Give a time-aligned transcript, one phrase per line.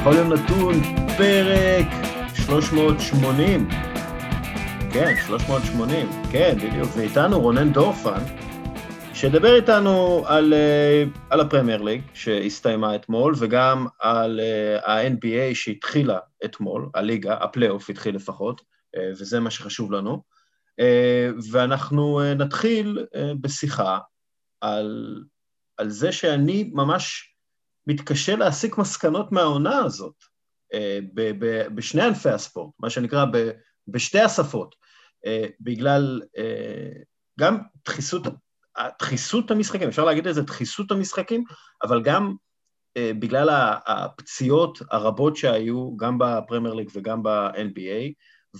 [0.00, 0.74] בכל יום נתון,
[1.16, 1.86] פרק
[2.34, 3.68] 380.
[4.92, 6.88] כן, 380, כן, בדיוק.
[6.96, 8.20] ואיתנו רונן דורפן,
[9.14, 16.88] שידבר איתנו על, אה, על הפרמייר ליג שהסתיימה אתמול, וגם על אה, ה-NBA שהתחילה אתמול,
[16.94, 18.60] הליגה, הפלייאוף התחיל לפחות,
[18.96, 20.22] אה, וזה מה שחשוב לנו.
[21.52, 23.06] ואנחנו נתחיל
[23.40, 23.98] בשיחה
[24.60, 25.18] על,
[25.78, 27.29] על זה שאני ממש
[27.90, 30.14] מתקשה להסיק מסקנות מהעונה הזאת
[30.74, 33.50] אה, ב- ב- בשני ענפי הספורט, מה שנקרא ב-
[33.88, 34.74] בשתי השפות,
[35.26, 36.92] אה, בגלל אה,
[37.40, 38.22] גם דחיסות,
[38.98, 41.44] דחיסות המשחקים, אפשר להגיד את זה דחיסות המשחקים,
[41.82, 42.34] אבל גם
[42.98, 43.48] בגלל
[43.86, 48.12] הפציעות הרבות שהיו גם בפרמייר ליג וגם ב-NBA,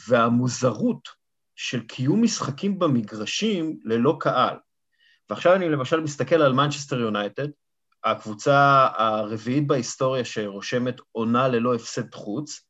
[0.08, 1.08] והמוזרות
[1.56, 4.56] של קיום משחקים במגרשים ללא קהל.
[5.30, 7.48] ועכשיו אני למשל מסתכל על מנצ'סטר יונייטד,
[8.04, 12.60] הקבוצה הרביעית בהיסטוריה שרושמת עונה ללא הפסד חוץ,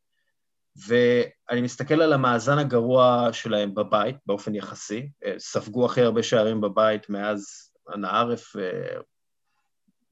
[0.86, 7.70] ואני מסתכל על המאזן הגרוע שלהם בבית, באופן יחסי, ספגו הכי הרבה שערים בבית מאז
[7.88, 9.00] הנערף אה,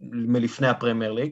[0.01, 1.31] מלפני הפרמייר ליג,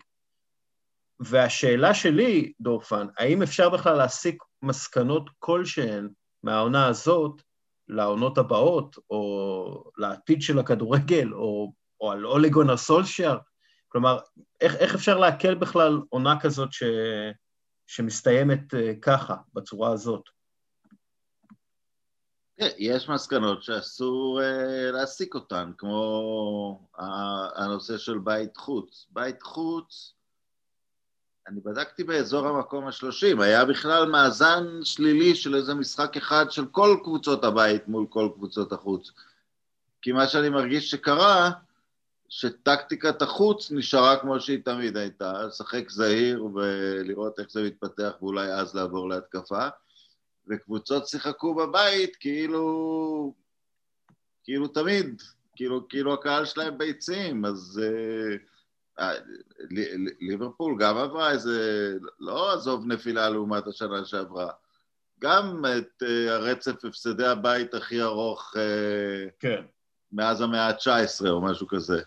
[1.20, 6.08] והשאלה שלי, דורפן, האם אפשר בכלל להסיק מסקנות כלשהן
[6.42, 7.42] מהעונה הזאת
[7.88, 13.38] לעונות הבאות, או לעתיד של הכדורגל, או, או על אוליגון הסולשיאר?
[13.88, 14.18] כלומר,
[14.60, 16.82] איך, איך אפשר לעכל בכלל עונה כזאת ש,
[17.86, 20.22] שמסתיימת uh, ככה, בצורה הזאת?
[22.56, 26.88] כן, יש מסקנות שאסור uh, להסיק אותן, כמו
[27.56, 29.06] הנושא של בית חוץ.
[29.10, 30.12] בית חוץ,
[31.48, 36.96] אני בדקתי באזור המקום השלושים, היה בכלל מאזן שלילי של איזה משחק אחד של כל
[37.02, 39.10] קבוצות הבית מול כל קבוצות החוץ.
[40.02, 41.50] כי מה שאני מרגיש שקרה,
[42.28, 48.74] שטקטיקת החוץ נשארה כמו שהיא תמיד הייתה, לשחק זהיר ולראות איך זה מתפתח ואולי אז
[48.74, 49.68] לעבור להתקפה,
[50.48, 53.34] וקבוצות שיחקו בבית כאילו,
[54.44, 55.22] כאילו תמיד,
[55.56, 57.80] כאילו, כאילו הקהל שלהם ביצים, אז
[59.00, 59.12] אה,
[60.20, 64.50] ליברפול גם עברה איזה, לא עזוב נפילה לעומת השנה שעברה,
[65.20, 69.62] גם את אה, הרצף הפסדי הבית הכי ארוך אה, כן.
[70.12, 72.02] מאז המאה ה-19 או משהו כזה.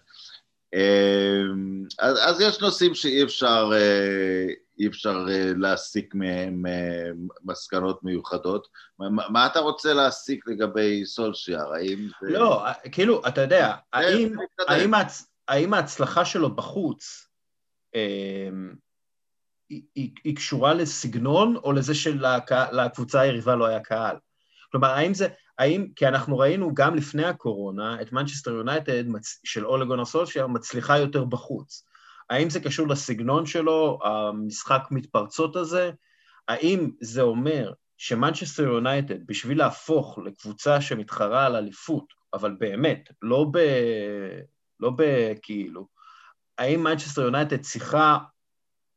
[0.73, 4.45] אמ, אז, אז יש נושאים שאי אפשר, אה,
[4.79, 7.09] אי אפשר אה, להסיק מהם אה,
[7.43, 8.67] מסקנות מיוחדות.
[8.99, 11.73] מה, מה אתה רוצה להסיק לגבי סולשיאר?
[11.73, 12.29] האם זה...
[12.29, 14.35] לא, כאילו, אתה יודע, האם,
[14.67, 15.25] האם, ההצ...
[15.47, 17.27] האם ההצלחה שלו בחוץ
[19.69, 24.15] היא, היא, היא קשורה לסגנון או לזה שלקבוצה היריבה לא היה קהל?
[24.71, 29.03] כלומר, האם זה, האם, כי אנחנו ראינו גם לפני הקורונה את מנצ'סטר יונייטד
[29.43, 31.85] של אולגון אסולשייר מצליחה יותר בחוץ.
[32.29, 35.91] האם זה קשור לסגנון שלו, המשחק מתפרצות הזה?
[36.47, 43.59] האם זה אומר שמנצ'סטר יונייטד, בשביל להפוך לקבוצה שמתחרה על אליפות, אבל באמת, לא ב...
[44.79, 45.87] לא בכאילו,
[46.57, 48.17] האם מנצ'סטר יונייטד צריכה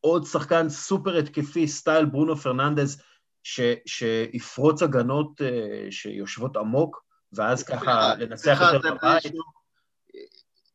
[0.00, 3.02] עוד שחקן סופר התקפי, סטייל ברונו פרננדז,
[3.42, 5.44] ש, שיפרוץ הגנות אה,
[5.90, 9.32] שיושבות עמוק, ואז ככה לנצח יותר בבית.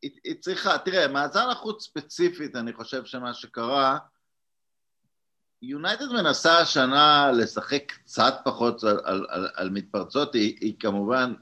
[0.02, 3.98] היא, היא צריכה, תראה, מאזן החוץ ספציפית, אני חושב שמה שקרה,
[5.62, 11.34] יונייטד מנסה השנה לשחק קצת פחות על, על, על, על מתפרצות, היא, היא כמובן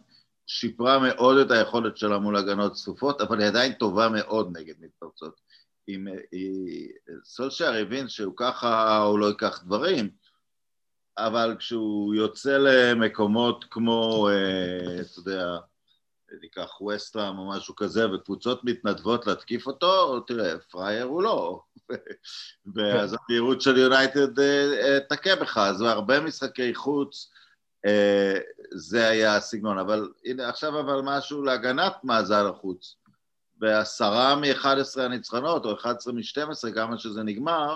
[0.47, 5.41] שיפרה מאוד את היכולת שלה מול הגנות צפופות, אבל היא עדיין טובה מאוד נגד מתפרצות.
[5.87, 6.07] אם
[7.23, 10.09] סולשייר הבין שהוא ככה, הוא לא ייקח דברים,
[11.17, 15.57] אבל כשהוא יוצא למקומות כמו, אה, אתה יודע,
[16.41, 21.61] ניקח ווסטראם או משהו כזה, וקבוצות מתנדבות להתקיף אותו, תראה, פראייר הוא לא.
[22.75, 23.17] ואז כן.
[23.29, 27.31] המהירות של יונייטד אה, אה, תכה בך, אז הרבה משחקי חוץ,
[28.71, 29.77] זה היה הסגנון.
[29.77, 32.95] אבל הנה, עכשיו אבל משהו להגנת מאזן החוץ.
[33.57, 37.75] בעשרה מ-11 הניצחונות, או 11 מ-12, כמה שזה נגמר,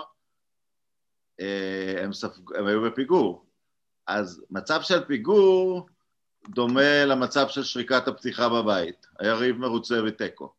[1.98, 2.56] הם, ספג...
[2.58, 3.44] הם היו בפיגור.
[4.06, 5.88] אז מצב של פיגור
[6.48, 9.06] דומה למצב של שריקת הפתיחה בבית.
[9.18, 10.52] היריב מרוצה בתיקו.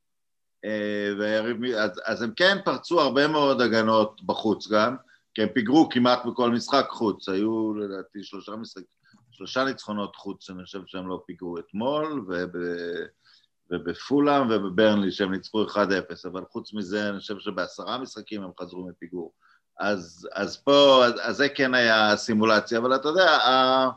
[0.65, 1.63] אה, והיריב...
[1.63, 4.95] אז, אז הם כן פרצו הרבה מאוד הגנות בחוץ גם,
[5.33, 7.29] כי הם פיגרו כמעט בכל משחק חוץ.
[7.29, 8.83] היו לדעתי שלושה משחק...
[9.31, 12.51] שלושה ניצחונות חוץ שאני חושב שהם לא פיגרו אתמול, וב...
[13.71, 15.77] ובפולאם ובברנלי שהם ניצחו 1-0,
[16.25, 19.33] אבל חוץ מזה אני חושב שבעשרה משחקים הם חזרו מפיגור.
[19.81, 23.89] אז, אז פה, אז, אז זה כן היה סימולציה, אבל אתה יודע, ה...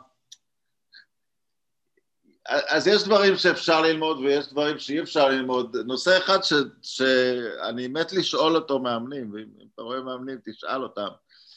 [2.46, 5.76] אז יש דברים שאפשר ללמוד ויש דברים שאי אפשר ללמוד.
[5.76, 6.52] נושא אחד ש,
[6.82, 11.08] שאני מת לשאול אותו מאמנים, ואם אתה רואה מאמנים, תשאל אותם.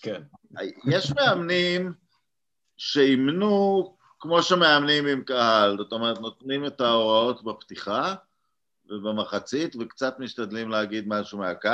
[0.01, 0.21] כן.
[0.87, 1.93] יש מאמנים
[2.77, 8.15] שאימנו כמו שמאמנים עם קהל, זאת אומרת, נותנים את ההוראות בפתיחה
[8.89, 11.69] ובמחצית, וקצת משתדלים להגיד משהו מהקו,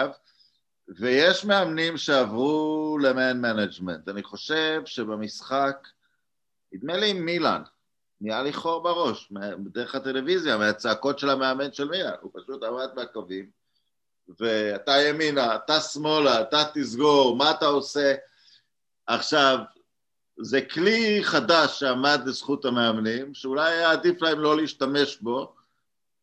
[0.87, 4.09] ויש מאמנים שעברו ל man management.
[4.09, 5.87] אני חושב שבמשחק,
[6.71, 7.61] נדמה לי עם מילאן,
[8.21, 13.49] נהיה לי חור בראש, דרך הטלוויזיה, מהצעקות של המאמן של מילאן, הוא פשוט עמד מהקווים,
[14.39, 18.15] ואתה ימינה, אתה שמאלה, אתה תסגור, מה אתה עושה?
[19.07, 19.57] עכשיו,
[20.37, 25.55] זה כלי חדש שעמד לזכות המאמנים, שאולי היה עדיף להם לא להשתמש בו,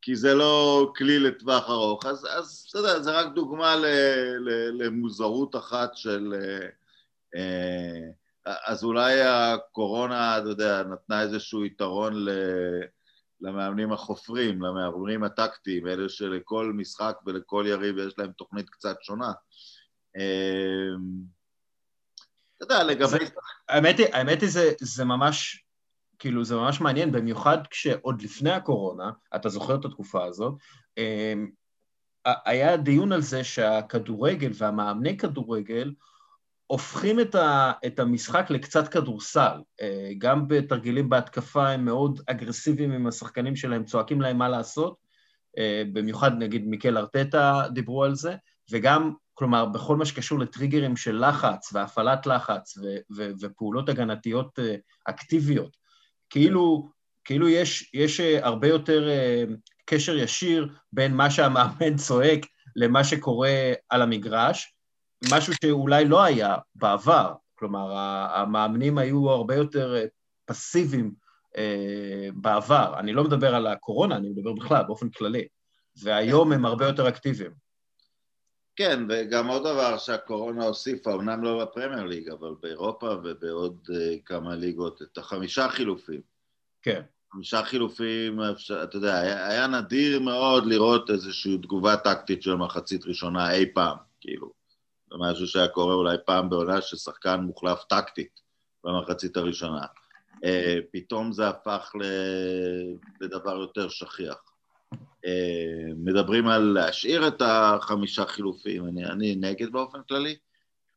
[0.03, 2.07] כי זה לא כלי לטווח ארוך.
[2.07, 3.87] אז, אתה יודע, זה רק דוגמה ל,
[4.39, 6.35] ל, למוזרות אחת של...
[7.37, 8.11] אה,
[8.67, 12.31] אז אולי הקורונה, אתה יודע, נתנה איזשהו יתרון ל,
[13.41, 19.33] למאמנים החופרים, למאמנים הטקטיים, אלה שלכל משחק ולכל יריב יש להם תוכנית קצת שונה.
[20.17, 20.95] אה,
[22.57, 23.25] אתה יודע, לגבי...
[23.69, 25.65] האמת היא, האמת היא זה, זה ממש,
[26.21, 30.55] כאילו, זה ממש מעניין, במיוחד כשעוד לפני הקורונה, אתה זוכר את התקופה הזאת,
[30.99, 31.51] אמ,
[32.25, 35.93] היה דיון על זה שהכדורגל והמאמני כדורגל
[36.67, 39.59] הופכים את, ה, את המשחק לקצת כדורסל.
[39.81, 44.97] אה, גם בתרגילים בהתקפה הם מאוד אגרסיביים עם השחקנים שלהם, צועקים להם מה לעשות,
[45.59, 48.35] אה, במיוחד נגיד מיקל ארטטה דיברו על זה,
[48.71, 54.75] וגם כלומר, בכל מה שקשור לטריגרים של לחץ והפעלת לחץ ו- ו- ופעולות הגנתיות אה,
[55.05, 55.77] אקטיביות,
[56.31, 56.89] כאילו,
[57.25, 59.45] כאילו יש, יש אה, הרבה יותר אה,
[59.85, 62.47] קשר ישיר בין מה שהמאמן צועק
[62.77, 64.75] למה שקורה על המגרש,
[65.33, 67.33] משהו שאולי לא היה בעבר.
[67.55, 67.97] כלומר,
[68.35, 69.97] המאמנים היו הרבה יותר
[70.45, 71.15] פסיביים
[72.35, 72.95] בעבר.
[72.99, 75.47] אני לא מדבר על הקורונה, אני מדבר בכלל, באופן כללי.
[76.03, 77.51] והיום הם הרבה יותר אקטיביים.
[78.81, 83.95] כן, וגם עוד דבר שהקורונה הוסיפה, אמנם לא בפרמייר ליג, אבל באירופה ובעוד uh,
[84.27, 86.21] כמה ליגות, את החמישה חילופים.
[86.83, 87.03] כן.
[87.33, 88.41] חמישה חילופים,
[88.83, 93.97] אתה יודע, היה, היה נדיר מאוד לראות איזושהי תגובה טקטית של מחצית ראשונה אי פעם,
[94.21, 94.53] כאילו.
[95.11, 98.41] זה משהו שהיה קורה אולי פעם בעונה ששחקן מוחלף טקטית
[98.85, 99.85] במחצית הראשונה.
[100.35, 100.49] Uh,
[100.93, 101.93] פתאום זה הפך
[103.21, 104.50] לדבר יותר שכיח.
[105.27, 110.37] אה, מדברים על להשאיר את החמישה חילופים, אני, אני נגד באופן כללי.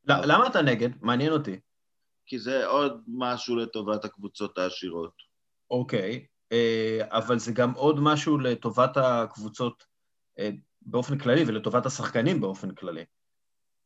[0.08, 0.90] למה אתה נגד?
[1.02, 1.60] מעניין אותי.
[2.26, 5.14] כי זה עוד משהו לטובת הקבוצות העשירות.
[5.72, 9.84] אוקיי, אה, אבל זה גם עוד משהו לטובת הקבוצות
[10.40, 10.50] אה,
[10.82, 13.06] באופן כללי ולטובת השחקנים באופן כללי.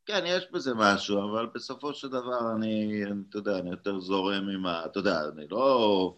[0.05, 4.65] כן, יש בזה משהו, אבל בסופו של דבר אני, אתה יודע, אני יותר זורם עם
[4.65, 4.85] ה...
[4.85, 6.15] אתה יודע, אני לא...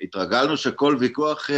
[0.00, 1.50] התרגלנו שכל ויכוח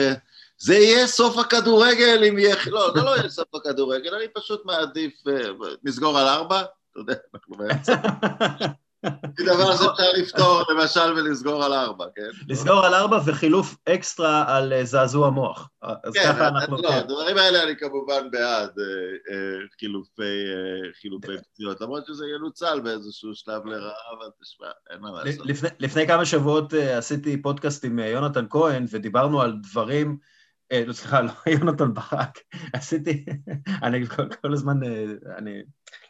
[0.58, 2.56] זה יהיה סוף הכדורגל אם יהיה...
[2.66, 5.14] לא, זה לא יהיה סוף הכדורגל, אני פשוט מעדיף...
[5.28, 6.60] אה, נסגור על ארבע?
[6.60, 7.94] אתה יודע, אנחנו באמצע.
[9.38, 12.28] זה דבר שאפשר לפתור, למשל, ולסגור על ארבע, כן?
[12.48, 15.68] לסגור על ארבע וחילוף אקסטרה על אה, זעזוע מוח.
[15.82, 16.76] אז כן, ככה אנחנו...
[16.76, 19.34] לא, הדברים האלה אני כמובן בעד אה,
[21.00, 25.46] חילופי פציעות, למרות שזה ינוצל באיזשהו שלב לרעה, אבל תשמע, אין מה לעשות.
[25.78, 30.18] לפני כמה שבועות עשיתי פודקאסט עם יונתן כהן, ודיברנו על דברים...
[30.74, 32.38] אה, לא, סליחה, לא יונתן ברק,
[32.72, 33.24] עשיתי,
[33.82, 35.04] אני כל, כל הזמן, אה,
[35.36, 35.62] אני,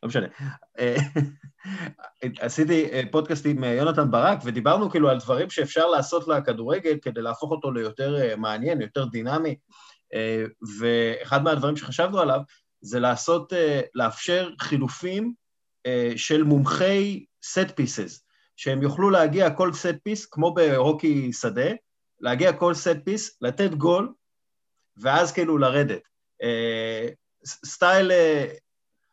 [0.02, 0.26] לא משנה.
[0.78, 0.96] אה,
[2.40, 7.72] עשיתי פודקאסט עם יונתן ברק, ודיברנו כאילו על דברים שאפשר לעשות לכדורגל כדי להפוך אותו
[7.72, 9.56] ליותר מעניין, יותר דינמי,
[10.78, 12.40] ואחד מהדברים שחשבנו עליו
[12.80, 13.52] זה לעשות,
[13.94, 15.32] לאפשר חילופים
[16.16, 18.24] של מומחי set pieces,
[18.56, 21.70] שהם יוכלו להגיע כל set piece, כמו בהוקי שדה,
[22.20, 24.12] להגיע כל set piece, לתת גול,
[24.96, 26.02] ואז כאילו לרדת.
[26.42, 27.08] אה,
[27.46, 28.54] סטייל, אה,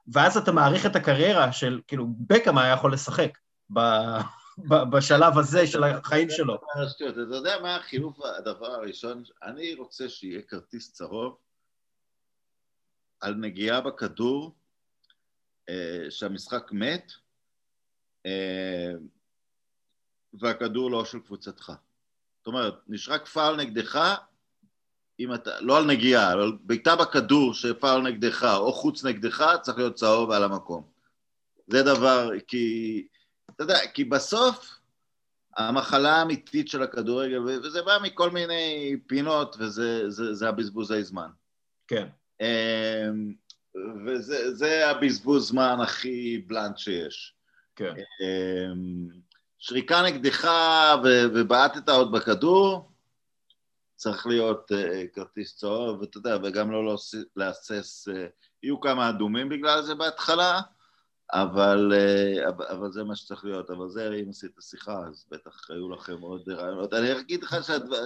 [0.07, 3.38] ואז אתה מעריך את הקריירה של, כאילו, בקאם היה יכול לשחק
[3.73, 3.79] ב,
[4.57, 6.55] ב, בשלב הזה של החיים שלו.
[7.09, 9.23] אתה יודע מה החילוף, הדבר הראשון?
[9.43, 11.38] אני רוצה שיהיה כרטיס צהוב
[13.19, 14.55] על נגיעה בכדור,
[15.69, 17.11] אה, שהמשחק מת,
[20.33, 21.71] והכדור לא של קבוצתך.
[22.38, 24.15] זאת אומרת, נשרק פאול נגדך,
[25.23, 29.95] אם אתה, לא על נגיעה, אבל בעיטה בכדור שפעל נגדך או חוץ נגדך, צריך להיות
[29.95, 30.83] צהוב על המקום.
[31.67, 33.07] זה דבר, כי,
[33.49, 34.79] אתה יודע, כי בסוף
[35.57, 41.29] המחלה האמיתית של הכדורגל, וזה בא מכל מיני פינות, וזה זה, זה הבזבוזי זמן.
[41.87, 42.07] כן.
[42.41, 43.33] אמ,
[44.05, 47.33] וזה הבזבוז זמן הכי בלנט שיש.
[47.75, 47.93] כן.
[47.95, 49.07] אמ,
[49.59, 50.51] שריקה נגדך
[51.03, 52.90] ובעטת עוד בכדור,
[54.01, 56.96] צריך להיות uh, כרטיס צהוב, ואתה יודע, וגם לא
[57.36, 58.12] להסס, uh,
[58.63, 60.62] יהיו כמה אדומים בגלל זה בהתחלה,
[61.34, 65.89] אבל, אה, אבל זה מה שצריך להיות, אבל זה, אם עשית שיחה, אז בטח היו
[65.89, 66.93] לכם עוד רעיונות.
[66.93, 67.58] אני אגיד לך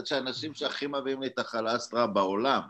[0.05, 2.61] שהאנשים שהכי מביאים לי את החלסטרה בעולם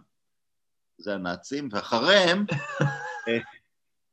[0.98, 2.46] זה הנאצים, ואחריהם,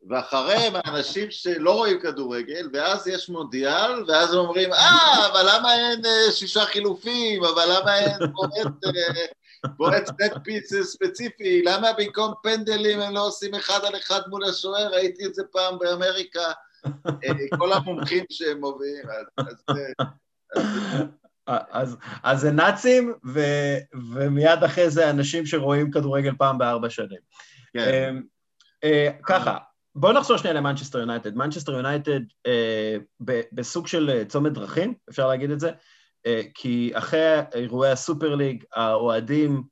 [0.09, 6.33] ואחריהם האנשים שלא רואים כדורגל, ואז יש מונדיאל, ואז אומרים, אה, אבל למה אין אה,
[6.33, 8.19] שישה חילופים, אבל למה אין
[9.77, 14.89] בועט סט פיס ספציפי, למה במקום פנדלים הם לא עושים אחד על אחד מול השוער?
[14.93, 16.53] ראיתי את זה פעם באמריקה,
[17.07, 19.05] אה, כל המומחים שהם מובילים,
[19.39, 19.77] אז...
[21.71, 23.41] אז, אז זה נאצים, ו,
[24.15, 27.19] ומיד אחרי זה אנשים שרואים כדורגל פעם בארבע שנים.
[27.75, 28.17] כן.
[28.85, 29.59] אה, ככה,
[29.95, 31.37] בואו נחזור שנייה למנצ'סטר יונייטד.
[31.37, 32.21] מנצ'סטר יונייטד
[33.53, 35.71] בסוג של צומת דרכים, אפשר להגיד את זה.
[36.27, 39.63] אה, כי אחרי אירועי הסופר ליג, האוהדים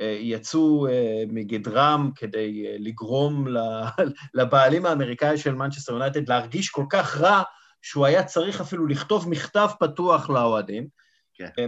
[0.00, 3.46] אה, יצאו אה, מגדרם כדי לגרום
[4.34, 7.42] לבעלים האמריקאי של מנצ'סטר יונייטד להרגיש כל כך רע,
[7.82, 10.88] שהוא היה צריך אפילו לכתוב מכתב פתוח לאוהדים.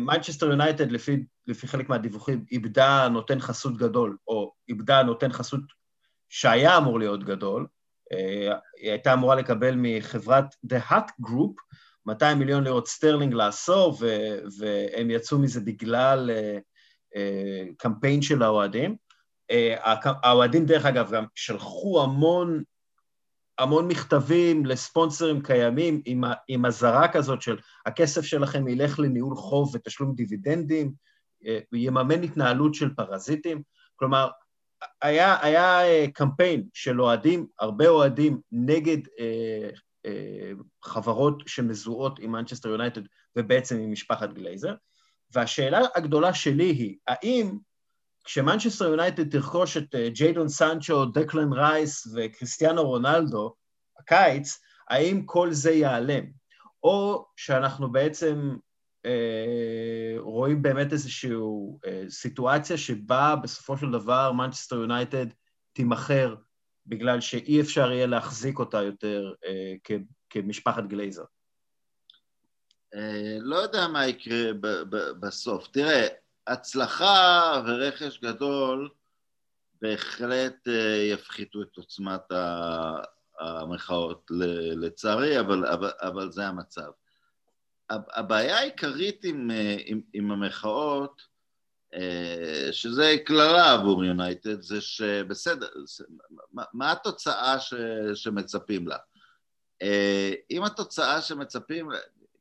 [0.00, 0.52] מנצ'סטר כן.
[0.52, 5.60] יונייטד, לפי, לפי חלק מהדיווחים, איבדה נותן חסות גדול, או איבדה נותן חסות
[6.28, 7.66] שהיה אמור להיות גדול.
[8.76, 11.62] היא הייתה אמורה לקבל מחברת The Hut Group,
[12.06, 16.60] 200 מיליון לירות סטרלינג לעשור, ו- והם יצאו מזה בגלל אה,
[17.14, 18.96] אה, קמפיין של האוהדים.
[20.04, 22.62] האוהדים, דרך אגב, גם שלחו המון,
[23.58, 30.14] המון מכתבים לספונסרים קיימים עם, עם אזהרה כזאת של הכסף שלכם ילך לניהול חוב ותשלום
[30.14, 30.92] דיבידנדים,
[31.72, 33.62] ויממן התנהלות של פרזיטים.
[33.96, 34.28] כלומר,
[35.02, 38.98] היה, היה קמפיין של אוהדים, הרבה אוהדים נגד
[40.84, 43.00] חברות שמזוהות עם מנצ'סטר יונייטד
[43.36, 44.74] ובעצם עם משפחת גלייזר.
[45.34, 47.58] והשאלה הגדולה שלי היא, האם
[48.24, 53.54] כשמנצ'סטר יונייטד תרכוש את אה, ג'יידון סנצ'ו, דקלן רייס וכריסטיאנו רונלדו,
[53.98, 54.58] הקיץ,
[54.88, 56.24] האם כל זה ייעלם?
[56.82, 58.56] או שאנחנו בעצם אה,
[60.18, 61.30] רואים באמת איזושהי
[61.86, 65.26] אה, סיטואציה שבה בסופו של דבר מנצ'סטר יונייטד
[65.72, 66.34] תימכר
[66.86, 69.96] בגלל שאי אפשר יהיה להחזיק אותה יותר אה,
[70.30, 71.24] כמשפחת גלייזר?
[72.94, 74.52] אה, לא יודע מה יקרה
[75.20, 75.68] בסוף.
[75.68, 76.06] תראה,
[76.46, 78.90] הצלחה ורכש גדול
[79.82, 82.22] בהחלט אה, יפחיתו את עוצמת
[83.40, 84.26] המחאות,
[84.76, 86.90] לצערי, אבל, אבל, אבל זה המצב.
[88.14, 91.22] הבעיה העיקרית עם, אה, עם, עם המחאות
[91.94, 95.66] אה, שזה קללה עבור יונייטד, זה שבסדר,
[96.52, 97.74] מה, מה התוצאה ש,
[98.14, 98.96] שמצפים לה?
[99.82, 101.88] אה, אם התוצאה שמצפים,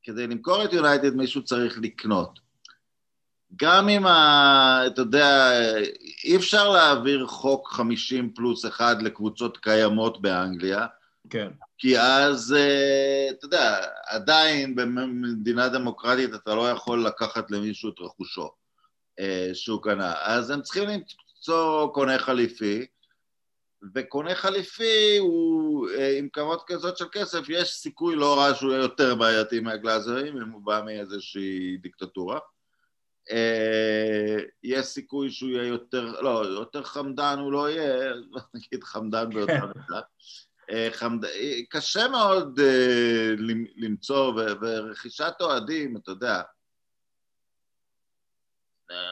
[0.04, 2.40] כדי למכור את יונייטד מישהו צריך לקנות.
[3.56, 5.52] גם אם, ה, אתה יודע,
[6.24, 10.88] אי אפשר להעביר חוק 50 פלוס אחד לקבוצות קיימות באנגליה,
[11.30, 11.50] כן.
[11.78, 18.50] כי אז, אה, אתה יודע, עדיין במדינה דמוקרטית אתה לא יכול לקחת למישהו את רכושו.
[19.20, 20.14] אה, שהוא קנה.
[20.24, 22.86] אז הם צריכים למצוא קונה חליפי,
[23.96, 28.82] וקונה חליפי הוא, אה, עם כמות כזאת של כסף, יש סיכוי לא רע שהוא יהיה
[28.82, 32.40] יותר בעייתי מהגלאזרים, אם הוא בא מאיזושהי דיקטטורה.
[34.64, 38.14] יש סיכוי שהוא יהיה יותר, לא, יותר חמדן הוא לא יהיה,
[38.54, 39.96] נגיד חמדן ביותר כן.
[40.92, 41.26] חמד...
[41.70, 42.60] קשה מאוד
[43.78, 46.42] למצוא, ורכישת אוהדים, אתה יודע,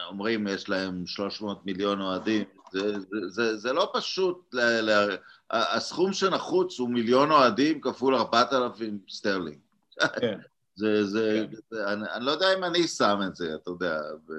[0.08, 5.16] אומרים יש להם 300 מיליון אוהדים, זה, זה, זה, זה לא פשוט, ל, ל,
[5.50, 9.58] הסכום שנחוץ הוא מיליון אוהדים כפול 4,000 סטרלינג.
[10.20, 10.38] כן.
[10.80, 11.56] זה, זה, כן.
[11.70, 14.00] זה אני, אני לא יודע אם אני שם את זה, אתה יודע.
[14.28, 14.32] ו...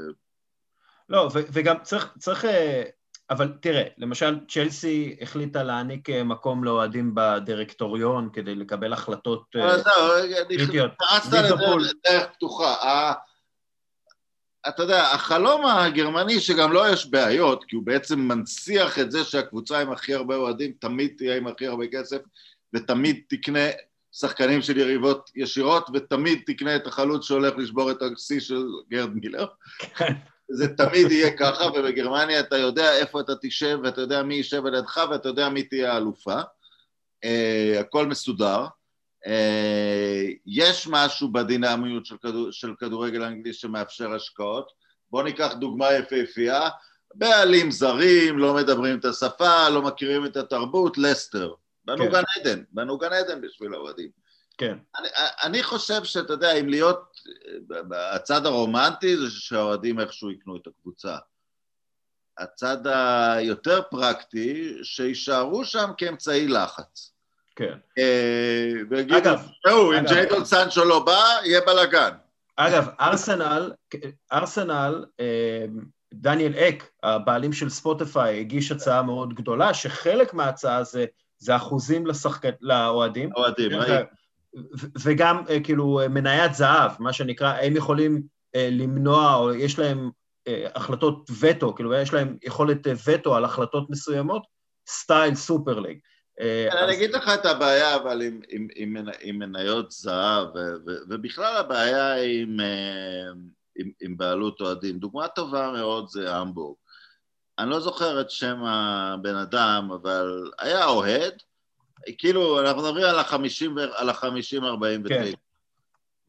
[1.10, 2.84] לא, ו, וגם צריך, צריך, אה,
[3.30, 10.92] אבל תראה, למשל צ'לסי החליטה להעניק אה, מקום לאוהדים בדירקטוריון כדי לקבל החלטות קריטיות.
[10.98, 11.32] פרצת
[11.80, 13.14] לדרך פתוחה.
[14.68, 19.24] אתה יודע, החלום הגרמני שגם לו לא יש בעיות, כי הוא בעצם מנציח את זה
[19.24, 22.18] שהקבוצה עם הכי הרבה אוהדים תמיד תהיה עם הכי הרבה כסף,
[22.74, 23.68] ותמיד תקנה
[24.12, 29.46] שחקנים של יריבות ישירות, ותמיד תקנה את החלוץ שהולך לשבור את השיא של גרד מילר.
[30.54, 34.76] זה תמיד יהיה ככה, ובגרמניה אתה יודע איפה אתה תשב, ואתה יודע מי יישב על
[34.76, 36.40] ידך, ואתה יודע מי תהיה האלופה.
[37.26, 38.66] Uh, הכל מסודר.
[39.28, 44.72] אה, יש משהו בדינמיות של, כדור, של כדורגל אנגלי שמאפשר השקעות.
[45.12, 46.70] בואו ניקח דוגמה יפהפייה,
[47.16, 51.54] בעלים זרים, לא מדברים את השפה, לא מכירים את התרבות, לסטר.
[51.86, 52.12] בנו כן.
[52.12, 54.10] גן עדן, בנו גן עדן בשביל האוהדים.
[54.58, 54.78] כן.
[55.00, 55.08] אני,
[55.44, 57.20] אני חושב שאתה יודע, אם להיות,
[58.14, 61.18] הצד הרומנטי זה שהאוהדים איכשהו יקנו את הקבוצה.
[62.38, 67.12] הצד היותר פרקטי, שיישארו שם כאמצעי לחץ.
[67.56, 67.78] כן.
[69.18, 72.12] אגב, זהו, אם ג'יידון סנצ'ו לא בא, יהיה בלאגן.
[72.56, 73.72] אגב, ארסנל,
[74.34, 75.06] ארסנל,
[76.14, 81.06] דניאל אק, הבעלים של ספוטיפיי, הגיש הצעה מאוד גדולה, שחלק מההצעה זה,
[81.38, 82.44] זה אחוזים לשחק...
[82.62, 83.30] לאוהדים.
[83.36, 84.04] אוהדים, ראי.
[85.04, 88.22] וגם כאילו מניית זהב, מה שנקרא, הם יכולים
[88.56, 90.10] למנוע, או יש להם
[90.76, 94.44] החלטות וטו, כאילו יש להם יכולת וטו על החלטות מסוימות,
[94.88, 96.00] סטייל סופר ליג.
[96.84, 100.48] אני אגיד לך את הבעיה, אבל עם, עם, עם, עם מניות זהב,
[101.10, 102.58] ובכלל הבעיה עם,
[103.76, 105.00] עם, עם בעלות אוהדים.
[105.00, 106.76] דוגמה טובה מאוד זה המבורג.
[107.60, 111.34] אני לא זוכר את שם הבן אדם, אבל היה אוהד,
[112.18, 115.36] כאילו, אנחנו מדברים על החמישים, על החמישים ארבעים ותשע.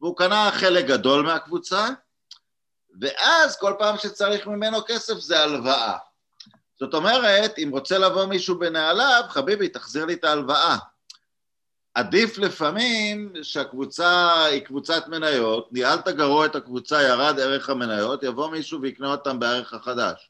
[0.01, 1.89] והוא קנה חלק גדול מהקבוצה,
[3.01, 5.97] ואז כל פעם שצריך ממנו כסף זה הלוואה.
[6.79, 10.77] זאת אומרת, אם רוצה לבוא מישהו בנעליו, חביבי, תחזיר לי את ההלוואה.
[11.93, 18.81] עדיף לפעמים שהקבוצה היא קבוצת מניות, ניהלת גרוע את הקבוצה, ירד ערך המניות, יבוא מישהו
[18.81, 20.29] ויקנה אותם בערך החדש.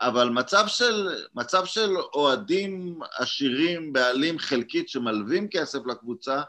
[0.00, 6.42] אבל מצב של, מצב של אוהדים עשירים, בעלים חלקית שמלווים כסף לקבוצה,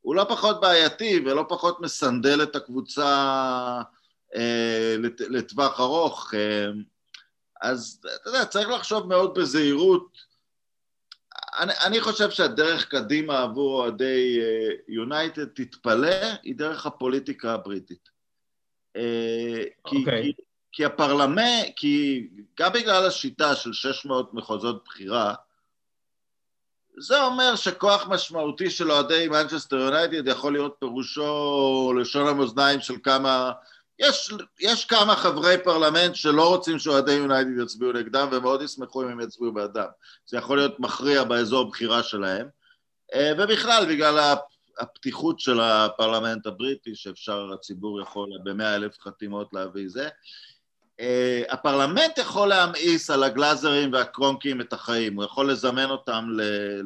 [0.00, 3.06] הוא לא פחות בעייתי ולא פחות מסנדל את הקבוצה
[4.36, 4.96] אה,
[5.30, 6.34] לטווח ארוך.
[6.34, 6.66] אה,
[7.62, 10.28] אז אתה יודע, צריך לחשוב מאוד בזהירות.
[11.58, 14.40] אני, אני חושב שהדרך קדימה עבור אוהדי
[14.88, 18.08] יונייטד, uh, תתפלא, היא דרך הפוליטיקה הבריטית.
[18.94, 19.98] כי, אוקיי.
[19.98, 20.22] אוקיי.
[20.22, 22.26] כי, כי הפרלמנט, כי
[22.58, 25.34] גם בגלל השיטה של 600 מחוזות בחירה,
[27.00, 33.52] זה אומר שכוח משמעותי של אוהדי מנצ'סטר יונייטד יכול להיות פירושו לשון המאזניים של כמה
[33.98, 39.20] יש, יש כמה חברי פרלמנט שלא רוצים שאוהדי יונייטד יצביעו נגדם ומאוד ישמחו אם הם
[39.20, 39.86] יצביעו בעדם.
[40.26, 42.48] זה יכול להיות מכריע באזור בחירה שלהם.
[43.14, 44.34] אה, ובכלל, בגלל
[44.78, 50.08] הפתיחות של הפרלמנט הבריטי, שאפשר, הציבור יכול במאה אלף חתימות להביא זה.
[51.00, 56.28] אה, הפרלמנט יכול להמאיס על הגלאזרים והקרונקים את החיים, הוא יכול לזמן אותם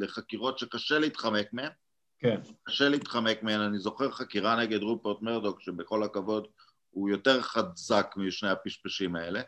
[0.01, 1.71] לחקירות שקשה להתחמק מהן.
[2.19, 2.41] כן.
[2.65, 6.47] קשה להתחמק מהן, אני זוכר חקירה נגד רופרט מרדוק, שבכל הכבוד
[6.91, 9.41] הוא יותר חזק משני הפשפשים האלה,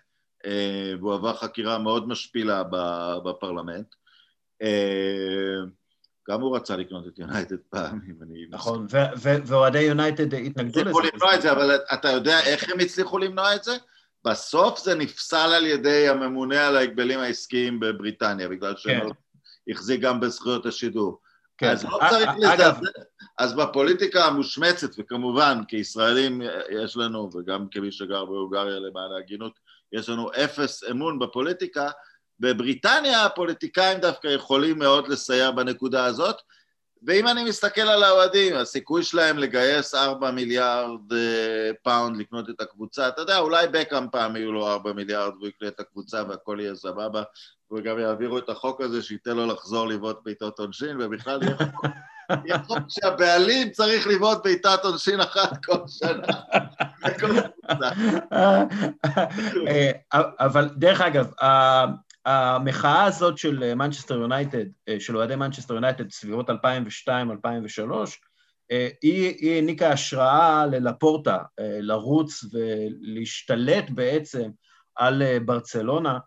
[0.46, 2.62] אה, והוא עבר חקירה מאוד משפילה
[3.24, 3.87] בפרלמנט.
[4.62, 5.59] אה,
[6.31, 8.46] גם הוא רצה לקנות את יונייטד פעם, אם אני...
[8.50, 8.87] נכון,
[9.46, 10.90] ואוהדי יונייטד התנגדו לזה.
[10.90, 13.72] הצליחו למנוע את זה, אבל אתה יודע איך הם הצליחו למנוע את זה?
[14.25, 19.07] בסוף זה נפסל על ידי הממונה על ההגבלים העסקיים בבריטניה, בגלל כן.
[19.69, 21.21] החזיק גם בזכויות השידור.
[21.59, 21.71] כן.
[21.71, 22.91] אז לא צריך לזלזל,
[23.39, 29.59] אז בפוליטיקה המושמצת, וכמובן כישראלים יש לנו, וגם כמי שגר בהונגריה למען ההגינות,
[29.93, 31.91] יש לנו אפס אמון בפוליטיקה,
[32.41, 36.37] בבריטניה הפוליטיקאים דווקא יכולים מאוד לסייע בנקודה הזאת,
[37.07, 43.09] ואם אני מסתכל על האוהדים, הסיכוי שלהם לגייס 4 מיליארד אה, פאונד לקנות את הקבוצה,
[43.09, 46.75] אתה יודע, אולי בקאם פעם יהיו לו 4 מיליארד והוא יקנה את הקבוצה והכל יהיה
[46.75, 47.23] סבבה,
[47.73, 51.40] וגם יעבירו את החוק הזה שייתן לו לחזור לבעוט בעיטות עונשין, ובכלל
[52.45, 56.27] יהיה חוק שהבעלים צריך לבעוט בעיטת עונשין אחת כל שנה.
[59.69, 59.90] אה,
[60.40, 61.31] אבל דרך אגב,
[62.25, 66.53] המחאה הזאת של מנצ'סטר יונייטד, אה, של אוהדי מנצ'סטר יונייטד, סביבות 2002-2003,
[68.71, 74.51] אה, היא, היא העניקה השראה ללפורטה לרוץ ולהשתלט בעצם
[74.97, 76.19] על ברצלונה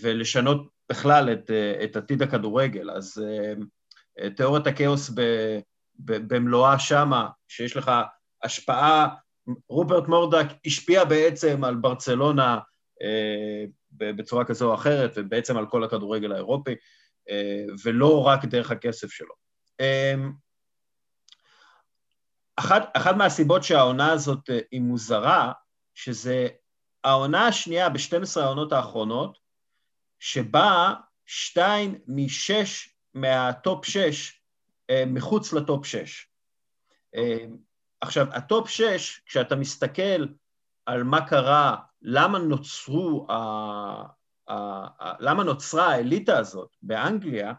[0.00, 1.50] ולשנות בכלל את,
[1.84, 2.90] את עתיד הכדורגל.
[2.90, 3.24] אז
[4.36, 5.10] תיאוריית הכאוס
[5.98, 7.92] במלואה שמה, שיש לך
[8.42, 9.08] השפעה,
[9.68, 12.58] רוברט מורדק השפיע בעצם על ברצלונה
[13.96, 16.74] בצורה כזו או אחרת, ובעצם על כל הכדורגל האירופי,
[17.84, 19.34] ולא רק דרך הכסף שלו.
[22.56, 25.52] אחת, אחת מהסיבות שהעונה הזאת היא מוזרה,
[25.94, 26.48] שזה
[27.04, 29.38] העונה השנייה ב-12 העונות האחרונות,
[30.18, 30.94] שבה
[31.26, 34.42] שתיים משש מה top שש
[35.06, 36.28] מחוץ ל top שש.
[38.00, 40.26] עכשיו, ה top שש, כשאתה מסתכל
[40.86, 43.26] על מה קרה, למה נוצרו,
[45.20, 47.52] למה נוצרה האליטה הזאת באנגליה,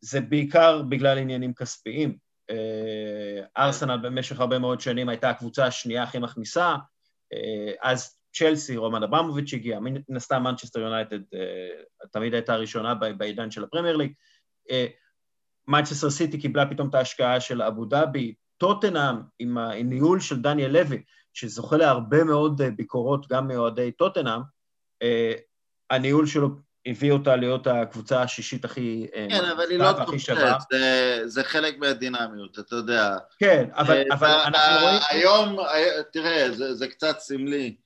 [0.00, 2.16] זה בעיקר בגלל עניינים כספיים.
[3.58, 6.76] ארסנל במשך הרבה מאוד שנים הייתה הקבוצה השנייה הכי מכניסה,
[7.82, 13.64] אז צ'לסי, רומן אברמוביץ' הגיע, מן הסתם מנצ'סטר יונייטד אה, תמיד הייתה ראשונה בעידן של
[13.64, 14.12] הפרמייר ליג.
[15.68, 21.02] מנצ'סטר סיטי קיבלה פתאום את ההשקעה של אבו דאבי, טוטנאם עם הניהול של דניאל לוי,
[21.34, 24.40] שזוכה להרבה מאוד uh, ביקורות גם מאוהדי טוטנאם,
[25.04, 25.06] uh,
[25.90, 26.48] הניהול שלו
[26.86, 29.06] הביא אותה להיות הקבוצה השישית הכי...
[29.14, 30.36] אה, כן, אבל היא לא תופסת,
[30.70, 33.16] זה, זה חלק מהדינמיות, אתה יודע.
[33.38, 35.00] כן, אבל, אה, אבל אנחנו רואים...
[35.10, 35.56] היום,
[36.12, 37.76] תראה, זה, זה קצת סמלי.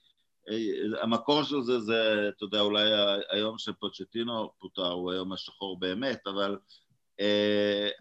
[1.01, 2.91] המקור של זה זה, אתה יודע, אולי
[3.31, 6.88] היום שפוצ'טינו פוטר הוא היום השחור באמת, אבל אה,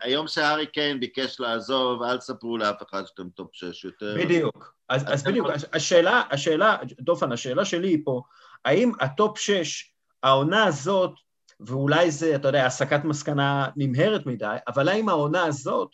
[0.01, 4.15] היום שהארי קיין ביקש לעזוב, אל תספרו לאף אחד שאתם top שש יותר.
[4.19, 4.73] בדיוק.
[4.89, 8.21] אז, אז בדיוק, השאלה, השאלה, דופן, השאלה שלי היא פה,
[8.65, 11.11] האם ה top שש, העונה הזאת,
[11.59, 15.89] ואולי זה, אתה יודע, הסקת מסקנה נמהרת מדי, אבל האם העונה הזאת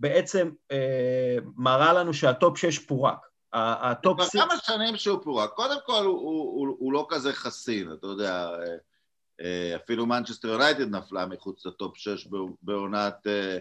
[0.00, 3.28] בעצם אה, מראה לנו שה top שש פורק?
[3.52, 4.30] ה top six...
[4.30, 5.50] כבר כמה שנים שהוא פורק.
[5.50, 8.76] קודם כל, הוא, הוא, הוא, הוא לא כזה חסין, אתה יודע, אה, אה,
[9.76, 12.28] אפילו מנצ'סטר יונייטד נפלה מחוץ לטופ 6
[12.62, 13.58] בעונת אה,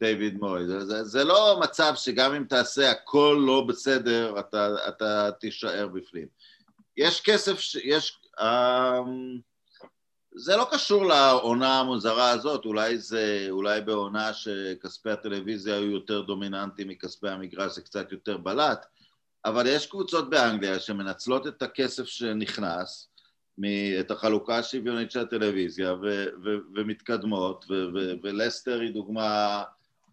[0.00, 0.66] דיוויד מוי.
[0.66, 6.26] זה, זה, לא מצב שגם אם תעשה הכל לא בסדר, אתה, אתה תישאר בפנים.
[6.96, 8.18] יש כסף, יש...
[8.40, 9.38] אמ,
[10.36, 16.88] זה לא קשור לעונה המוזרה הזאת, אולי זה, אולי בעונה שכספי הטלוויזיה היו יותר דומיננטיים
[16.88, 18.86] מכספי המגרש, זה קצת יותר בלט,
[19.44, 23.08] אבל יש קבוצות באנגליה שמנצלות את הכסף שנכנס,
[24.00, 29.62] את החלוקה השוויונית של הטלוויזיה ו- ו- ומתקדמות, ו- ו- ולסטר היא דוגמה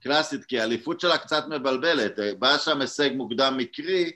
[0.01, 4.11] קלאסית, כי האליפות שלה קצת מבלבלת, בא שם הישג מוקדם מקרי,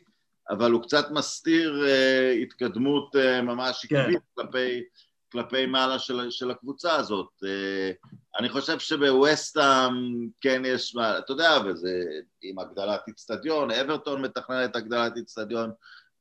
[0.50, 3.96] אבל הוא קצת מסתיר uh, התקדמות uh, ממש כן.
[3.96, 4.20] עקבית.
[4.36, 4.84] כלפי,
[5.32, 7.30] כלפי מעלה של, של הקבוצה הזאת.
[7.44, 8.08] Uh,
[8.40, 12.04] אני חושב שבווסטהאם כן יש מה, אתה יודע, וזה
[12.42, 15.72] עם הגדלת איצטדיון, אברטון מתכננת הגדלת איצטדיון,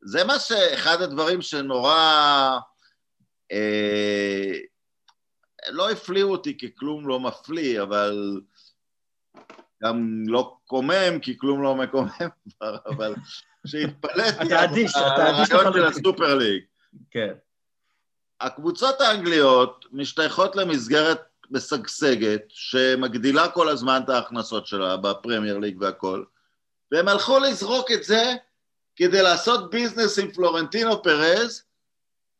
[0.03, 2.59] זה מה שאחד הדברים שנורא...
[3.52, 4.52] אה,
[5.68, 8.40] לא הפליאו אותי כי כלום לא מפליא, אבל
[9.83, 12.28] גם לא קומם כי כלום לא מקומם,
[12.62, 13.14] אבל
[13.66, 15.72] שהתפלאתי אתה אדיש, אתה אדיש לחלוטין.
[15.72, 16.62] של הסופר ליג.
[17.11, 17.33] כן.
[18.40, 26.24] הקבוצות האנגליות משתייכות למסגרת משגשגת שמגדילה כל הזמן את ההכנסות שלה בפרמייר ליג והכל,
[26.92, 28.33] והם הלכו לזרוק את זה
[28.96, 31.62] כדי לעשות ביזנס עם פלורנטינו פרז,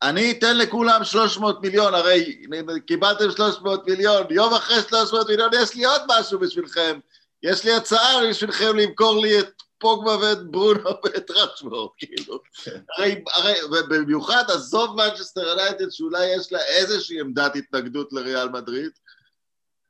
[0.03, 2.45] אני אתן לכולם 300 מיליון, הרי
[2.87, 6.99] קיבלתם 300 מיליון, יום אחרי 300 מיליון יש לי עוד משהו בשבילכם,
[7.43, 12.39] יש לי הצעה בשבילכם למכור לי את פוגבה ואת ברונו ואת רשפורד, כאילו.
[12.63, 12.79] כן.
[12.97, 18.91] הרי, הרי, ובמיוחד עזוב מנצ'סטר יונייטד שאולי יש לה איזושהי עמדת התנגדות לריאל מדריד,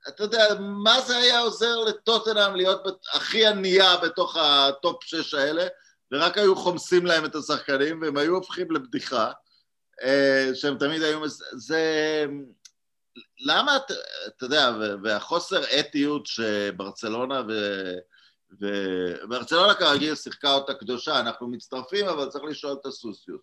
[0.07, 5.67] אתה יודע, מה זה היה עוזר לטוטנאם להיות הכי ענייה בתוך ה top 6 האלה,
[6.11, 9.31] ורק היו חומסים להם את השחקנים והם היו הופכים לבדיחה.
[10.03, 11.29] אה, שהם תמיד היו...
[11.53, 12.25] זה...
[13.39, 13.77] למה,
[14.27, 14.71] אתה יודע,
[15.03, 17.53] והחוסר אתיות שברצלונה ו...
[18.61, 23.41] וברצלונה כרגיל שיחקה אותה קדושה, אנחנו מצטרפים, אבל צריך לשאול את הסוסיוס.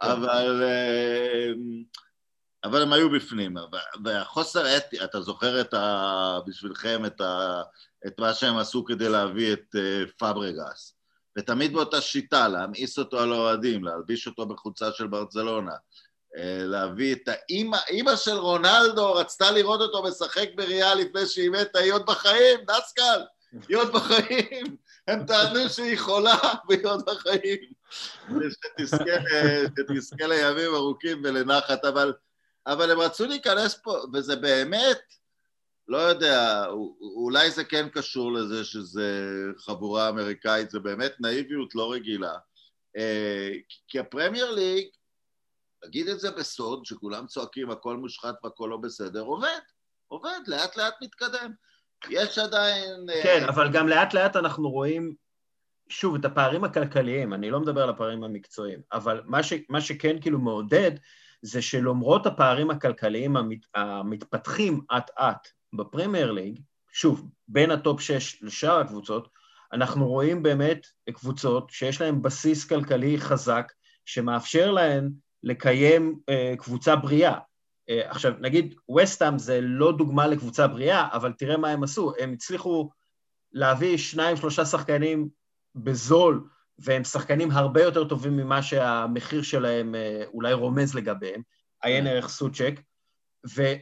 [0.00, 0.10] כן.
[0.10, 0.62] אבל...
[0.62, 1.52] אה,
[2.64, 3.56] אבל הם היו בפנים,
[4.04, 6.38] והחוסר אתי, אתה זוכר את ה...
[6.46, 7.62] בשבילכם את, ה...
[8.06, 10.93] את מה שהם עשו כדי להביא את אה, פאברגס.
[11.38, 15.74] ותמיד באותה שיטה, להמאיס אותו על האוהדים, להלביש אותו בחולצה של ברצלונה,
[16.36, 21.78] אה, להביא את האימא, אימא של רונלדו רצתה לראות אותו משחק בריאל לפני שהיא מתה,
[21.78, 23.20] היא עוד בחיים, דסקל,
[23.68, 24.76] היא עוד בחיים,
[25.08, 27.58] הם טענו שהיא חולה והיא עוד בחיים.
[28.80, 32.12] שתזכה לימים ארוכים ולנחת, אבל,
[32.66, 35.00] אבל הם רצו להיכנס פה, וזה באמת,
[35.88, 36.66] לא יודע,
[37.00, 42.34] אולי זה כן קשור לזה שזה חבורה אמריקאית, זה באמת נאיביות לא רגילה.
[42.96, 43.50] אה,
[43.88, 44.86] כי הפרמייר ליג,
[45.82, 49.60] תגיד את זה בסוד, שכולם צועקים הכל מושחת והכל לא בסדר, עובד,
[50.08, 51.52] עובד, לאט לאט מתקדם.
[52.10, 53.10] יש עדיין...
[53.10, 55.14] אה, כן, אבל גם לאט לאט אנחנו רואים,
[55.88, 60.20] שוב, את הפערים הכלכליים, אני לא מדבר על הפערים המקצועיים, אבל מה, ש, מה שכן
[60.20, 60.90] כאילו מעודד,
[61.42, 66.60] זה שלמרות הפערים הכלכליים המת, המתפתחים אט-אט בפרמייר ליג,
[66.92, 69.28] שוב, בין ה top 6 לשאר הקבוצות,
[69.72, 73.72] אנחנו רואים באמת קבוצות שיש להן בסיס כלכלי חזק,
[74.04, 75.10] שמאפשר להן
[75.42, 77.34] לקיים אה, קבוצה בריאה.
[77.34, 82.32] אה, עכשיו, נגיד, ווסטהאם זה לא דוגמה לקבוצה בריאה, אבל תראה מה הם עשו, הם
[82.32, 82.90] הצליחו
[83.52, 85.28] להביא שניים, שלושה שחקנים
[85.74, 91.42] בזול, והם שחקנים הרבה יותר טובים ממה שהמחיר שלהם uh, אולי רומז לגביהם,
[91.82, 92.80] עיין ערך סוצ'ק,
[93.56, 93.74] ו-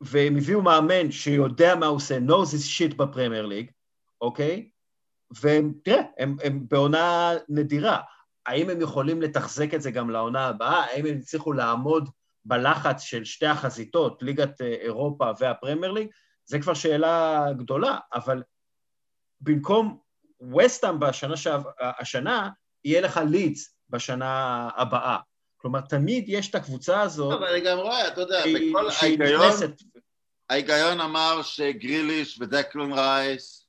[0.00, 3.70] והם הביאו מאמן שיודע מה הוא עושה, knows his shit בפרמייר ליג,
[4.20, 4.68] אוקיי?
[5.40, 8.00] והם, תראה, הם, הם בעונה נדירה.
[8.46, 10.84] האם הם יכולים לתחזק את זה גם לעונה הבאה?
[10.84, 12.10] האם הם הצליחו לעמוד
[12.44, 16.08] בלחץ של שתי החזיתות, ליגת אה, אירופה והפרמייר ליג?
[16.44, 18.42] זה כבר שאלה גדולה, אבל
[19.40, 19.98] במקום
[20.56, 22.50] וסטאם בשנה שעב, השנה,
[22.84, 25.18] יהיה לך לידס בשנה הבאה.
[25.66, 27.32] כלומר, תמיד יש את הקבוצה הזאת...
[27.32, 29.52] אבל אני גם רואה, אתה יודע, בכל ההיגיון,
[30.50, 33.68] ההיגיון אמר שגריליש ודקלון רייס,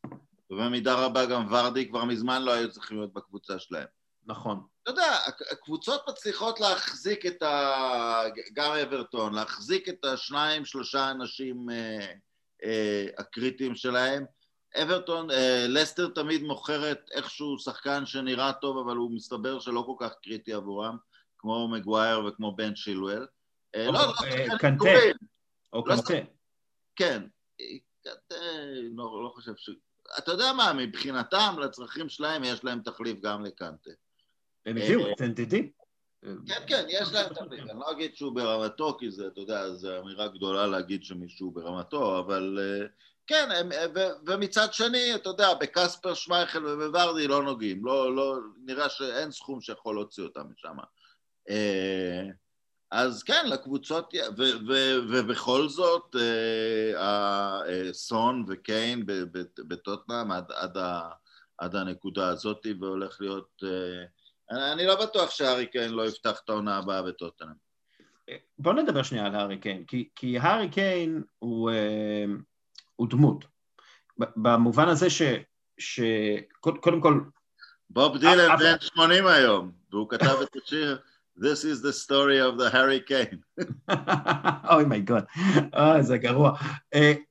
[0.51, 3.85] ובמידה רבה גם ורדי, כבר מזמן לא היו צריכים להיות בקבוצה שלהם.
[4.25, 4.59] נכון.
[4.83, 5.17] אתה יודע,
[5.51, 8.21] הקבוצות מצליחות להחזיק את ה...
[8.53, 12.07] גם אברטון, להחזיק את השניים, שלושה אנשים אה,
[12.63, 14.25] אה, הקריטיים שלהם.
[14.81, 20.13] אברטון, אה, לסטר תמיד מוכרת איכשהו שחקן שנראה טוב, אבל הוא מסתבר שלא כל כך
[20.23, 20.97] קריטי עבורם,
[21.39, 23.25] כמו מגווייר וכמו בן שילואל.
[23.75, 24.85] אה, לא, לא, אה, קנטה.
[25.73, 26.13] או לא קנטה.
[26.95, 27.23] כן,
[28.03, 28.35] קנטה,
[28.95, 29.69] לא, לא חושב ש...
[30.17, 33.91] אתה יודע מה, מבחינתם, לצרכים שלהם, יש להם תחליף גם לקנטה.
[34.65, 35.55] הם הביאו את NTT.
[36.47, 37.59] כן, כן, יש להם תחליף.
[37.69, 42.19] אני לא אגיד שהוא ברמתו, כי זה, אתה יודע, זו אמירה גדולה להגיד שמישהו ברמתו,
[42.19, 42.59] אבל
[43.27, 47.85] כן, הם, ו, ומצד שני, אתה יודע, בקספר שמייכל ובוורדי לא נוגעים.
[47.85, 50.77] לא, לא, נראה שאין סכום שיכול להוציא אותם משם.
[52.91, 54.73] אז כן, לקבוצות, ו, ו,
[55.09, 56.15] ובכל זאת,
[57.91, 59.03] סון וקיין
[59.67, 60.77] בטוטנאם עד, עד,
[61.57, 63.63] עד הנקודה הזאת, והולך להיות...
[64.51, 67.67] אני לא בטוח שהארי קיין לא יפתח את העונה הבאה בטוטנאם.
[68.59, 71.71] בוא נדבר שנייה על הארי קיין, כי, כי הארי קיין הוא,
[72.95, 73.45] הוא דמות.
[74.17, 75.21] במובן הזה ש...
[75.77, 77.21] שקודם כל...
[77.89, 80.99] בוב דילן בן 80 היום, והוא כתב את השיר
[81.39, 83.39] This is the story of the Harry Kane.
[84.71, 85.23] אוי מי גוד,
[85.99, 86.51] זה גרוע.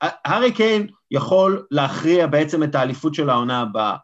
[0.00, 3.96] הארי אה, קיין יכול להכריע בעצם את האליפות של העונה הבאה.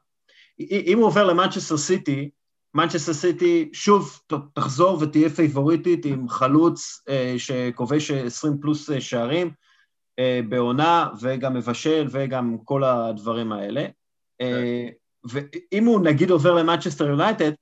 [0.60, 2.30] אם הוא עובר למנצ'סטר סיטי,
[2.74, 4.20] מנצ'סטר סיטי שוב
[4.54, 9.50] תחזור ותהיה פייבוריטית עם חלוץ אה, שכובש 20 פלוס שערים
[10.48, 13.86] בעונה וגם מבשל וגם כל הדברים האלה.
[14.42, 14.46] אה,
[15.24, 17.52] ואם הוא נגיד עובר למנצ'סטר יונייטד,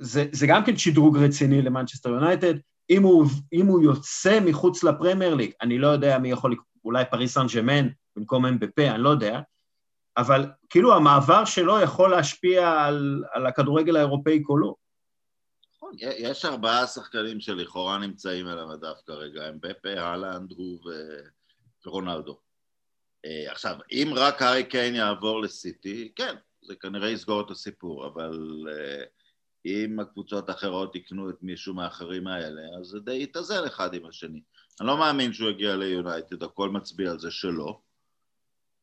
[0.00, 2.54] זה, זה גם כן שדרוג רציני למנצ'סטר יונייטד.
[2.90, 3.02] אם,
[3.52, 7.88] אם הוא יוצא מחוץ לפרמייר ליג, אני לא יודע מי יכול, אולי פריס סן ג'מן
[8.16, 9.40] במקום אמבפה, אני לא יודע,
[10.16, 14.76] אבל כאילו המעבר שלו יכול להשפיע על, על הכדורגל האירופאי כולו.
[15.76, 20.78] נכון, יש ארבעה שחקנים שלכאורה נמצאים על המדף כרגע, אמבפה, הלנד, הוא
[21.86, 22.38] ורונלדו.
[23.24, 28.64] אה, עכשיו, אם רק הארי קיין יעבור לסיטי, כן, זה כנראה יסגור את הסיפור, אבל...
[28.66, 29.19] Uh,
[29.66, 34.40] אם הקבוצות האחרות יקנו את מישהו מהאחרים האלה, אז זה די יתאזן אחד עם השני.
[34.80, 37.80] אני לא מאמין שהוא יגיע ליונייטד, הכל מצביע על זה שלא.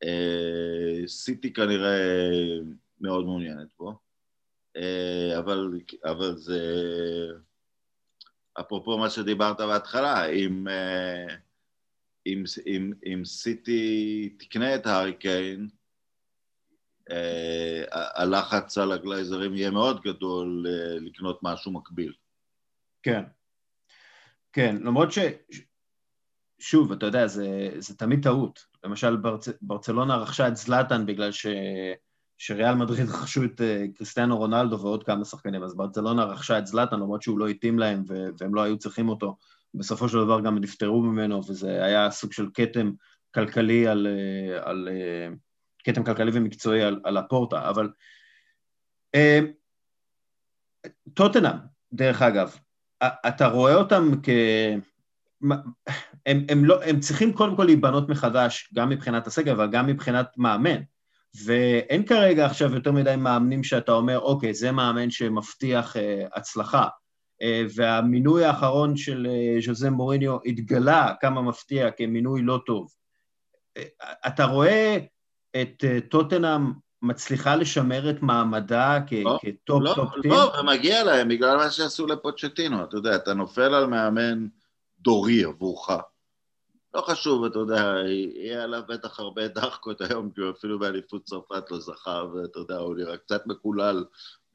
[0.04, 1.98] אה, סיטי כנראה
[3.02, 4.00] מאוד מעוניינת בו,
[4.78, 6.60] אה, אבל, אבל זה...
[8.60, 11.36] אפרופו מה שדיברת בהתחלה, אם, אה,
[12.26, 15.14] אם, אם, אם סיטי תקנה את הארי
[17.92, 22.14] הלחץ על הגלייזרים יהיה מאוד גדול אה, לקנות משהו מקביל.
[23.04, 23.24] כן,
[24.54, 25.20] כן, למרות ש...
[26.60, 28.66] שוב, אתה יודע, זה, זה תמיד טעות.
[28.84, 29.48] למשל, ברצ...
[29.62, 31.46] ברצלונה רכשה את זלאטן בגלל ש...
[32.38, 36.96] שריאל מדריד רכשו את אה, קריסטיאנו רונלדו ועוד כמה שחקנים, אז ברצלונה רכשה את זלאטן
[36.96, 38.04] למרות שהוא לא התאים להם.
[38.40, 39.38] והם לא היו צריכים אותו.
[39.74, 42.92] בסופו של דבר גם נפטרו ממנו, וזה היה סוג של כתם
[43.34, 44.08] כלכלי על,
[44.62, 44.90] על,
[45.84, 47.90] כתם כלכלי ומקצועי על, על הפורטה, אבל
[49.16, 49.40] אה,
[51.14, 51.56] טוטנאם,
[51.94, 52.56] דרך אגב,
[53.04, 54.30] אתה רואה אותם כ...
[56.26, 60.28] הם, הם, לא, הם צריכים קודם כל להיבנות מחדש, גם מבחינת הסגל, אבל גם מבחינת
[60.38, 60.82] מאמן.
[61.46, 66.00] ואין כרגע עכשיו יותר מדי מאמנים שאתה אומר, אוקיי, זה מאמן שמבטיח uh,
[66.34, 66.88] הצלחה.
[67.44, 72.88] Uh, והמינוי האחרון של uh, ז'וזה מוריניו התגלה כמה מפתיע כמינוי לא טוב.
[73.80, 73.82] אה,
[74.28, 74.98] אתה רואה
[75.52, 80.32] את אה, טוטנאם מצליחה לשמר את מעמדה לא, כ top לא, top team?
[80.32, 84.48] לא, ומגיע להם בגלל מה שעשו לפוצ'טינו, אתה יודע, אתה נופל על מאמן
[85.00, 85.90] דורי עבורך.
[86.94, 91.72] לא חשוב, אתה יודע, יהיה עליו בטח הרבה דחקות היום, כי הוא אפילו באליפות צרפת
[91.72, 94.06] לא זכה, ואתה יודע, הוא נראה קצת מקולל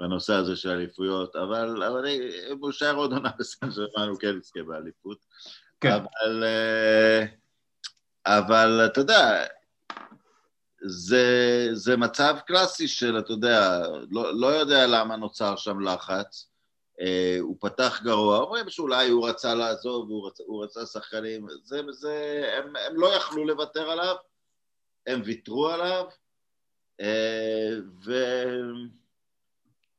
[0.01, 2.07] בנושא הזה של אליפויות, אבל, אבל
[2.53, 5.19] אם הוא נשאר עוד עונה בסן ג'רמן, הוא כן יזכה באליפות.
[5.81, 5.93] כן.
[5.93, 7.25] אבל, אה,
[8.27, 9.45] אבל אתה יודע,
[10.85, 16.53] זה, זה מצב קלאסי של, אתה יודע, לא, לא יודע למה נוצר שם לחץ.
[17.01, 21.81] אה, הוא פתח גרוע, אומרים שאולי הוא רצה לעזוב, הוא רצה, הוא רצה שחקנים, זה,
[21.91, 24.17] זה, הם, הם לא יכלו לוותר עליו,
[25.07, 26.05] הם ויתרו עליו,
[27.01, 28.19] אה, ואתה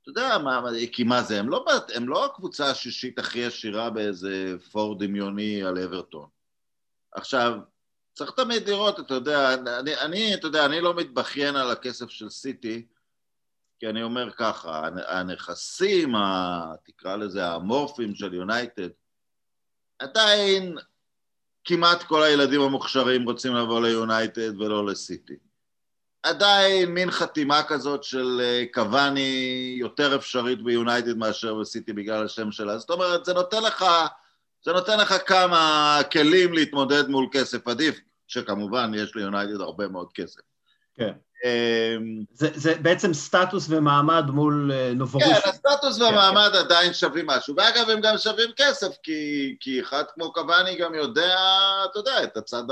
[0.08, 1.65] יודע, מה, כי מה זה, הם לא,
[1.96, 6.28] הם לא הקבוצה השישית הכי עשירה באיזה פור דמיוני על אברטון.
[7.12, 7.60] עכשיו,
[8.13, 12.30] צריך תמיד לראות, אתה יודע, אני, אני, אתה יודע, אני לא מתבכיין על הכסף של
[12.30, 12.86] סיטי,
[13.80, 16.13] כי אני אומר ככה, הנכסים,
[16.84, 18.89] תקרא לזה האמורפיים של יונייטד,
[19.99, 20.78] עדיין
[21.63, 25.36] כמעט כל הילדים המוכשרים רוצים לבוא ליונייטד ולא לסיטי.
[26.23, 32.78] עדיין מין חתימה כזאת של אה, קוואני יותר אפשרית ביונייטד מאשר בסיטי בגלל השם שלה.
[32.78, 33.86] זאת אומרת, זה נותן לך,
[34.65, 40.41] זה נותן לך כמה כלים להתמודד מול כסף עדיף, שכמובן יש ליונייטד הרבה מאוד כסף.
[40.95, 41.12] כן.
[41.43, 45.28] אמ, זה, זה בעצם סטטוס ומעמד מול אה, נובורוש.
[45.28, 46.58] כן, הסטטוס כן, והמעמד כן.
[46.58, 47.56] עדיין שווים משהו.
[47.58, 51.36] ואגב, הם גם שווים כסף, כי, כי אחד כמו קוואני גם יודע,
[51.91, 52.63] אתה יודע, את הצד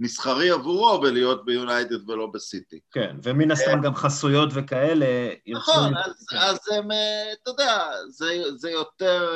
[0.00, 2.80] המסחרי עבורו בלהיות ביונייטד ולא בסיטי.
[2.92, 5.06] כן, ומן הסתם אה, גם חסויות וכאלה.
[5.48, 6.36] נכון, אז, כן.
[6.36, 9.34] אז הם, אה, אתה יודע, זה, זה יותר...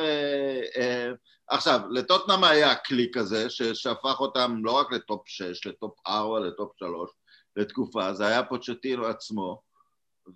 [1.49, 6.41] עכשיו, לטוטנאם היה כלי כזה, שהפך אותם לא רק ל top 6, ל top 4,
[6.41, 7.11] ל top 3,
[7.57, 9.61] לתקופה, זה היה פוצ'טינו עצמו,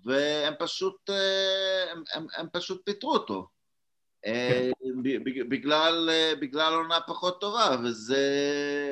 [0.05, 3.47] והם פשוט, אה, הם, הם, הם פשוט פיטרו אותו.
[4.25, 5.49] אה, כן.
[5.49, 8.25] בגלל, אה, בגלל עונה פחות טובה, וזה,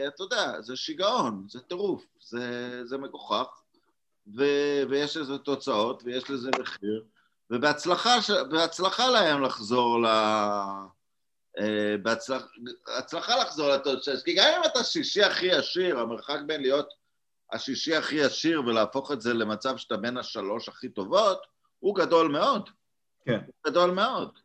[0.08, 3.62] אתה יודע, זה שיגעון, זה טירוף, זה, זה מגוחך,
[4.38, 4.44] ו,
[4.90, 7.04] ויש לזה תוצאות, ויש לזה מחיר,
[7.50, 10.08] ובהצלחה להם לחזור ל...
[12.04, 16.94] בהצלחה לחזור לתוצאות, כי גם אם אתה שישי הכי עשיר, המרחק בין להיות
[17.52, 21.48] השישי הכי עשיר ולהפוך את זה למצב שאתה בין השלוש הכי טובות,
[21.80, 22.70] הוא גדול מאוד.
[23.26, 23.40] כן.
[23.46, 24.40] הוא גדול מאוד.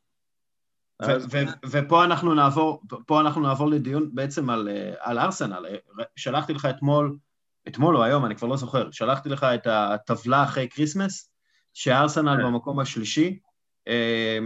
[1.71, 5.67] ופה אנחנו נעבור, פה אנחנו נעבור לדיון בעצם על, אה, על ארסנל.
[6.17, 7.17] שלחתי לך אתמול,
[7.69, 11.33] אתמול או היום, אני כבר לא זוכר, שלחתי לך את הטבלה אחרי כריסמס,
[11.75, 12.45] שארסנל כן.
[12.45, 13.39] במקום השלישי,
[13.89, 14.39] אה,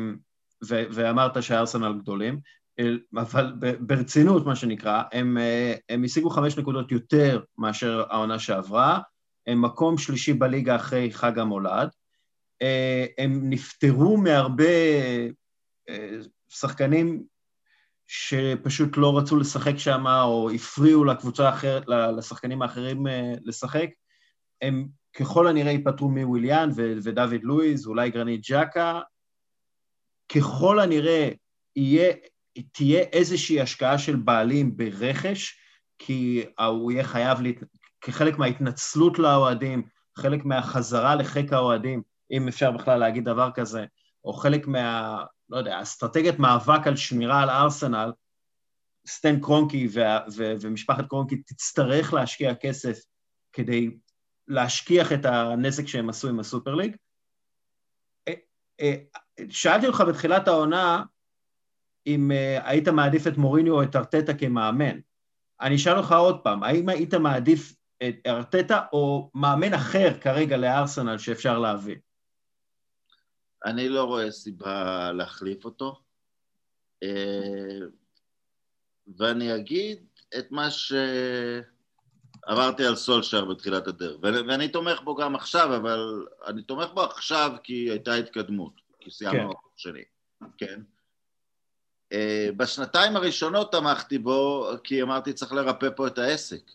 [0.62, 2.40] ואמרת שארסנל גדולים,
[3.16, 9.00] אבל ברצינות, מה שנקרא, הם, אה, הם השיגו חמש נקודות יותר מאשר העונה שעברה,
[9.46, 11.88] הם מקום שלישי בליגה אחרי חג המולד,
[12.62, 14.64] אה, הם נפטרו מהרבה
[15.88, 16.08] אה,
[16.48, 17.22] שחקנים
[18.06, 21.82] שפשוט לא רצו לשחק שם, או הפריעו לקבוצה האחרת,
[22.16, 23.06] לשחקנים האחרים
[23.44, 23.88] לשחק.
[24.62, 29.00] הם ככל הנראה ייפטרו מוויליאן ודוד לואיז, אולי גרנית ג'קה.
[30.36, 31.28] ככל הנראה
[31.76, 32.12] יהיה
[32.72, 35.58] תהיה איזושהי השקעה של בעלים ברכש,
[35.98, 37.56] כי הוא יהיה חייב, להת...
[38.00, 39.82] כחלק מההתנצלות לאוהדים,
[40.18, 43.84] חלק מהחזרה לחיק האוהדים, אם אפשר בכלל להגיד דבר כזה,
[44.24, 45.24] או חלק מה...
[45.50, 48.12] לא יודע, אסטרטגיית מאבק על שמירה על ארסנל,
[49.06, 50.00] סטן קרונקי ו-
[50.36, 52.98] ו- ומשפחת קרונקי תצטרך להשקיע כסף
[53.52, 53.90] כדי
[54.48, 56.96] להשכיח את הנזק שהם עשו עם הסופר ליג.
[58.28, 58.34] אה,
[58.80, 58.94] אה,
[59.50, 61.02] שאלתי אותך בתחילת העונה,
[62.06, 64.98] אם uh, היית מעדיף את מוריניו או את ארטטה כמאמן.
[65.60, 67.74] אני אשאל אותך עוד פעם, האם היית מעדיף
[68.08, 71.96] את ארטטה או מאמן אחר כרגע לארסנל שאפשר להביא?
[73.66, 76.00] אני לא רואה סיבה להחליף אותו,
[77.02, 77.78] אה,
[79.16, 80.06] ואני אגיד
[80.38, 81.64] את מה שאמרתי
[82.86, 87.90] על סולשר בתחילת הדרך, ואני תומך בו גם עכשיו, אבל אני תומך בו עכשיו כי
[87.90, 89.56] הייתה התקדמות, כי סיימנו כן.
[89.58, 90.04] החוק שלי,
[90.58, 90.80] כן?
[92.12, 96.70] אה, בשנתיים הראשונות תמכתי בו, כי אמרתי צריך לרפא פה את העסק.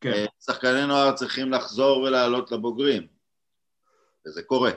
[0.00, 0.12] כן.
[0.12, 3.06] אה, שחקני נוער צריכים לחזור ולעלות לבוגרים,
[4.26, 4.70] וזה קורה.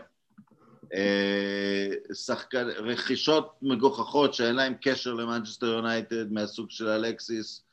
[0.93, 7.65] אה, שחקן, רכישות מגוחכות שאין להן קשר למנצ'סטר יונייטד מהסוג של אלקסיס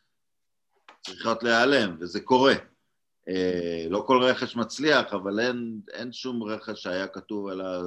[1.06, 2.54] צריכות להיעלם, וזה קורה.
[3.90, 7.82] לא כל רכש מצליח, אבל אין, אין שום רכש שהיה כתוב עליו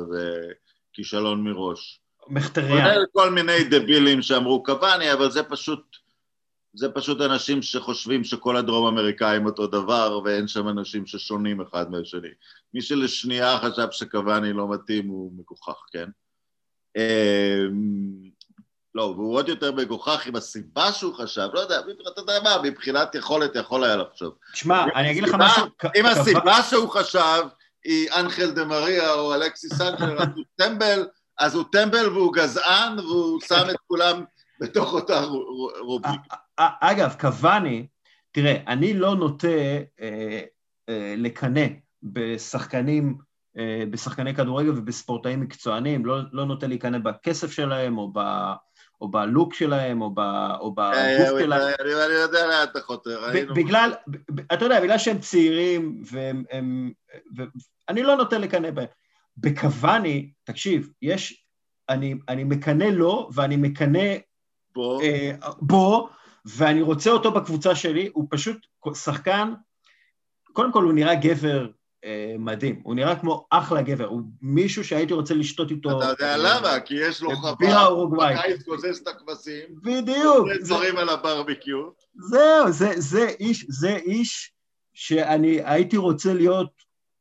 [0.94, 2.02] כישלון מראש.
[2.30, 2.96] מחטריאן.
[3.14, 5.98] כל מיני דבילים שאמרו קוואני, אבל זה פשוט,
[6.74, 12.30] זה פשוט אנשים שחושבים שכל הדרום אמריקאים אותו דבר, ואין שם אנשים ששונים אחד מהשני.
[12.74, 16.10] מי שלשנייה חשב שקוואני לא מתאים הוא מגוחך, כן?
[16.98, 18.30] אמ,
[18.96, 23.16] לא, והוא עוד יותר מגוחך עם הסיבה שהוא חשב, לא יודע, אתה יודע מה, מבחינת
[23.16, 24.34] יכולת יכול היה לחשוב.
[24.54, 25.66] תשמע, אני אגיד לך משהו...
[25.96, 27.44] אם הסיבה שהוא חשב
[27.84, 31.08] היא אנחל דה מריה או אלכסיס סנצ'ר, אז הוא טמבל,
[31.40, 34.24] אז הוא טמבל והוא גזען והוא שם את כולם
[34.60, 35.24] בתוך אותה
[35.80, 36.36] רובריקה.
[36.58, 37.88] אגב, קוואני,
[38.32, 39.48] תראה, אני לא נוטה
[40.02, 40.42] אה,
[40.90, 41.66] אה, לקנא
[42.04, 43.18] בשחקנים,
[43.58, 48.20] אה, בשחקני כדורגל ובספורטאים מקצוענים, לא, לא נוטה להיכנע בכסף שלהם או ב...
[49.02, 50.20] או בלוק שלהם, או, ב,
[50.60, 51.74] או בגוף שלהם.
[51.80, 53.22] אני יודע לאן אתה חותר.
[53.56, 53.94] בגלל,
[54.54, 56.92] אתה יודע, בגלל שהם צעירים, והם...
[57.90, 58.88] אני לא נוטה לקנא בהם.
[59.38, 61.46] בקוואני, תקשיב, יש,
[61.90, 64.16] אני, אני מקנא לו ואני מקנא
[64.76, 65.02] בו.
[65.02, 65.32] אה,
[65.62, 66.10] בו,
[66.48, 68.58] ואני רוצה אותו בקבוצה שלי, הוא פשוט
[68.94, 69.54] שחקן,
[70.54, 71.68] קודם כל הוא נראה גבר
[72.06, 72.82] אה, מדהים.
[72.84, 75.98] הוא נראה כמו אחלה גבר, הוא מישהו שהייתי רוצה לשתות איתו...
[75.98, 76.80] אתה יודע למה?
[76.80, 77.90] כי יש לו חווה.
[78.38, 80.48] בקיץ גוזז את הכבשים, בדיוק.
[80.48, 81.90] עושה זה- דברים על הברביקיו.
[82.16, 84.52] זהו, זה, זה איש, זה איש
[84.94, 86.72] שאני הייתי רוצה להיות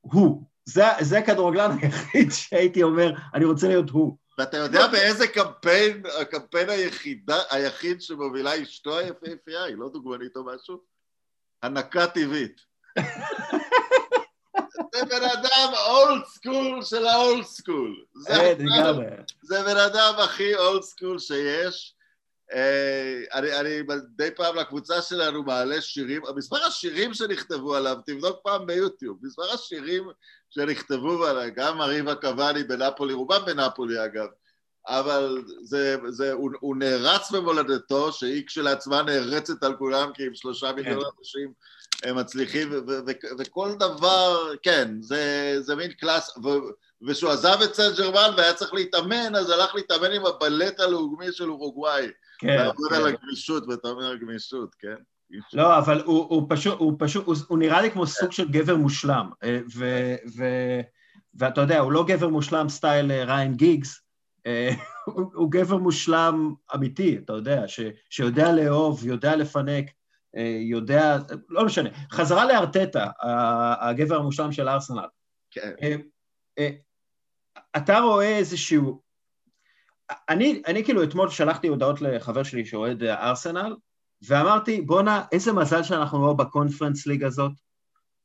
[0.01, 0.43] הוא.
[0.65, 4.17] זה, זה הכדורגלן היחיד שהייתי אומר, אני רוצה להיות הוא.
[4.39, 10.83] ואתה יודע באיזה קמפיין, הקמפיין היחידה, היחיד שמובילה אשתו היפהפייה, היא לא דוגמנית או משהו?
[11.63, 12.61] הנקה טבעית.
[14.95, 18.05] זה בן אדם old school של ה old school.
[19.43, 21.96] זה בן אדם הכי old school שיש.
[22.53, 28.67] אה, אני, אני מדי פעם לקבוצה שלנו מעלה שירים, מספר השירים שנכתבו עליו, תבדוק פעם
[28.67, 30.09] ביוטיוב, מספר השירים
[30.51, 34.27] שנכתבו עליו, גם arriva קוואני בנפולי, רובם בנפולי אגב,
[34.89, 40.73] אבל זה, זה, הוא, הוא נערץ במולדתו, שהיא כשלעצמה נערצת על כולם, כי עם שלושה
[40.73, 41.53] מיליון אנשים
[42.05, 46.71] הם מצליחים, ו- ו- ו- וכל דבר, כן, זה, זה מין class, ו-
[47.03, 51.51] וכשהוא עזב את סן ג'רמן והיה צריך להתאמן, אז הלך להתאמן עם הבלט הלאומי של
[51.51, 52.11] אורוגוואי.
[52.39, 52.95] כן, לעבוד כן.
[52.95, 54.97] על הגמישות, ואתה אומר גמישות, כן?
[55.53, 58.77] לא, אבל הוא, הוא פשוט, הוא פשוט, הוא, הוא נראה לי כמו סוג של גבר
[58.77, 59.31] מושלם.
[59.45, 60.45] אה, ו, ו,
[61.35, 64.01] ואתה יודע, הוא לא גבר מושלם סטייל אה, ריין גיגס,
[64.47, 64.71] אה,
[65.05, 67.81] הוא, הוא גבר מושלם אמיתי, אתה יודע, ש,
[68.11, 69.87] שיודע לאהוב, יודע לפנק,
[70.71, 71.19] יודע,
[71.49, 71.91] לא משנה.
[72.11, 73.11] חזרה לארטטה,
[73.81, 75.07] הגבר המושלם של ארסנל.
[75.51, 76.01] כן.
[77.77, 79.06] אתה רואה איזשהו...
[80.29, 83.77] אני, אני כאילו אתמול שלחתי הודעות לחבר שלי שאוהד ארסנל,
[84.29, 87.53] ואמרתי, בואנה, איזה מזל שאנחנו לא בקונפרנס ליג הזאת.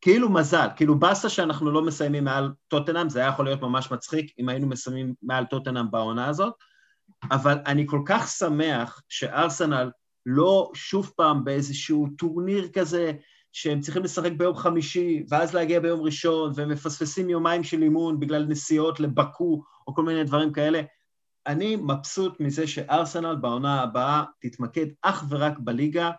[0.02, 4.32] כאילו מזל, כאילו באסה שאנחנו לא מסיימים מעל טוטנאם, זה היה יכול להיות ממש מצחיק
[4.40, 6.54] אם היינו מסיימים מעל טוטנאם בעונה הזאת,
[7.32, 9.92] אבל אני כל כך שמח שארסנל
[10.26, 13.12] לא שוב פעם באיזשהו טורניר כזה,
[13.52, 18.46] שהם צריכים לשחק ביום חמישי, ואז להגיע ביום ראשון, והם מפספסים יומיים של אימון בגלל
[18.46, 20.82] נסיעות לבקו, או כל מיני דברים כאלה.
[21.48, 26.12] אני מבסוט מזה שארסנל בעונה הבאה תתמקד אך ורק בליגה,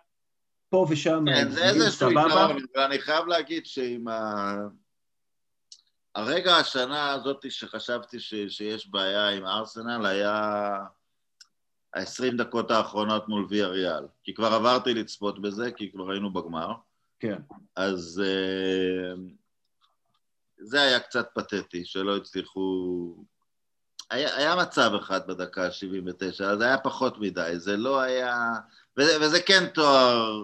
[0.68, 2.10] פה ושם, כן, זה איזשהו.
[2.10, 4.54] יתרון, ואני חייב להגיד שעם ה...
[6.14, 8.34] הרגע השנה הזאת שחשבתי ש...
[8.48, 10.32] שיש בעיה עם ארסנל היה
[11.94, 14.06] ה-20 דקות האחרונות מול ויה ריאל.
[14.24, 16.72] כי כבר עברתי לצפות בזה, כי כבר היינו בגמר.
[17.20, 17.38] כן,
[17.76, 19.14] אז אה,
[20.58, 23.24] זה היה קצת פתטי, שלא הצליחו...
[24.12, 28.52] היה, היה מצב אחד בדקה ה-79, אז היה פחות מדי, זה לא היה...
[28.98, 30.42] וזה, וזה כן תואר,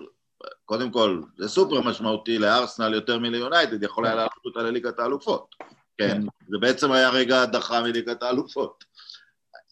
[0.65, 5.55] קודם כל, זה סופר משמעותי לארסנל יותר מליונייטד, יכול היה לעלות אותה לליגת האלופות.
[5.99, 8.85] כן, זה בעצם היה רגע הדחה מליגת האלופות.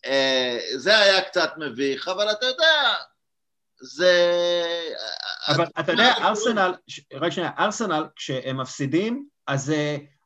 [0.05, 2.95] אה, זה היה קצת מביך, אבל אתה יודע,
[3.81, 4.33] זה...
[5.49, 9.73] אבל אתה יודע, ארסנל, ש- רק שנייה, ארסנל, כשהם מפסידים, אז.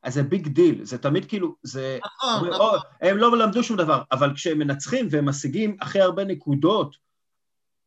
[0.02, 1.98] אז זה big deal, זה תמיד כאילו, זה...
[2.06, 2.78] נכון, נכון.
[3.00, 6.96] הם לא למדו שום דבר, אבל כשהם מנצחים והם משיגים הכי הרבה נקודות,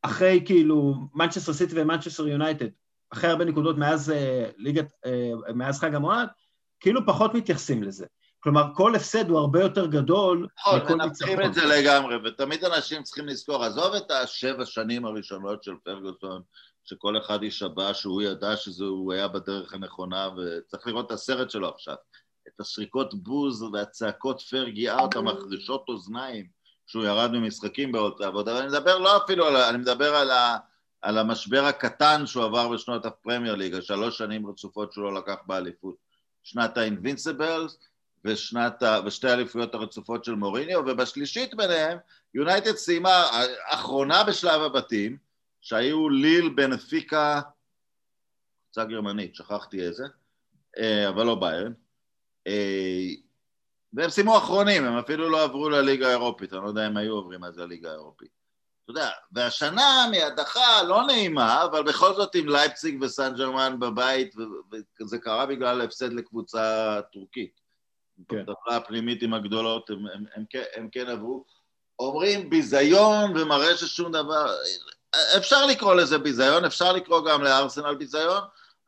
[0.01, 2.67] אחרי כאילו מנצ'סטר סיטי ומנצ'סטר יונייטד,
[3.13, 6.27] אחרי הרבה נקודות מאז אה, ליגת, אה, מאז חג המולד,
[6.79, 8.05] כאילו פחות מתייחסים לזה.
[8.39, 11.49] כלומר, כל הפסד הוא הרבה יותר גדול נכון, מכל מנצחים ניצחון.
[11.49, 16.41] את זה לגמרי, ותמיד אנשים צריכים לזכור, עזוב את השבע שנים הראשונות של פרגוסון,
[16.85, 21.95] שכל אחד יישבע שהוא ידע שהוא היה בדרך הנכונה, וצריך לראות את הסרט שלו עכשיו.
[22.47, 26.47] את השריקות בוז והצעקות פרגי אאוט המחרישות אוזניים,
[26.87, 30.57] שהוא ירד ממשחקים באותה עבודה, ואני מדבר לא אפילו על, ה- אני מדבר על, ה,
[31.01, 35.95] על המשבר הקטן שהוא עבר בשנות הפרמייר ליג, השלוש שנים רצופות שהוא לא לקח באליפות.
[36.43, 37.77] שנת האינבינסיבלס,
[38.25, 38.99] ושנת ה...
[39.05, 41.97] ושתי האליפויות הרצופות של מוריניו, ובשלישית ביניהם,
[42.33, 43.29] יונייטד סיימה
[43.69, 45.17] אחרונה בשלב הבתים,
[45.63, 47.41] שהיו ליל בנפיקה,
[48.65, 50.03] קבוצה גרמנית, שכחתי איזה,
[50.77, 51.73] אה, אבל לא ביירן,
[52.47, 53.09] אה,
[53.93, 57.43] והם סיימו אחרונים, הם אפילו לא עברו לליגה האירופית, אני לא יודע אם היו עוברים
[57.43, 58.29] אז לליגה האירופית.
[58.83, 64.35] אתה יודע, והשנה מהדחה לא נעימה, אבל בכל זאת עם לייפציג וסן ג'רמן בבית,
[65.01, 67.59] וזה קרה בגלל הפסד לקבוצה טורקית.
[68.29, 68.41] כן.
[68.41, 70.45] בטבלה הפנימית עם הגדולות, הם, הם, הם,
[70.75, 71.45] הם כן עברו.
[71.99, 74.55] אומרים ביזיון ומראה ששום דבר...
[75.37, 78.41] אפשר לקרוא לזה ביזיון, אפשר לקרוא גם לארסנל ביזיון,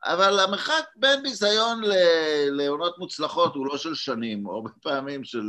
[0.04, 5.44] אבל המרחק בין ביזיון ל- לעונות מוצלחות הוא לא של שנים, או הרבה פעמים של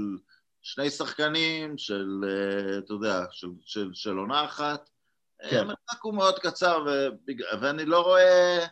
[0.62, 4.90] שני שחקנים, של, אה, אתה יודע, של, של, של עונה אחת.
[5.50, 5.58] כן.
[5.58, 7.42] המרחק הוא מאוד קצר, ובג...
[7.62, 8.66] ואני לא רואה...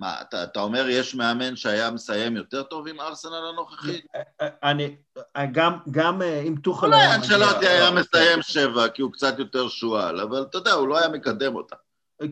[0.00, 4.06] מה, אתה, אתה אומר יש מאמן שהיה מסיים יותר טוב עם ארסנל הנוכחית?
[4.40, 4.96] אני,
[5.52, 6.86] גם, גם אה, אם תוכל...
[6.86, 10.72] אולי אנשלוטי מגיע- היה לא, מסיים שבע, כי הוא קצת יותר שועל, אבל אתה יודע,
[10.72, 11.76] הוא לא היה מקדם אותה.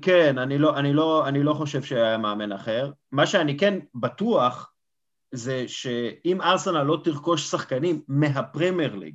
[0.03, 2.91] כן, אני לא, אני, לא, אני לא חושב שהיה מאמן אחר.
[3.13, 4.73] מה שאני כן בטוח,
[5.33, 9.15] זה שאם ארסנל לא תרכוש שחקנים מהפרמייר ליג,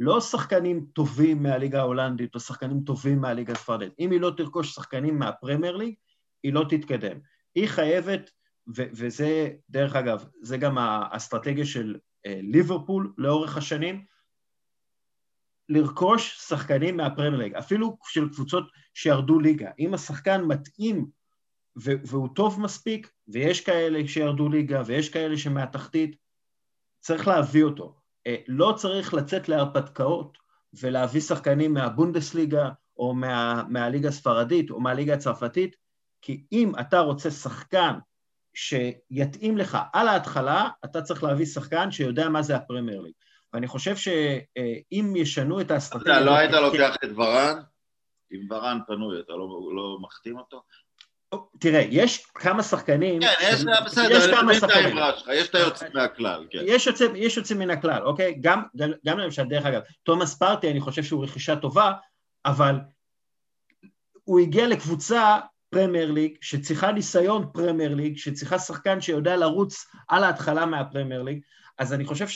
[0.00, 5.18] לא שחקנים טובים מהליגה ההולנדית או שחקנים טובים מהליגה הספרדית, אם היא לא תרכוש שחקנים
[5.18, 5.94] מהפרמייר ליג,
[6.42, 7.33] היא לא תתקדם.
[7.54, 8.30] היא חייבת,
[8.76, 11.96] ו- וזה, דרך אגב, זה גם האסטרטגיה של
[12.26, 14.04] אה, ליברפול לאורך השנים,
[15.68, 19.70] לרכוש שחקנים מהפרמייר ליג, אפילו של קבוצות שירדו ליגה.
[19.78, 21.06] אם השחקן מתאים
[21.76, 26.16] והוא טוב מספיק, ויש כאלה שירדו ליגה ויש כאלה שמהתחתית,
[27.00, 27.96] צריך להביא אותו.
[28.26, 30.38] אה, לא צריך לצאת להרפתקאות
[30.80, 35.76] ולהביא שחקנים מהבונדסליגה או מה, מהליגה הספרדית או מהליגה הצרפתית,
[36.24, 37.94] כי אם אתה רוצה שחקן
[38.54, 43.12] שיתאים לך על ההתחלה, אתה צריך להביא שחקן שיודע מה זה הפרמייר ליג.
[43.52, 46.16] ואני חושב שאם ישנו את האסטרטגיה...
[46.16, 47.58] אתה לא היית לוקח את ורן?
[48.32, 50.62] אם ורן פנוי, אתה לא, לא מחתים אותו?
[51.60, 53.20] תראה, יש כמה שחקנים...
[53.20, 54.96] כן, יש, בסדר, יש כמה שחקנים.
[55.32, 56.58] יש את היוצאים מהכלל, כן.
[56.66, 58.38] יש יוצאים יוצא מן הכלל, אוקיי?
[58.40, 61.92] גם, גם, גם למשל, דרך אגב, תומאס פרטי, אני חושב שהוא רכישה טובה,
[62.44, 62.76] אבל
[64.24, 65.38] הוא הגיע לקבוצה
[65.74, 71.40] פרמייר ליג, שצריכה ניסיון פרמייר ליג, שצריכה שחקן שיודע לרוץ על ההתחלה מהפרמייר ליג,
[71.78, 72.26] אז אני חושב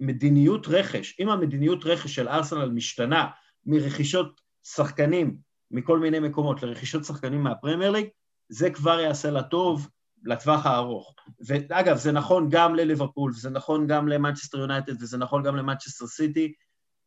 [0.00, 3.26] שהמדיניות רכש, אם המדיניות רכש של ארסנל משתנה
[3.66, 5.36] מרכישות שחקנים
[5.70, 8.06] מכל מיני מקומות לרכישות שחקנים מהפרמייר ליג,
[8.48, 9.88] זה כבר יעשה לה טוב
[10.24, 11.14] לטווח הארוך.
[11.46, 16.52] ואגב, זה נכון גם לליברפול, וזה נכון גם למנצ'סטר יונייטד, וזה נכון גם למנצ'סטר סיטי,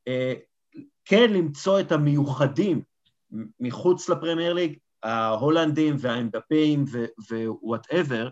[0.08, 0.34] אה,
[1.06, 2.82] כן למצוא את המיוחדים
[3.60, 6.86] מחוץ לפרמייר ליג, ההולנדים והאמבפאים
[7.32, 8.30] ו whatever,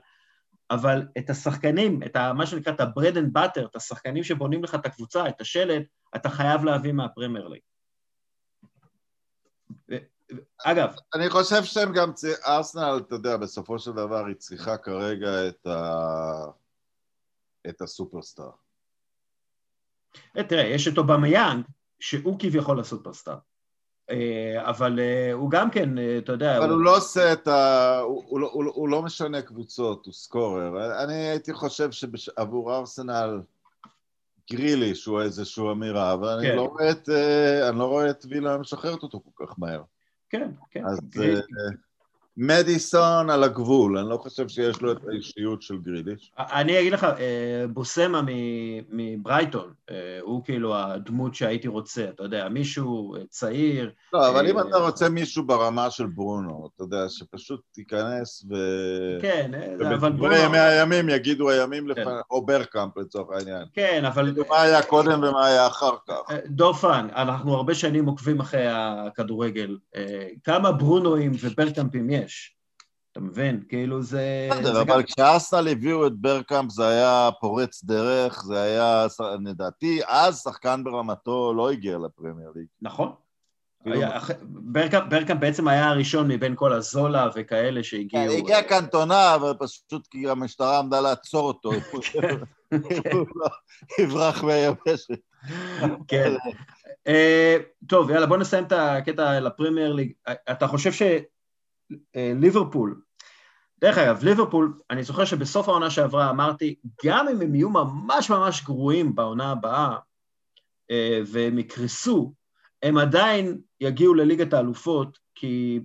[0.71, 4.75] אבל את השחקנים, את ה, מה שנקרא את ה-bread and butter, את השחקנים שבונים לך
[4.75, 5.83] את הקבוצה, את השלד,
[6.15, 7.61] אתה חייב להביא מהפרמייר ליג.
[10.65, 10.95] אגב...
[11.15, 12.11] אני חושב שהם גם,
[12.45, 15.93] ארסנל, אתה יודע, בסופו של דבר היא צריכה כרגע את, ה...
[17.69, 18.51] את הסופרסטאר.
[20.37, 21.65] אה, תראה, יש את אובמיאנג,
[21.99, 23.37] שהוא כביכול הסופרסטאר.
[24.09, 26.57] אה, אבל אה, הוא גם כן, אתה יודע...
[26.57, 27.99] אבל הוא, הוא לא עושה את ה...
[27.99, 31.03] הוא, הוא, הוא, הוא לא משנה קבוצות, הוא סקורר.
[31.03, 33.41] אני הייתי חושב שעבור ארסנל...
[34.51, 36.47] גריליש הוא איזשהו אמירה, אבל כן.
[36.47, 37.09] אני, לא רואה את,
[37.69, 39.81] אני לא רואה את וילה משחררת אותו כל כך מהר.
[40.29, 40.85] כן, כן.
[40.85, 41.41] אז גריל...
[42.39, 46.31] אה, מדיסון על הגבול, אני לא חושב שיש לו את האישיות של גריליש.
[46.37, 48.21] אני אגיד לך, אה, בוסמה
[48.89, 53.91] מברייטון, אה, הוא כאילו הדמות שהייתי רוצה, אתה יודע, מישהו צעיר.
[54.13, 58.55] לא, אבל אם אתה רוצה מישהו ברמה של ברונו, אתה יודע, שפשוט תיכנס ו...
[59.21, 59.51] כן,
[59.97, 60.35] אבל ברונו...
[60.35, 62.11] ימי הימים יגידו הימים לפני, כן.
[62.31, 63.63] או ברקאמפ לצורך העניין.
[63.73, 64.35] כן, אבל...
[64.49, 66.33] מה היה קודם ומה היה אחר כך.
[66.45, 69.77] דופן, אנחנו הרבה שנים עוקבים אחרי הכדורגל.
[70.43, 72.26] כמה ברונואים וברקאמפים יש?
[72.27, 72.57] יש.
[73.11, 73.63] אתה מבין?
[73.69, 74.49] כאילו זה...
[74.51, 75.03] בסדר, אבל.
[75.03, 79.07] כשאסל הביאו את ברקאמפ זה היה פורץ דרך, זה היה,
[79.45, 82.65] לדעתי, אז שחקן ברמתו לא הגיע לפרמייר ליג.
[82.81, 83.11] נכון.
[83.83, 84.01] כאילו...
[85.09, 88.31] ברקאמפ בעצם היה הראשון מבין כל הזולה וכאלה שהגיעו...
[88.31, 91.71] כן, הגיע קנטונה, אבל פשוט כי המשטרה עמדה לעצור אותו.
[93.13, 93.47] הוא לא
[93.99, 95.19] יברח מהיבשת.
[96.07, 96.33] כן.
[97.07, 97.57] אה,
[97.87, 100.11] טוב, יאללה, בוא נסיים את הקטע לפרמייר ליג.
[100.51, 101.01] אתה חושב ש...
[102.15, 103.01] ליברפול,
[103.79, 106.75] דרך אגב, ליברפול, אני זוכר שבסוף העונה שעברה אמרתי,
[107.05, 109.97] גם אם הם יהיו ממש ממש גרועים בעונה הבאה
[110.91, 112.33] אה, והם יקרסו,
[112.83, 115.79] הם עדיין יגיעו לליגת האלופות, כי,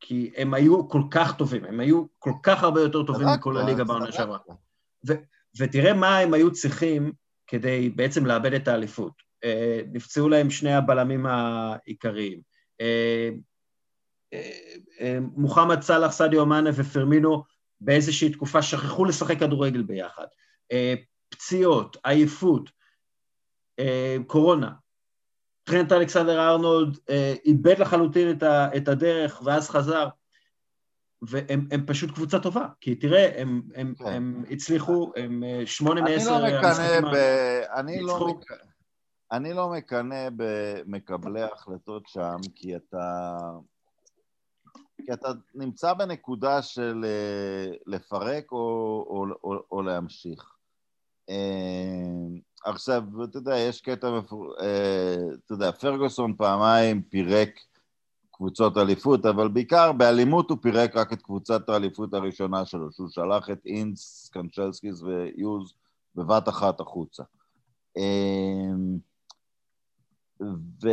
[0.00, 3.84] כי הם היו כל כך טובים, הם היו כל כך הרבה יותר טובים מכל הליגה
[3.84, 4.38] בעונה שעברה.
[5.58, 7.12] ותראה מה הם היו צריכים
[7.46, 9.12] כדי בעצם לאבד את האליפות.
[9.44, 12.40] אה, נפצעו להם שני הבלמים העיקריים.
[15.36, 17.42] מוחמד סאלח, סעדיו מאנה ופרמינו
[17.80, 20.26] באיזושהי תקופה שכחו לשחק כדורגל ביחד.
[20.72, 20.94] אה,
[21.28, 22.70] פציעות, עייפות,
[23.78, 24.72] אה, קורונה.
[25.64, 28.38] טרנט אלכסנדר ארנולד אה, איבד לחלוטין
[28.76, 30.08] את הדרך ואז חזר.
[31.22, 34.06] והם פשוט קבוצה טובה, כי תראה, הם, הם, כן.
[34.06, 36.36] הם הצליחו, הם שמונה מעשר...
[36.36, 37.16] אני לא מקנא ב...
[37.76, 38.44] אני לא, מק...
[39.32, 43.36] אני לא מקנא במקבלי ההחלטות שם, כי אתה...
[44.96, 48.58] כי אתה נמצא בנקודה של אה, לפרק או,
[49.08, 50.52] או, או, או להמשיך.
[51.30, 54.06] אה, עכשיו, אתה יודע, יש קטע.
[54.06, 57.60] אה, אתה יודע, פרגוסון פעמיים פירק
[58.30, 63.50] קבוצות אליפות, אבל בעיקר באלימות הוא פירק רק את קבוצת האליפות הראשונה שלו, שהוא שלח
[63.50, 65.74] את אינס, קנצ'לסקיס ויוז
[66.14, 67.22] בבת אחת החוצה.
[70.40, 70.88] ו,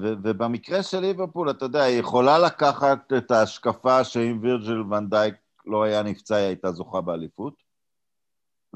[0.00, 5.34] ו, ובמקרה של ליברפול, אתה יודע, היא יכולה לקחת את ההשקפה שאם וירג'יל ונדייק
[5.66, 7.54] לא היה נפצע, היא הייתה זוכה באליפות.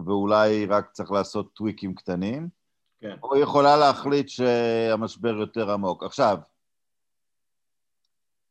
[0.06, 2.48] ואולי רק צריך לעשות טוויקים קטנים,
[3.00, 3.16] כן.
[3.22, 6.02] או היא יכולה להחליט שהמשבר יותר עמוק.
[6.02, 6.38] עכשיו,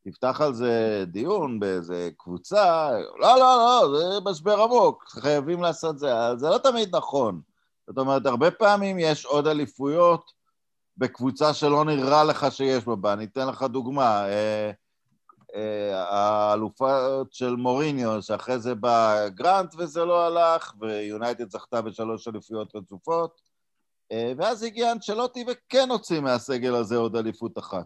[0.03, 6.07] תפתח על זה דיון באיזה קבוצה, לא, לא, לא, זה משבר עמוק, חייבים לעשות זה.
[6.37, 7.41] זה לא תמיד נכון.
[7.87, 10.36] זאת אומרת, הרבה פעמים יש עוד אליפויות
[10.97, 13.13] בקבוצה שלא נראה לך שיש בה.
[13.13, 14.27] אני אתן לך דוגמה.
[14.27, 14.71] אה,
[15.55, 22.75] אה, האלופות של מוריניו, שאחרי זה בא גרנט וזה לא הלך, ויונייטד זכתה בשלוש אליפויות
[22.75, 23.41] רצופות,
[24.11, 27.85] אה, ואז הגיע אנצ'לוטי וכן הוציא מהסגל הזה עוד אליפות אחת.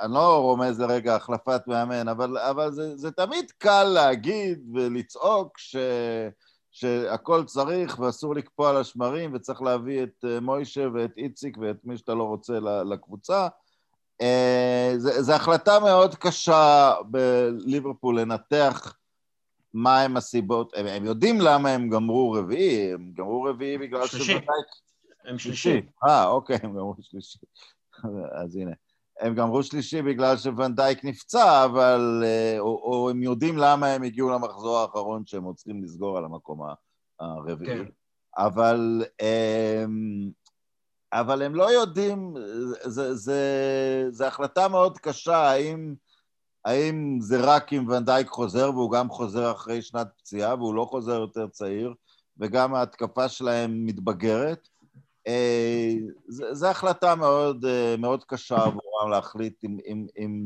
[0.00, 5.76] אני לא רומז לרגע החלפת מאמן, אבל, אבל זה, זה תמיד קל להגיד ולצעוק ש,
[6.74, 12.14] שהכל צריך ואסור לקפוא על השמרים וצריך להביא את מוישה ואת איציק ואת מי שאתה
[12.14, 12.52] לא רוצה
[12.90, 13.48] לקבוצה.
[14.20, 18.96] אה, זו החלטה מאוד קשה בליברפול לנתח
[19.74, 24.38] מהם הסיבות, הם, הם יודעים למה הם גמרו רביעי, הם גמרו רביעי בגלל שלישי.
[25.24, 25.82] הם שלישי.
[26.06, 27.38] אה, אוקיי, הם גמרו שלישי.
[28.42, 28.72] אז הנה.
[29.20, 32.22] הם גמרו שלישי בגלל שוונדייק נפצע, אבל...
[32.24, 36.24] אה, או, או הם יודעים למה הם הגיעו למחזור האחרון שהם עוד צריכים לסגור על
[36.24, 36.60] המקום
[37.20, 37.76] הרביעי.
[37.76, 37.84] כן.
[38.38, 39.04] אבל...
[39.22, 40.30] אמ,
[41.12, 42.34] אבל הם לא יודעים,
[44.10, 45.94] זו החלטה מאוד קשה, האם,
[46.64, 51.20] האם זה רק אם ונדייק חוזר, והוא גם חוזר אחרי שנת פציעה, והוא לא חוזר
[51.20, 51.94] יותר צעיר,
[52.38, 54.68] וגם ההתקפה שלהם מתבגרת.
[55.26, 55.92] אה,
[56.28, 60.40] זו החלטה מאוד, אה, מאוד קשה עבורם להחליט אם, אם, אם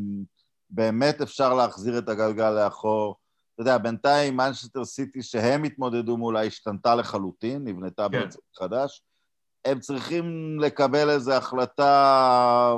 [0.70, 3.16] באמת אפשר להחזיר את הגלגל לאחור.
[3.54, 8.20] אתה יודע, בינתיים מנצ'סטר סיטי שהם התמודדו מולה השתנתה לחלוטין, נבנתה כן.
[8.20, 9.02] בעצם חדש.
[9.64, 12.76] הם צריכים לקבל איזו החלטה,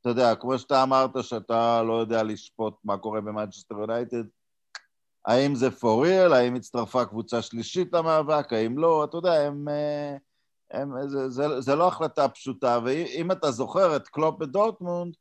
[0.00, 4.24] אתה יודע, כמו שאתה אמרת, שאתה לא יודע לשפוט מה קורה במנצ'סטר יונייטד,
[5.26, 9.68] האם זה for real, האם הצטרפה קבוצה שלישית למאבק, האם לא, אתה יודע, הם...
[10.70, 15.14] הם זה, זה, זה לא החלטה פשוטה, ואם אתה זוכר את קלופ בדורטמונד,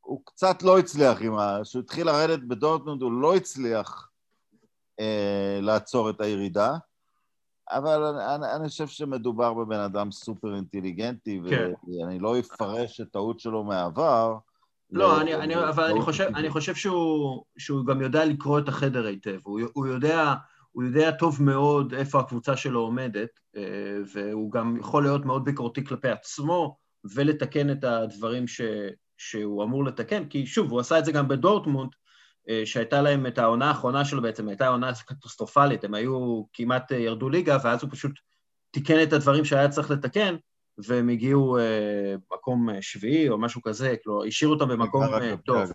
[0.00, 1.58] הוא קצת לא הצליח עם ה...
[1.62, 4.08] כשהוא התחיל לרדת בדורטמונד, הוא לא הצליח
[5.00, 6.76] אה, לעצור את הירידה.
[7.70, 11.72] אבל אני, אני חושב שמדובר בבן אדם סופר אינטליגנטי, כן.
[11.82, 14.36] ואני לא אפרש את טעות שלו מהעבר.
[14.90, 15.20] לא, ל...
[15.20, 19.38] אני, אני, אבל אני חושב, אני חושב שהוא, שהוא גם יודע לקרוא את החדר היטב.
[19.42, 20.34] הוא, הוא, יודע,
[20.80, 23.62] הוא יודע טוב מאוד איפה הקבוצה שלו עומדת, אה,
[24.12, 26.76] והוא גם יכול להיות מאוד ביקורתי כלפי עצמו,
[27.14, 28.60] ולתקן את הדברים ש,
[29.18, 31.90] שהוא אמור לתקן, כי שוב, הוא עשה את זה גם בדורטמונד,
[32.48, 36.96] אה, שהייתה להם את העונה האחרונה שלו בעצם, הייתה עונה קטסטרופלית, הם היו כמעט אה,
[36.96, 38.12] ירדו ליגה, ואז הוא פשוט
[38.70, 40.36] תיקן את הדברים שהיה צריך לתקן,
[40.78, 45.72] והם הגיעו אה, מקום שביעי או משהו כזה, כלומר, השאירו אותם במקום אה, טוב.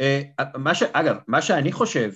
[0.00, 0.22] אה,
[0.58, 0.82] מה ש...
[0.82, 2.12] אגב, מה שאני חושב,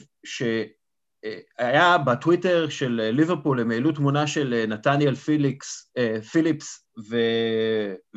[1.24, 5.92] שהיה בטוויטר של ליברפול, הם העלו תמונה של נתניאל פיליקס,
[6.32, 7.16] פיליפס ו...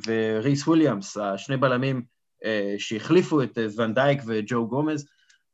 [0.07, 2.01] וריס וויליאמס, השני בלמים
[2.45, 5.05] אה, שהחליפו את אה, ונדייק וג'ו גומז,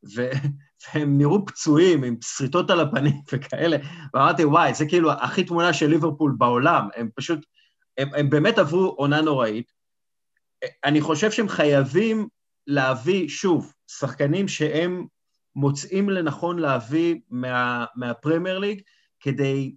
[0.15, 3.77] והם נראו פצועים עם שריטות על הפנים וכאלה,
[4.13, 7.45] ואמרתי, וואי, זה כאילו הכי תמונה של ליברפול בעולם, הם פשוט,
[7.97, 9.71] הם, הם באמת עברו עונה נוראית.
[10.83, 12.27] אני חושב שהם חייבים
[12.67, 15.05] להביא, שוב, שחקנים שהם
[15.55, 18.81] מוצאים לנכון להביא מה, מהפרמייר ליג
[19.19, 19.75] כדי,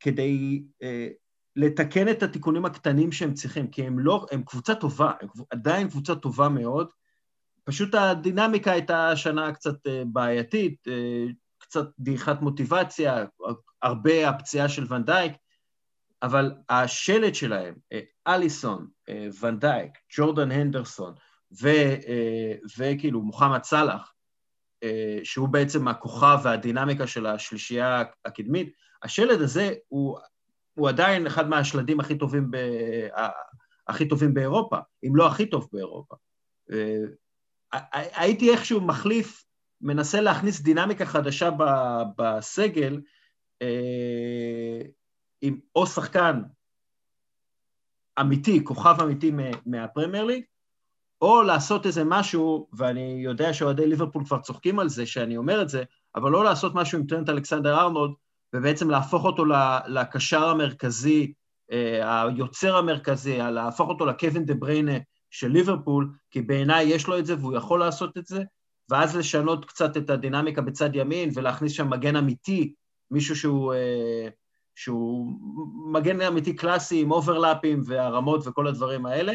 [0.00, 1.08] כדי אה,
[1.56, 6.14] לתקן את התיקונים הקטנים שהם צריכים, כי הם לא, הם קבוצה טובה, הם עדיין קבוצה
[6.14, 6.90] טובה מאוד,
[7.64, 11.26] פשוט הדינמיקה הייתה שנה קצת אה, בעייתית, אה,
[11.58, 13.24] קצת דעיכת מוטיבציה,
[13.82, 15.32] הרבה הפציעה של ונדייק,
[16.22, 18.88] אבל השלד שלהם, אה, אליסון,
[19.40, 21.14] ונדייק, ג'ורדן הנדרסון,
[21.62, 21.68] ו,
[22.78, 24.12] וכאילו מוחמד סאלח,
[25.24, 28.72] שהוא בעצם הכוכב והדינמיקה של השלישייה הקדמית,
[29.02, 30.18] השלד הזה הוא
[30.74, 32.56] הוא עדיין אחד מהשלדים הכי טובים, ב...
[33.88, 36.16] הכי טובים באירופה, אם לא הכי טוב באירופה.
[36.72, 37.04] אה,
[37.92, 39.44] הייתי איכשהו מחליף,
[39.80, 41.50] מנסה להכניס דינמיקה חדשה
[42.16, 43.00] בסגל,
[43.62, 44.80] אה,
[45.40, 46.42] עם או שחקן
[48.20, 49.32] אמיתי, כוכב אמיתי
[49.66, 50.44] מהפרמייר ליג,
[51.20, 55.68] או לעשות איזה משהו, ואני יודע שאוהדי ליברפול כבר צוחקים על זה שאני אומר את
[55.68, 55.82] זה,
[56.14, 58.12] אבל לא לעשות משהו עם טרנט אלכסנדר ארנולד,
[58.54, 59.44] ובעצם להפוך אותו
[59.86, 61.32] לקשר המרכזי,
[61.72, 64.98] אה, היוצר המרכזי, להפוך אותו לקווין דה בריינה
[65.30, 68.42] של ליברפול, כי בעיניי יש לו את זה והוא יכול לעשות את זה,
[68.88, 72.74] ואז לשנות קצת את הדינמיקה בצד ימין ולהכניס שם מגן אמיתי,
[73.10, 74.28] מישהו שהוא, אה,
[74.74, 75.32] שהוא
[75.92, 79.32] מגן אמיתי קלאסי עם אוברלאפים והרמות וכל הדברים האלה,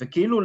[0.00, 0.40] וכאילו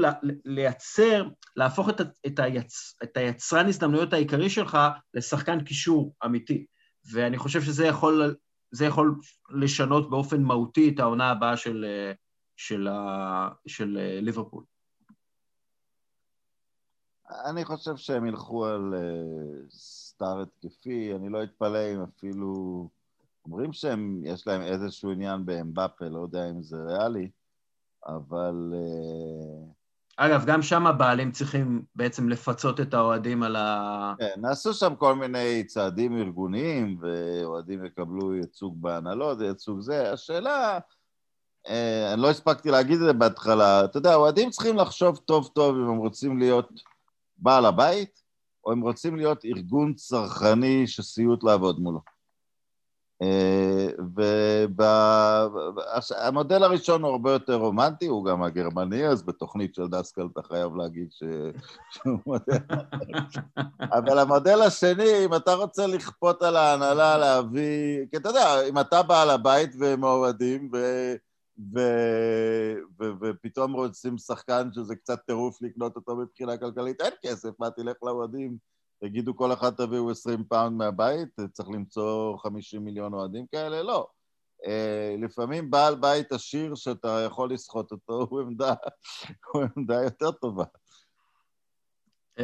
[0.46, 4.78] לייצר, להפוך את, את, היצ, את היצרן הזדמנויות העיקרי שלך
[5.14, 6.66] לשחקן קישור אמיתי.
[7.12, 8.36] ואני חושב שזה יכול,
[8.82, 9.20] יכול
[9.50, 11.86] לשנות באופן מהותי את העונה הבאה של,
[12.56, 12.88] של, של,
[13.68, 14.64] של ליברפול.
[17.46, 22.90] אני חושב שהם ילכו על uh, סטאר התקפי, אני לא אתפלא אם אפילו...
[23.46, 27.30] אומרים שהם, יש להם איזשהו עניין באמבפה, לא יודע אם זה ריאלי,
[28.08, 28.74] אבל...
[28.74, 29.80] Uh...
[30.22, 34.14] אגב, גם שם הבעלים צריכים בעצם לפצות את האוהדים על ה...
[34.20, 40.14] כן, נעשו שם כל מיני צעדים ארגוניים, ואוהדים יקבלו ייצוג בהנהלות, ייצוג זה.
[40.14, 40.80] השאלה,
[41.68, 45.76] אה, אני לא הספקתי להגיד את זה בהתחלה, אתה יודע, אוהדים צריכים לחשוב טוב טוב
[45.76, 46.70] אם הם רוצים להיות
[47.38, 48.22] בעל הבית,
[48.66, 52.00] או הם רוצים להיות ארגון צרכני שסיוט לעבוד מולו.
[56.00, 60.76] והמודל הראשון הוא הרבה יותר רומנטי, הוא גם הגרמני, אז בתוכנית של דסקל אתה חייב
[60.76, 61.12] להגיד.
[61.12, 62.58] שהוא מודל...
[63.82, 68.06] אבל המודל השני, אם אתה רוצה לכפות על ההנהלה להביא...
[68.12, 70.78] כי אתה יודע, אם אתה בעל הבית והם אוהדים, ו...
[71.76, 71.80] ו...
[73.00, 73.06] ו...
[73.22, 78.58] ופתאום רוצים שחקן שזה קצת טירוף לקנות אותו מבחינה כלכלית, אין כסף, מה, תלך לאוהדים,
[79.00, 83.84] תגידו כל אחד תביאו 20 פאונד מהבית, צריך למצוא 50 מיליון אוהדים כאלה?
[83.84, 84.08] לא.
[84.64, 88.74] אה, לפעמים בעל בית עשיר שאתה יכול לסחוט אותו הוא עמדה,
[89.54, 90.64] הוא עמדה יותר טובה.
[92.40, 92.42] Uh,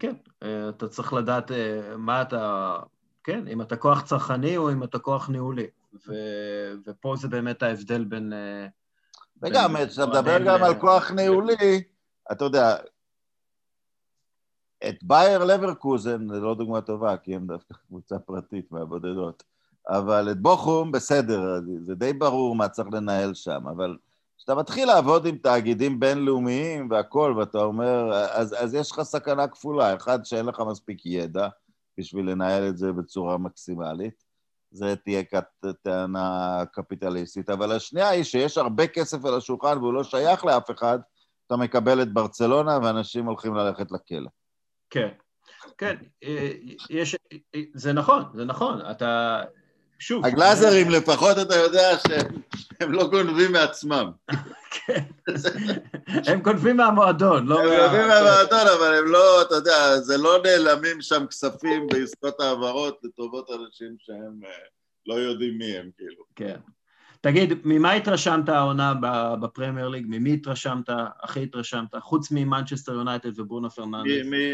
[0.00, 1.50] כן, uh, אתה צריך לדעת
[1.96, 2.76] מה אתה,
[3.24, 5.66] כן, אם אתה כוח צרכני או אם אתה כוח ניהולי.
[6.06, 6.12] ו,
[6.86, 8.32] ופה זה באמת ההבדל בין...
[9.42, 11.82] וגם, כשאתה מדבר גם על כוח ניהולי,
[12.32, 12.76] אתה יודע,
[14.88, 19.42] את בייר לברקוזן, זה לא דוגמה טובה, כי הם דווקא קבוצה פרטית מהבודדות,
[19.88, 23.96] אבל את בוכום, בסדר, זה די ברור מה צריך לנהל שם, אבל
[24.38, 29.96] כשאתה מתחיל לעבוד עם תאגידים בינלאומיים והכול, ואתה אומר, אז, אז יש לך סכנה כפולה,
[29.96, 31.48] אחד, שאין לך מספיק ידע
[31.98, 34.24] בשביל לנהל את זה בצורה מקסימלית,
[34.70, 35.22] זה תהיה
[35.82, 40.98] טענה קפיטליסטית, אבל השנייה היא שיש הרבה כסף על השולחן והוא לא שייך לאף אחד,
[41.46, 44.28] אתה מקבל את ברצלונה ואנשים הולכים ללכת לכלא.
[44.90, 45.08] כן,
[45.78, 46.52] כן, אה,
[46.90, 47.16] יש,
[47.54, 49.42] אה, זה נכון, זה נכון, אתה,
[49.98, 50.26] שוב.
[50.26, 54.10] הגלאזרים לפחות אתה יודע שהם לא גונבים מעצמם.
[54.70, 55.04] כן,
[56.26, 57.60] הם גונבים מהמועדון, לא...
[57.60, 62.98] הם גונבים מהמועדון, אבל הם לא, אתה יודע, זה לא נעלמים שם כספים בעסקות העברות
[63.02, 64.50] לטובת אנשים שהם אה,
[65.06, 66.24] לא יודעים מי הם, כאילו.
[66.36, 66.56] כן.
[67.20, 68.94] תגיד, ממה התרשמת העונה
[69.40, 70.04] בפרמייר ליג?
[70.08, 70.90] ממי התרשמת,
[71.22, 71.94] הכי התרשמת?
[72.00, 74.10] חוץ ממנצ'סטר יונייטד וברונו פרננדס.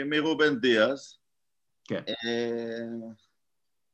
[0.06, 1.16] מרובן דיאז.
[1.84, 2.02] כן.
[2.08, 3.10] אה,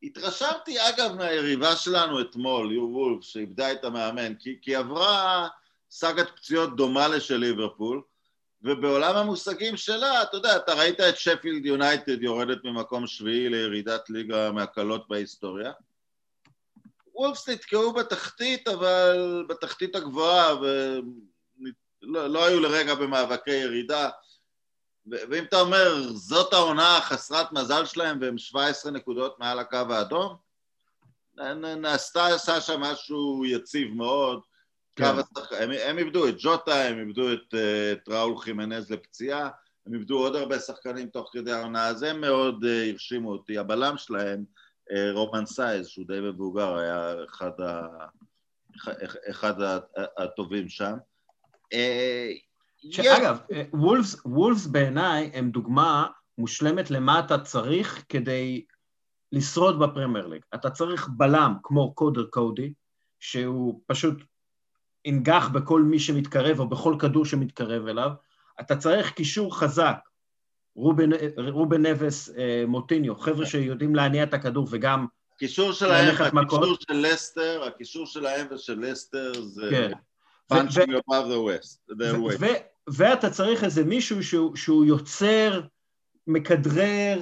[0.02, 5.48] התרשמתי, אגב, מהיריבה שלנו אתמול, יו וולף, שאיבדה את המאמן, כי, כי עברה
[5.90, 8.02] סאגת פציעות דומה לשל ליברפול,
[8.62, 14.52] ובעולם המושגים שלה, אתה יודע, אתה ראית את שפילד יונייטד יורדת ממקום שביעי לירידת ליגה
[14.52, 15.72] מהקלות בהיסטוריה.
[17.20, 24.08] וולפס נתקעו בתחתית, אבל בתחתית הגבוהה, ולא לא היו לרגע במאבקי ירידה.
[25.06, 30.36] ואם אתה אומר, זאת העונה החסרת מזל שלהם והם 17 נקודות מעל הקו האדום,
[31.76, 34.40] נעשתה, עשה שם משהו יציב מאוד.
[34.96, 35.04] כן.
[35.04, 35.52] השח...
[35.52, 37.54] הם, הם איבדו את ג'וטה, הם איבדו את,
[37.92, 39.48] את ראול חימנז לפציעה,
[39.86, 43.58] הם איבדו עוד הרבה שחקנים תוך כדי העונה, אז הם מאוד uh, הרשימו אותי.
[43.58, 44.59] הבלם שלהם, אה,
[45.12, 47.86] רומן סייז, שהוא די מבוגר, היה אחד, ה...
[49.30, 49.54] אחד
[50.18, 50.96] הטובים שם.
[51.72, 52.30] אה,
[52.90, 56.06] שאגב, אה, וולפס, וולפס בעיניי הם דוגמה
[56.38, 58.64] מושלמת למה אתה צריך כדי
[59.32, 60.42] לשרוד בפרמייר ליג.
[60.54, 62.72] אתה צריך בלם כמו קודר קודי,
[63.20, 64.22] שהוא פשוט
[65.04, 68.10] ינגח בכל מי שמתקרב או בכל כדור שמתקרב אליו.
[68.60, 69.96] אתה צריך קישור חזק
[70.80, 76.94] רובן, רובן נבס, אה, מוטיניו, חבר'ה שיודעים להניע את הכדור וגם הקישור שלהם, הקישור של
[76.94, 79.92] לסטר, הקישור שלהם ושל לסטר זה כן.
[80.52, 81.94] punching above the west.
[82.88, 85.60] ואתה צריך איזה מישהו שהוא, שהוא יוצר,
[86.26, 87.18] מכדרר,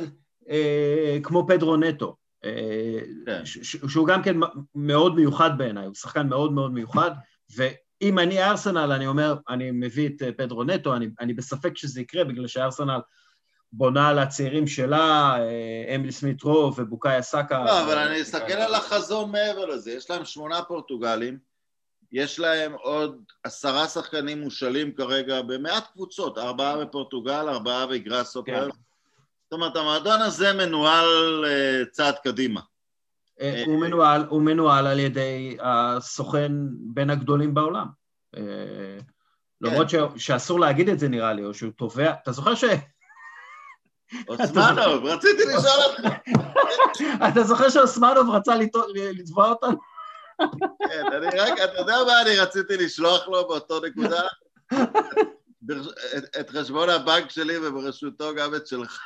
[0.51, 3.43] אה, כמו פדרו נטו, אה, כן.
[3.65, 4.37] שהוא גם כן
[4.75, 7.11] מאוד מיוחד בעיניי, הוא שחקן מאוד מאוד מיוחד,
[7.57, 12.25] ואם אני ארסנל, אני אומר, אני מביא את פדרו נטו, אני, אני בספק שזה יקרה,
[12.25, 13.01] בגלל שארסנל
[13.73, 17.65] בונה על הצעירים שלה, אה, אמיל סמית רו ובוקאיה סאקה.
[17.65, 19.93] לא, אבל אני אסתכל על החזון מעבר לזה.
[19.93, 21.39] יש להם שמונה פורטוגלים,
[22.13, 28.65] יש להם עוד עשרה שחקנים מושאלים כרגע במעט קבוצות, ארבעה בפורטוגל, ארבעה בגראסופר.
[28.65, 28.77] כן.
[29.45, 32.61] זאת אומרת, המועדון הזה מנוהל uh, צעד קדימה.
[32.61, 36.53] Uh, הוא, מנוהל, הוא מנוהל על ידי הסוכן
[36.95, 37.87] בין הגדולים בעולם.
[38.37, 38.39] Uh,
[39.61, 39.87] למרות.
[40.17, 42.65] שאסור להגיד את זה נראה לי, או שהוא תובע, אתה זוכר ש...
[44.29, 46.09] אוסמנוב, רציתי לשאול אותך.
[47.29, 48.55] אתה זוכר שאוסמנוב רצה
[49.15, 49.77] לתבוע אותנו?
[50.89, 54.23] כן, אני רק, אתה יודע מה אני רציתי לשלוח לו באותו נקודה?
[56.41, 58.99] את חשבון הבנק שלי וברשותו גם את שלך.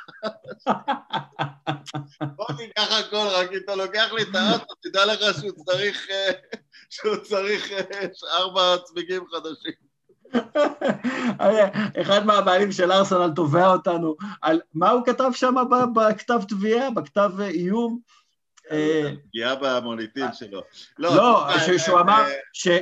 [2.35, 6.31] בוא תיקח הכל, רק אם אתה לוקח לי את האוטו, תדע לך שהוא צריך, אה,
[6.89, 9.92] שהוא צריך אה, ארבע צמיגים חדשים.
[12.01, 15.55] אחד מהבעלים של ארסנל תובע אותנו על מה הוא כתב שם
[15.95, 17.99] בכתב תביעה, בכתב איום.
[19.27, 20.61] פגיעה במוניטין שלו.
[20.99, 22.23] לא, לא שהוא אמר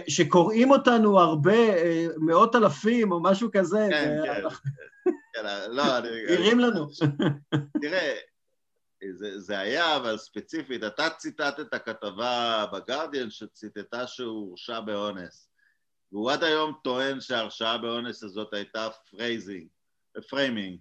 [0.08, 1.58] שקוראים אותנו הרבה,
[2.18, 3.88] מאות אלפים או משהו כזה.
[3.92, 4.42] כן, כן.
[5.34, 5.84] כן לא,
[6.30, 6.88] הרים לנו.
[7.82, 8.14] תראה,
[9.38, 15.51] זה היה, אבל ספציפית, אתה ציטטת כתבה בגרדיאן שציטטה שהוא הורשע באונס.
[16.12, 19.68] והוא עד היום טוען שההרשעה באונס הזאת הייתה phrasing,
[20.30, 20.80] framing.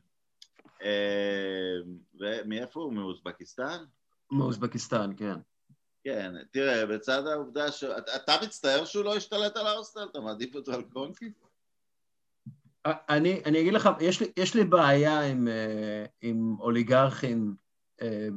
[0.83, 1.77] אה,
[2.21, 2.93] ומאיפה הוא?
[2.93, 3.85] מאוזבקיסטן?
[4.33, 5.37] מאוזבקיסטן, כן.
[6.05, 7.85] כן, תראה, בצד העובדה ש...
[8.17, 10.07] אתה מצטער שהוא לא השתלט על ארסנל?
[10.11, 11.33] אתה מעדיף אותו על קרונקי?
[12.87, 17.55] אני, אני אגיד לך, יש לי, יש לי בעיה עם, אה, עם אוליגרכים
[18.03, 18.29] אה,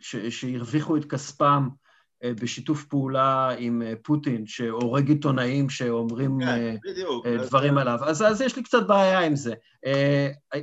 [0.00, 1.81] שהרוויחו את כספם אה,
[2.24, 7.98] בשיתוף פעולה עם אה, פוטין, שהורג עיתונאים שאומרים כן, אה, בדיוק, דברים עליו.
[8.02, 9.54] אז, אז יש לי קצת בעיה עם זה.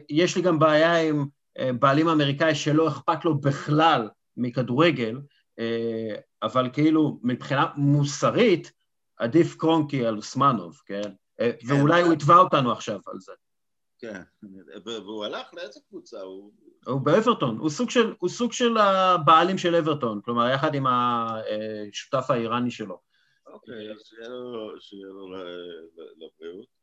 [0.10, 1.26] יש לי גם בעיה עם
[1.80, 5.20] בעלים אמריקאי שלא אכפת לו בכלל מכדורגל,
[6.44, 8.72] אבל כאילו מבחינה מוסרית
[9.18, 11.02] עדיף קרונקי על אוסמנוב, כן?
[11.38, 13.32] כן ואולי הוא יתבע אותנו עכשיו על זה.
[14.00, 14.22] כן,
[14.86, 16.22] והוא הלך לאיזה קבוצה?
[16.22, 16.52] הוא...
[16.86, 22.26] הוא באברטון, הוא סוג, של, הוא סוג של הבעלים של אברטון, כלומר יחד עם השותף
[22.30, 23.00] האיראני שלו.
[23.48, 25.28] אוקיי, אז שיהיה לו, שיהיה לו
[26.18, 26.79] לבריאות.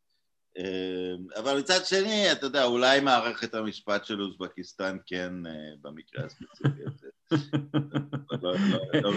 [0.58, 6.82] אמ, אבל מצד שני, אתה יודע, אולי מערכת המשפט של אוזבקיסטן כן אה, במקרה הספציפי
[6.86, 7.08] הזה.
[8.42, 9.10] לא, לא, לא.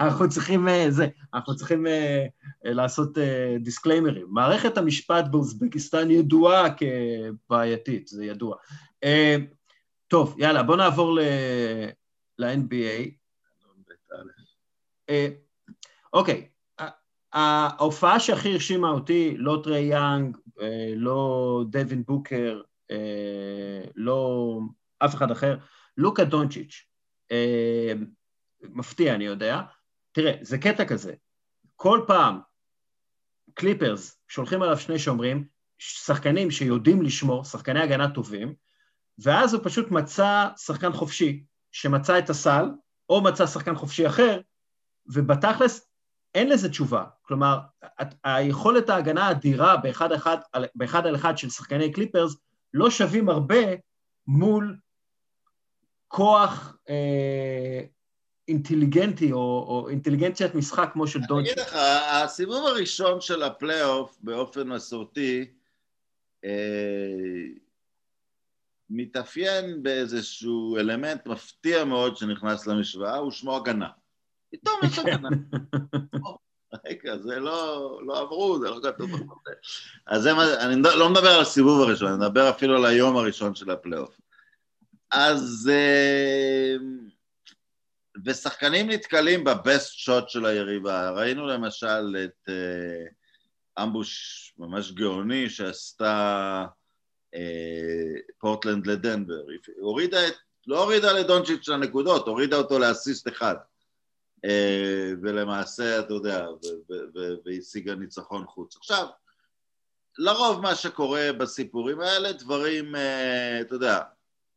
[0.00, 2.26] אנחנו צריכים, אה, זה, אנחנו צריכים אה,
[2.64, 3.18] לעשות
[3.60, 4.26] דיסקליימרים.
[4.30, 8.56] מערכת המשפט באוזבקיסטן ידועה כבעייתית, זה ידוע.
[10.08, 11.18] טוב, יאללה, בוא נעבור
[12.38, 13.10] ל-NBA.
[16.12, 16.48] אוקיי,
[17.32, 22.60] ההופעה שהכי הרשימה אותי, לא טרי יאנג, אה, לא דווין בוקר,
[22.90, 24.58] אה, לא
[24.98, 25.56] אף אחד אחר,
[25.96, 26.84] לוקה דונצ'יץ'.
[27.32, 27.92] אה,
[28.62, 29.60] מפתיע, אני יודע.
[30.12, 31.14] תראה, זה קטע כזה.
[31.76, 32.40] כל פעם
[33.54, 35.44] קליפרס שולחים עליו שני שומרים,
[35.78, 38.54] שחקנים שיודעים לשמור, שחקני הגנה טובים,
[39.18, 42.64] ואז הוא פשוט מצא שחקן חופשי שמצא את הסל,
[43.08, 44.40] או מצא שחקן חופשי אחר,
[45.06, 45.88] ובתכלס
[46.36, 47.04] אין לזה תשובה.
[47.22, 47.58] כלומר,
[48.24, 50.36] היכולת ההגנה האדירה באחד, אחד,
[50.74, 52.36] באחד על אחד של שחקני קליפרס
[52.74, 53.64] לא שווים הרבה
[54.26, 54.76] מול
[56.08, 57.80] כוח אה,
[58.48, 61.52] אינטליגנטי או, או אינטליגנציית משחק כמו של דונצ'י.
[61.52, 61.76] אני אגיד לך,
[62.12, 65.50] הסיבוב הראשון של הפלייאוף באופן מסורתי
[66.44, 66.50] אה,
[68.90, 73.88] מתאפיין באיזשהו אלמנט מפתיע מאוד שנכנס למשוואה, הוא שמו הגנה.
[74.60, 75.28] פתאום יש הגנה.
[76.86, 79.50] רגע, זה לא, לא עברו, זה לא כתוב בחוזה.
[80.06, 83.54] אז זה מה, אני לא מדבר על הסיבוב הראשון, אני מדבר אפילו על היום הראשון
[83.54, 84.20] של הפלייאוף.
[85.10, 85.70] אז...
[85.72, 86.76] אה,
[88.24, 91.10] ושחקנים נתקלים בבסט שוט של היריבה.
[91.10, 93.04] ראינו למשל את אה,
[93.82, 96.64] אמבוש ממש גאוני שעשתה
[97.34, 99.42] אה, פורטלנד לדנבר.
[99.80, 100.34] הורידה את,
[100.66, 103.54] לא הורידה לדונצ'יץ' לנקודות, הורידה אותו לאסיסט אחד.
[104.46, 106.46] אה, ולמעשה, אתה יודע,
[107.44, 108.76] והשיגה ניצחון חוץ.
[108.76, 109.06] עכשיו,
[110.18, 114.00] לרוב מה שקורה בסיפורים האלה, דברים, אה, אתה יודע,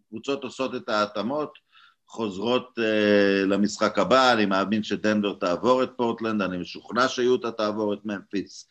[0.09, 1.69] קבוצות עושות את ההתאמות,
[2.09, 7.99] חוזרות uh, למשחק הבא, אני מאמין שדנבר תעבור את פורטלנד, אני משוכנע שיוטה תעבור את
[8.05, 8.69] ממפיס.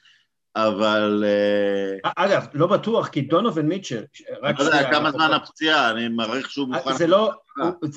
[0.56, 1.24] אבל...
[1.26, 4.04] אה, אגב, לא בטוח, כי דונובין מיטשל...
[4.42, 6.96] רק לא יודע, כמה זמן הפציעה, אני מעריך שהוא מוכן...
[6.96, 7.32] זה לא,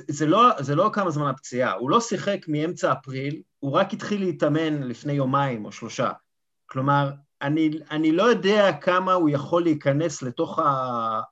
[0.08, 4.22] זה, לא, זה לא כמה זמן הפציעה, הוא לא שיחק מאמצע אפריל, הוא רק התחיל
[4.22, 6.12] להתאמן לפני יומיים או שלושה.
[6.66, 10.60] כלומר, אני, אני לא יודע כמה הוא יכול להיכנס לתוך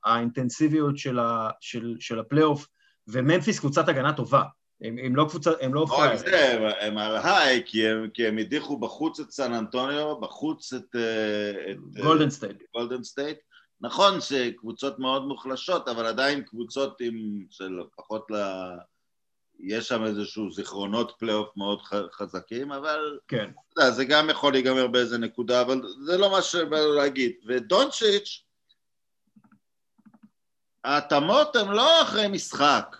[0.04, 2.66] האינטנסיביות של, ה, של, של הפלייאוף,
[3.08, 4.42] וממפיס קבוצת הגנה טובה.
[4.82, 5.86] הם, הם לא קבוצה, הם לא...
[5.88, 9.52] לא רק זה, הם, הם על high, כי הם, כי הם הדיחו בחוץ את סן
[9.52, 10.96] אנטוניו, בחוץ את...
[10.96, 12.62] אה, את גולדן אה, סטייט.
[12.76, 13.38] גולדן סטייט.
[13.80, 18.26] נכון שקבוצות מאוד מוחלשות, אבל עדיין קבוצות עם, של לפחות
[19.60, 21.80] יש שם איזשהו זיכרונות פלייאוף מאוד
[22.12, 23.18] חזקים, אבל...
[23.28, 23.50] כן.
[23.72, 27.32] אתה יודע, זה גם יכול להיגמר באיזה נקודה, אבל זה לא מה שבאנו להגיד.
[27.46, 28.42] ודונצ'יץ',
[30.84, 32.96] ההתאמות הן לא אחרי משחק,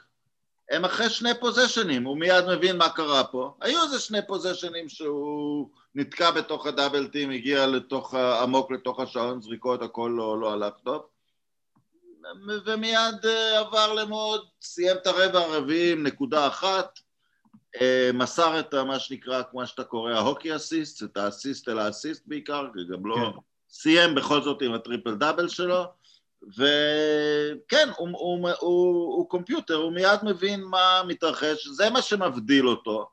[0.71, 3.57] הם אחרי שני פוזיישנים, הוא מיד מבין מה קרה פה.
[3.61, 9.83] היו איזה שני פוזיישנים שהוא נתקע בתוך הדאבל טים, הגיע לתוך, עמוק לתוך השעון זריקות,
[9.83, 11.03] הכל לא, לא הלך טוב.
[12.67, 16.99] ומיד אה, עבר למוד, סיים את הרבע הרביעי עם נקודה אחת,
[17.81, 22.23] אה, מסר את מה שנקרא, כמו שאתה קורא, ה hockey assist, את האסיסט אל האסיסט
[22.27, 23.17] בעיקר, כי גם לא...
[23.17, 23.39] כן.
[23.73, 25.85] סיים בכל זאת עם הטריפל דאבל שלו,
[26.43, 32.69] וכן, הוא, הוא, הוא, הוא, הוא קומפיוטר, הוא מיד מבין מה מתרחש, זה מה שמבדיל
[32.69, 33.09] אותו.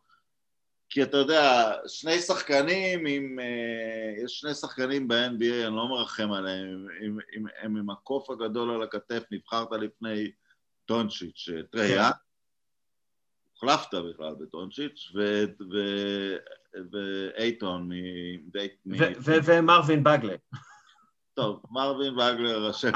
[0.90, 3.40] כי אתה יודע, שני שחקנים עם...
[3.40, 8.72] אה, יש שני שחקנים ב-NBA, אני לא מרחם עליהם, הם, הם, הם עם הקוף הגדול
[8.72, 10.32] על הכתף, נבחרת לפני
[10.86, 12.12] דונצ'יץ', אה, טריי,
[13.54, 15.12] הוחלפת בכלל בדונצ'יץ',
[16.92, 18.92] ואייטון מ...
[19.46, 20.36] ומרווין בגלי.
[21.34, 22.92] טוב, מרווין בגלי, השם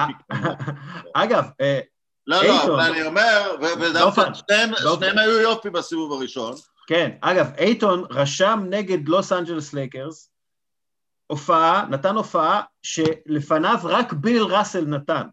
[1.14, 1.46] אגב,
[2.28, 6.54] לא, לא, אבל אני אומר, ודווקא שניהם היו יופי בסיבוב הראשון.
[6.92, 10.32] כן, אגב, אייטון רשם נגד לוס אנג'לס לייקרס
[11.28, 15.28] הופעה, נתן הופעה שלפניו רק ביל ראסל נתן,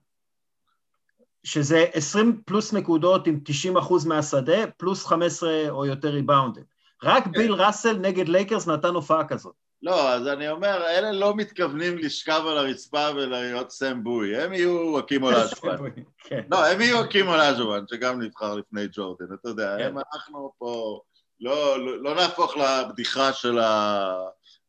[1.45, 6.65] שזה 20 פלוס נקודות עם 90 אחוז מהשדה, פלוס 15 או יותר ריבאונדים.
[7.03, 7.33] רק כן.
[7.33, 9.55] ביל ראסל נגד לייקרס נתן הופעה כזאת.
[9.83, 14.99] לא, אז אני אומר, אלה לא מתכוונים לשכב על הרצפה ולהיות סם בואי, הם יהיו
[14.99, 15.77] האקים אולאג'ואן.
[16.19, 16.43] כן.
[16.51, 19.85] לא, הם יהיו האקים אולאג'ואן, שגם נבחר לפני ג'ורדן, אתה יודע, כן.
[19.85, 21.01] הם אנחנו פה...
[21.41, 24.15] לא, לא, לא נהפוך לבדיחה של ה...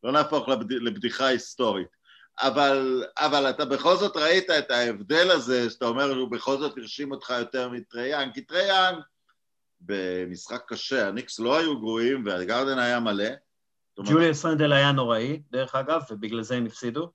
[0.03, 0.71] לא נהפוך לבד...
[0.71, 1.99] לבדיחה היסטורית.
[2.39, 7.11] אבל, אבל אתה בכל זאת ראית את ההבדל הזה, שאתה אומר שהוא בכל זאת הרשים
[7.11, 8.99] אותך יותר מטריי יאנג, כי טריי יאנג
[9.81, 13.29] במשחק קשה, הניקס לא היו גרועים והגארדן היה מלא.
[14.05, 17.11] ג'וליאס רנדל היה נוראי, דרך אגב, ובגלל זה הם הפסידו.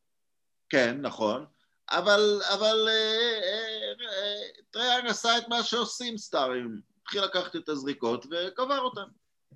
[0.68, 1.44] כן, נכון.
[1.90, 7.68] אבל, אבל אה, אה, אה, טריי יאנג עשה את מה שעושים סטארים, התחיל לקחת את
[7.68, 9.07] הזריקות וקבר אותם.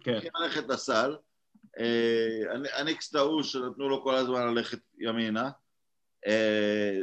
[0.00, 0.14] כן.
[0.14, 1.16] התחיל ללכת לסל.
[1.78, 5.50] אה, הניקס טעו שנתנו לו כל הזמן ללכת ימינה,
[6.26, 6.98] אה,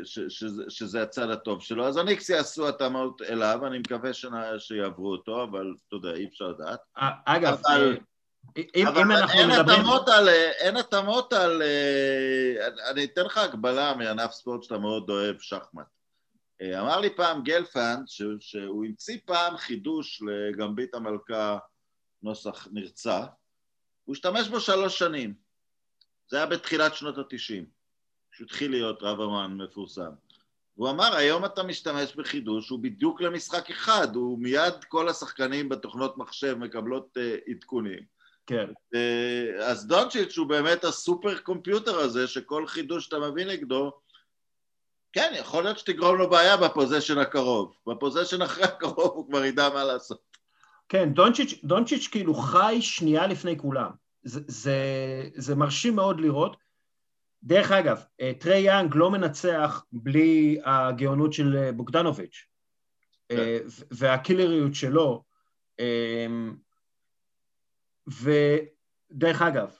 [0.69, 1.87] שזה הצד הטוב שלו.
[1.87, 4.11] אז הניקס יעשו התאמות אליו, אני מקווה
[4.57, 6.79] שיעברו אותו, אבל אתה יודע, אי אפשר לדעת.
[6.97, 7.61] אה, אגב.
[8.75, 9.79] אם, אבל אם אנחנו אין מדברים...
[9.79, 10.29] התאמות על,
[10.59, 11.61] אין התאמות על...
[12.91, 15.85] אני אתן לך הגבלה מענף ספורט שאתה מאוד אוהב, שחמט.
[16.61, 18.07] אמר לי פעם גלפנד
[18.39, 21.57] שהוא המציא פעם חידוש לגמבית המלכה
[22.23, 23.25] נוסח נרצע,
[24.05, 25.33] הוא השתמש בו שלוש שנים.
[26.29, 27.65] זה היה בתחילת שנות התשעים,
[28.31, 30.11] כשהוא התחיל להיות רב אמן מפורסם.
[30.77, 36.17] והוא אמר, היום אתה משתמש בחידוש, הוא בדיוק למשחק אחד, הוא מיד כל השחקנים בתוכנות
[36.17, 37.99] מחשב מקבלות uh, עדכונים.
[38.47, 38.65] כן.
[38.95, 43.91] Uh, אז דונצ'יץ' הוא באמת הסופר קומפיוטר הזה, שכל חידוש שאתה מביא נגדו,
[45.13, 47.75] כן, יכול להיות שתגרום לו בעיה בפוזיישן הקרוב.
[47.87, 50.24] בפוזיישן אחרי הקרוב הוא כבר ידע מה לעשות.
[50.89, 53.91] כן, דונצ'יץ', דונצ'יץ' כאילו חי שנייה לפני כולם.
[54.23, 54.77] זה, זה,
[55.35, 56.57] זה מרשים מאוד לראות.
[57.43, 62.45] דרך אגב, אה, טרי יאנג לא מנצח בלי הגאונות של אה, בוגדנוביץ'
[63.29, 63.37] כן.
[63.37, 63.57] אה,
[63.91, 65.23] והקילריות שלו.
[68.07, 69.75] ודרך אגב,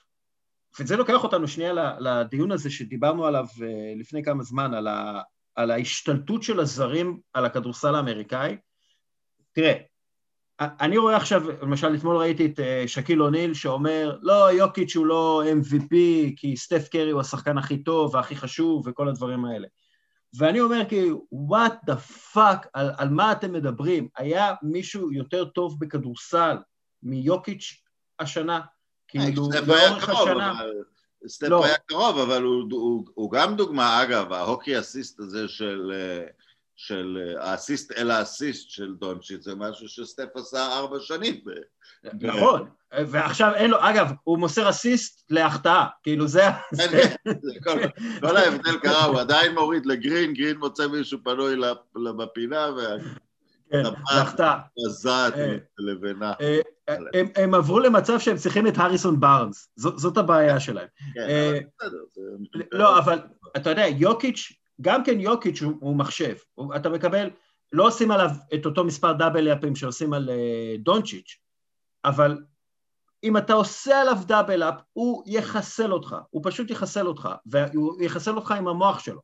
[0.80, 3.44] וזה לוקח אותנו שנייה לדיון הזה שדיברנו עליו
[3.96, 5.20] לפני כמה זמן, על, ה,
[5.54, 8.56] על ההשתלטות של הזרים על הכדורסל האמריקאי.
[9.52, 9.74] תראה,
[10.60, 15.42] אני רואה עכשיו, למשל אתמול ראיתי את אה, שקיל אוניל שאומר, לא, יוקיץ' הוא לא
[15.62, 15.94] MVP
[16.36, 19.68] כי סטף קרי הוא השחקן הכי טוב והכי חשוב וכל הדברים האלה.
[20.38, 21.94] ואני אומר כאילו, what the
[22.34, 24.08] fuck, על, על מה אתם מדברים?
[24.16, 26.56] היה מישהו יותר טוב בכדורסל
[27.02, 27.82] מיוקיץ'
[28.18, 28.60] השנה?
[29.08, 30.60] כאילו, לאורך השנה...
[31.28, 31.64] סטף לא.
[31.64, 35.92] היה קרוב, אבל הוא, הוא, הוא גם דוגמה, אגב, ההוקי אסיסט הזה של...
[35.92, 36.45] Uh...
[36.76, 41.40] של אה, האסיסט אל האסיסט של דונצ'יט, זה משהו שסטף עשה ארבע שנים.
[42.20, 46.42] נכון, ועכשיו אין לו, אגב, הוא מוסר אסיסט להחטאה, כאילו זה...
[46.76, 46.88] כן,
[47.64, 47.88] כן,
[48.20, 51.56] כל ההבדל קרה, הוא עדיין מוריד לגרין, גרין מוצא מישהו פנוי
[52.18, 52.70] בפינה,
[53.72, 54.40] והטבעת
[54.86, 56.32] מזעת אה, לבנה.
[56.40, 56.60] אה,
[57.36, 60.86] הם עברו למצב שהם צריכים את הריסון בארנס, זאת הבעיה שלהם.
[61.14, 61.54] כן,
[62.72, 63.18] לא, אבל
[63.56, 67.30] אתה יודע, יוקיץ' גם כן יוקיץ' הוא, הוא מחשב, הוא, אתה מקבל,
[67.72, 71.36] לא עושים עליו את אותו מספר דאבל אפים שעושים על uh, דונצ'יץ',
[72.04, 72.38] אבל
[73.24, 78.36] אם אתה עושה עליו דאבל אפ, הוא יחסל אותך, הוא פשוט יחסל אותך, והוא יחסל
[78.36, 79.20] אותך עם המוח שלו.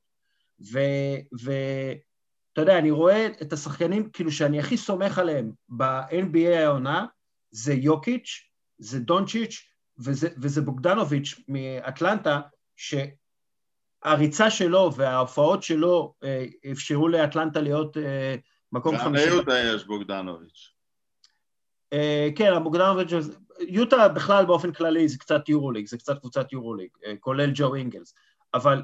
[1.33, 7.07] ואתה יודע, אני רואה את השחקנים, כאילו, שאני הכי סומך עליהם ב-NBA העונה,
[7.51, 9.67] זה יוקיץ', זה דונצ'יץ'
[9.99, 12.41] וזה, וזה בוגדנוביץ' מאטלנטה,
[14.05, 18.35] שהריצה שלו וההופעות שלו אה, אפשרו לאטלנטה להיות אה,
[18.73, 19.27] מקום חמישי.
[19.27, 20.73] גם ליהודה יש בוגדנוביץ'.
[21.93, 23.11] אה, כן, הבוגדנוביץ',
[23.69, 26.91] יוטה בכלל באופן כללי זה קצת יורוליג, זה קצת קבוצת יורוליג,
[27.21, 28.15] כולל ג'ו אינגלס,
[28.55, 28.83] אבל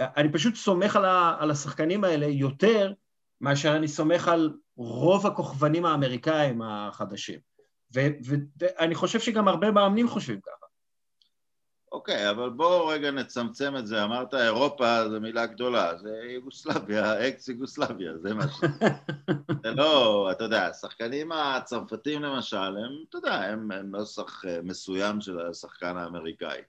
[0.00, 2.92] אני פשוט סומך על, ה, על השחקנים האלה יותר
[3.40, 7.38] מאשר אני סומך על רוב הכוכבנים האמריקאים החדשים.
[7.92, 10.61] ואני חושב שגם הרבה מאמנים חושבים ככה.
[11.92, 14.04] אוקיי, אבל בואו רגע נצמצם את זה.
[14.04, 18.60] אמרת אירופה זו מילה גדולה, זה יוגוסלביה, אקס יוגוסלביה, זה מה ש...
[19.62, 25.20] זה לא, אתה יודע, השחקנים הצרפתים למשל, הם, אתה יודע, הם, הם נוסח אה, מסוים
[25.20, 26.60] של השחקן האמריקאי.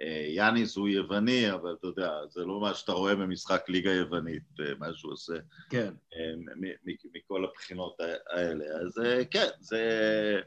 [0.00, 4.42] אה, יאניס הוא יווני, אבל אתה יודע, זה לא מה שאתה רואה במשחק ליגה יוונית,
[4.60, 5.34] אה, מה שהוא עושה.
[5.70, 5.94] כן.
[7.14, 7.96] מכל הבחינות
[8.30, 8.64] האלה.
[8.64, 9.00] אז
[9.30, 10.40] כן, זה...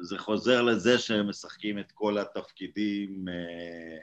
[0.00, 3.98] זה חוזר לזה שהם משחקים את כל התפקידים אה,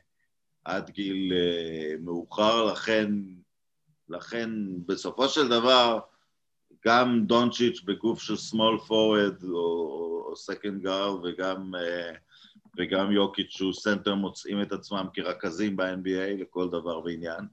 [0.65, 3.11] עד גיל אה, מאוחר, לכן,
[4.09, 4.49] לכן
[4.85, 5.99] בסופו של דבר
[6.85, 12.11] גם דונצ'יץ' בגוף של small forward או, או second guard וגם, אה,
[12.77, 17.45] וגם יוקיץ' שהוא סנטר מוצאים את עצמם כרכזים ב-NBA לכל דבר ועניין.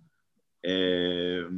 [0.66, 1.48] אה,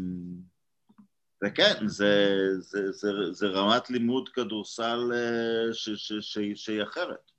[1.45, 7.31] וכן, זה, זה, זה, זה רמת לימוד כדורסל אה, ש, ש, ש, שהיא אחרת.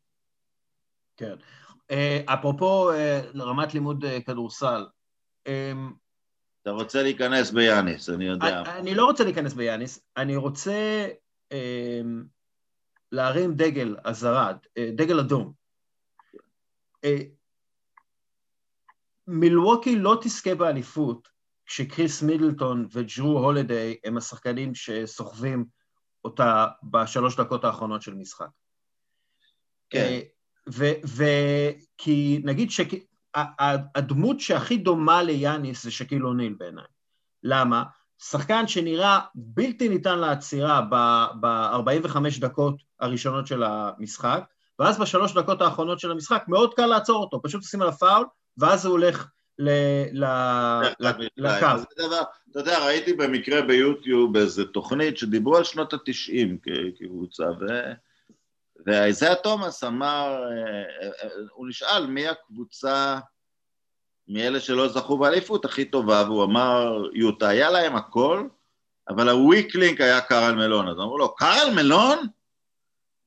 [1.17, 1.35] כן.
[1.91, 4.85] אה, אפרופו אה, רמת לימוד כדורסל,
[6.61, 8.61] אתה רוצה להיכנס ביאניס, אני יודע.
[8.61, 11.07] אני, אני לא רוצה להיכנס ביאניס, אני רוצה
[13.11, 14.53] להרים דגל אזהרה,
[14.95, 15.53] דגל אדום.
[19.27, 21.34] מילווקי לא תזכה באליפות
[21.65, 25.65] כשקריס מידלטון וג'רו הולדיי הם השחקנים שסוחבים
[26.25, 28.47] אותה בשלוש דקות האחרונות של משחק.
[29.89, 30.19] כן.
[30.67, 36.85] וכי נגיד שהדמות שהכי דומה ליאניס זה שקיל אוניל בעיניי.
[37.43, 37.83] למה?
[38.19, 40.81] שחקן שנראה בלתי ניתן לעצירה
[41.41, 44.43] ב-45 דקות הראשונות של המשחק,
[44.79, 48.25] ואז בשלוש דקות האחרונות של המשחק מאוד קל לעצור אותו, פשוט עושים עליו פאול,
[48.57, 49.27] ואז הוא הולך
[51.37, 51.65] לקו.
[52.51, 56.57] אתה יודע, ראיתי במקרה ביוטיוב איזה תוכנית שדיברו על שנות התשעים
[56.99, 57.45] כקבוצה,
[58.85, 63.19] ואיזיה תומאס אמר, אה, אה, הוא נשאל מי הקבוצה
[64.27, 68.47] מאלה שלא זכו באליפות הכי טובה, והוא אמר, יוטה, היה להם הכל,
[69.09, 70.87] אבל ה weak link היה קארל מלון.
[70.87, 72.17] אז אמרו לו, קארל מלון?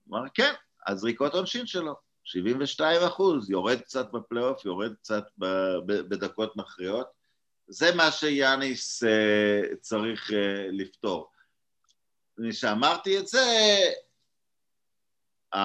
[0.04, 0.52] הוא אמר, כן,
[0.86, 2.07] הזריקות עונשין שלו.
[2.28, 5.24] 72 אחוז, יורד קצת בפלייאוף, יורד קצת
[5.86, 7.06] בדקות מכריעות.
[7.68, 10.34] זה מה שיאניס uh, צריך uh,
[10.72, 11.30] לפתור.
[12.50, 13.46] כשאמרתי את זה,
[15.54, 15.58] uh,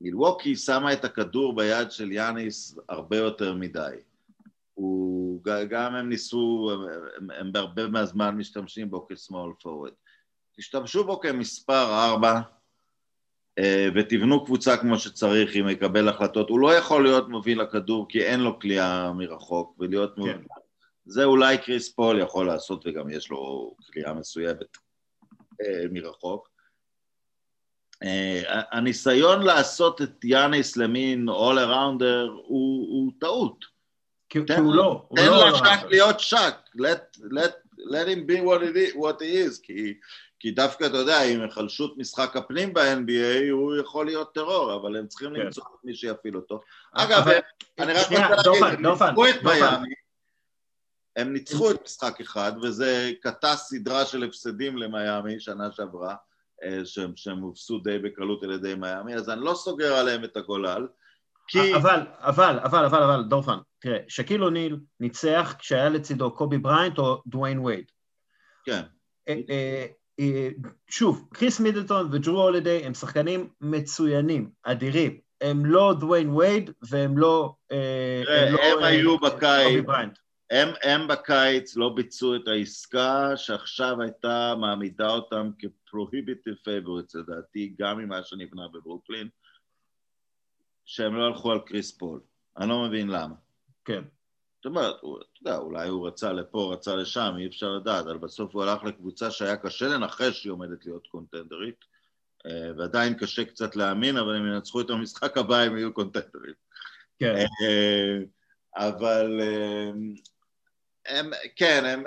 [0.00, 3.96] מילווקי שמה את הכדור ביד של יאניס הרבה יותר מדי.
[4.74, 6.70] הוא, גם הם ניסו,
[7.16, 9.92] הם, הם בהרבה מהזמן משתמשים בו כסמול פורוורד.
[10.56, 12.55] תשתמשו בו כמספר ארבע, אה,
[13.94, 16.48] ותבנו קבוצה כמו שצריך, אם יקבל החלטות.
[16.48, 20.20] הוא לא יכול להיות מוביל לכדור כי אין לו קליעה מרחוק, ולהיות כן.
[20.20, 20.36] מוביל.
[21.06, 24.76] זה אולי קריס פול יכול לעשות, וגם יש לו קליעה מסוימת
[25.62, 26.48] אה, מרחוק.
[28.02, 33.76] אה, הניסיון לעשות את יאניס למין all arounder הוא, הוא טעות.
[34.28, 35.08] כי הוא לא.
[35.16, 39.48] תן לא לשק להיות שק, let, let, let him be what, it is, what he
[39.48, 39.94] is, כי
[40.40, 45.06] כי דווקא, אתה יודע, עם היחלשות משחק הפנים ב-NBA, הוא יכול להיות טרור, אבל הם
[45.06, 45.40] צריכים כן.
[45.40, 46.60] למצוא את מי שיפעיל אותו.
[46.92, 47.28] אגב,
[47.78, 49.94] אני רק רוצה להגיד, הם ניצחו את מיאמי,
[51.16, 56.14] הם ניצחו את משחק אחד, וזה קטע סדרה של הפסדים למיאמי שנה שעברה,
[56.62, 56.78] אה,
[57.16, 60.86] שהם הופסו די בקלות על ידי מיאמי, אז אני לא סוגר עליהם את הגולל.
[61.48, 61.74] כי...
[61.74, 67.22] אבל, אבל, אבל, אבל, אבל, דורפן, תראה, שקיל אוניל ניצח כשהיה לצידו קובי בריינט או
[67.26, 67.84] דוויין וייד.
[68.64, 68.82] כן.
[70.20, 75.20] אה, אה, אה, שוב, קריס מידלטון וג'רו הולידיי הם שחקנים מצוינים, אדירים.
[75.40, 77.54] הם לא דוויין וייד והם לא...
[77.72, 79.84] אה, הם, לא, הם היו אה, בקיץ,
[80.50, 87.98] הם, הם בקיץ לא ביצעו את העסקה שעכשיו הייתה מעמידה אותם כ-prohibitive favorites לדעתי, גם
[87.98, 89.28] ממה שנבנה בברוקלין,
[90.84, 92.20] שהם לא הלכו על קריס פול.
[92.58, 93.34] אני לא מבין למה.
[93.84, 94.02] כן.
[94.66, 98.18] זאת אומרת, הוא, אתה יודע, אולי הוא רצה לפה, רצה לשם, אי אפשר לדעת, אבל
[98.18, 101.84] בסוף הוא הלך לקבוצה שהיה קשה לנחש שהיא עומדת להיות קונטנדרית,
[102.46, 106.56] אה, ועדיין קשה קצת להאמין, אבל הם ינצחו את המשחק הבא, הם יהיו קונטנדרית.
[107.18, 107.34] כן.
[107.36, 108.18] אה,
[108.76, 109.40] אבל
[111.06, 112.04] הם, כן, הם,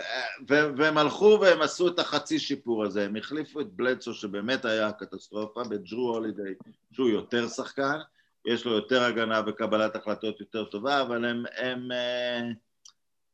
[0.78, 5.64] והם הלכו והם עשו את החצי שיפור הזה, הם החליפו את בלדסו שבאמת היה קטסטרופה,
[5.64, 6.54] בג'רו הולידיי
[6.92, 7.98] שהוא יותר שחקן,
[8.46, 12.54] יש לו יותר הגנה וקבלת החלטות יותר טובה, אבל הם, הם, הם,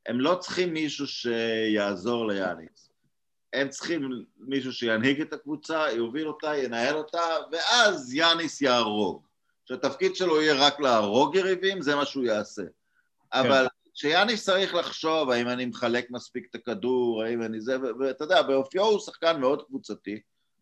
[0.06, 2.90] הם לא צריכים מישהו שיעזור ליאניס.
[3.54, 9.26] הם צריכים מישהו שינהיג את הקבוצה, יוביל אותה, ינהל אותה, ואז יאניס יהרוג.
[9.66, 12.62] שהתפקיד שלו יהיה רק להרוג יריבים, זה מה שהוא יעשה.
[12.64, 13.40] כן.
[13.40, 18.42] אבל שיאניס צריך לחשוב האם אני מחלק מספיק את הכדור, האם אני זה, ואתה יודע,
[18.42, 20.20] באופיו הוא שחקן מאוד קבוצתי.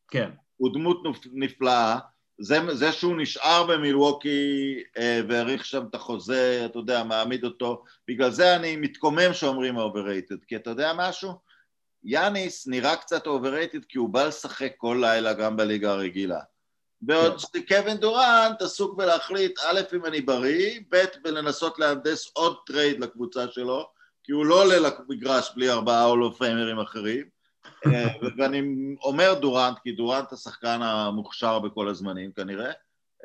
[0.07, 0.29] כן.
[0.57, 0.97] הוא דמות
[1.33, 1.99] נפלאה.
[2.39, 8.31] זה, זה שהוא נשאר במילווקי אה, והאריך שם את החוזה, אתה יודע, מעמיד אותו, בגלל
[8.31, 11.31] זה אני מתקומם שאומרים overrated, כי אתה יודע משהו?
[12.03, 16.39] יאניס נראה קצת overrated כי הוא בא לשחק כל לילה גם בליגה הרגילה.
[17.01, 17.59] בעוד כן.
[17.59, 23.89] שקווין דורנט עסוק בלהחליט, א', אם אני בריא, ב', בלנסות להנדס עוד trade לקבוצה שלו,
[24.23, 27.25] כי הוא לא עולה למגרש בלי ארבעה Hall of Famer ים אחרים.
[27.85, 28.07] אה,
[28.37, 28.61] ואני
[29.03, 32.71] אומר דורנט, כי דורנט השחקן המוכשר בכל הזמנים כנראה,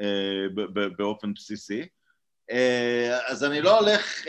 [0.01, 0.65] אה,
[0.97, 1.89] באופן בסיסי.
[2.51, 4.25] אה, אז אני לא הולך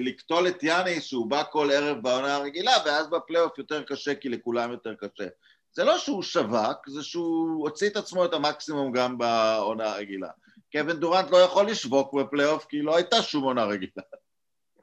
[0.00, 4.70] לקטול את יאניס שהוא בא כל ערב בעונה הרגילה, ואז בפלייאוף יותר קשה כי לכולם
[4.70, 5.28] יותר קשה.
[5.72, 10.28] זה לא שהוא שווק, זה שהוא הוציא את עצמו את המקסימום גם בעונה הרגילה.
[10.72, 14.02] קווין דורנט לא יכול לשבוק בפלייאוף כי לא הייתה שום עונה רגילה.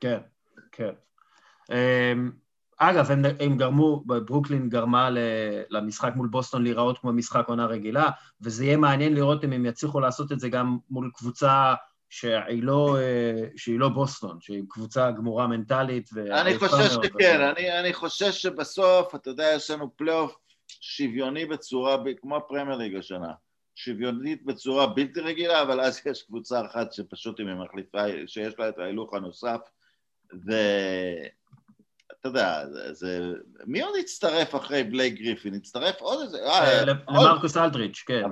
[0.01, 0.19] כן,
[0.71, 0.91] כן.
[2.79, 5.09] אגב, הם, הם גרמו, ברוקלין גרמה
[5.69, 8.09] למשחק מול בוסטון להיראות כמו משחק עונה רגילה,
[8.41, 11.73] וזה יהיה מעניין לראות אם הם יצליחו לעשות את זה גם מול קבוצה
[12.09, 12.97] שהיא לא,
[13.55, 16.09] שהיא לא בוסטון, שהיא קבוצה גמורה מנטלית.
[16.31, 20.35] אני חושש שכן, אני, אני חושש שבסוף, אתה יודע, יש לנו פלייאוף
[20.67, 23.31] שוויוני בצורה, כמו הפרמייר ליג השנה,
[23.75, 28.69] שוויונית בצורה בלתי רגילה, אבל אז יש קבוצה אחת שפשוט אם היא מחליפה, שיש לה
[28.69, 29.59] את ההילוך הנוסף,
[32.09, 33.33] ואתה יודע, זה...
[33.65, 35.53] מי עוד הצטרף אחרי בלייק גריפין?
[35.53, 36.37] הצטרף עוד איזה...
[36.37, 38.23] אה, אה, למרקוס אלדריץ', כן.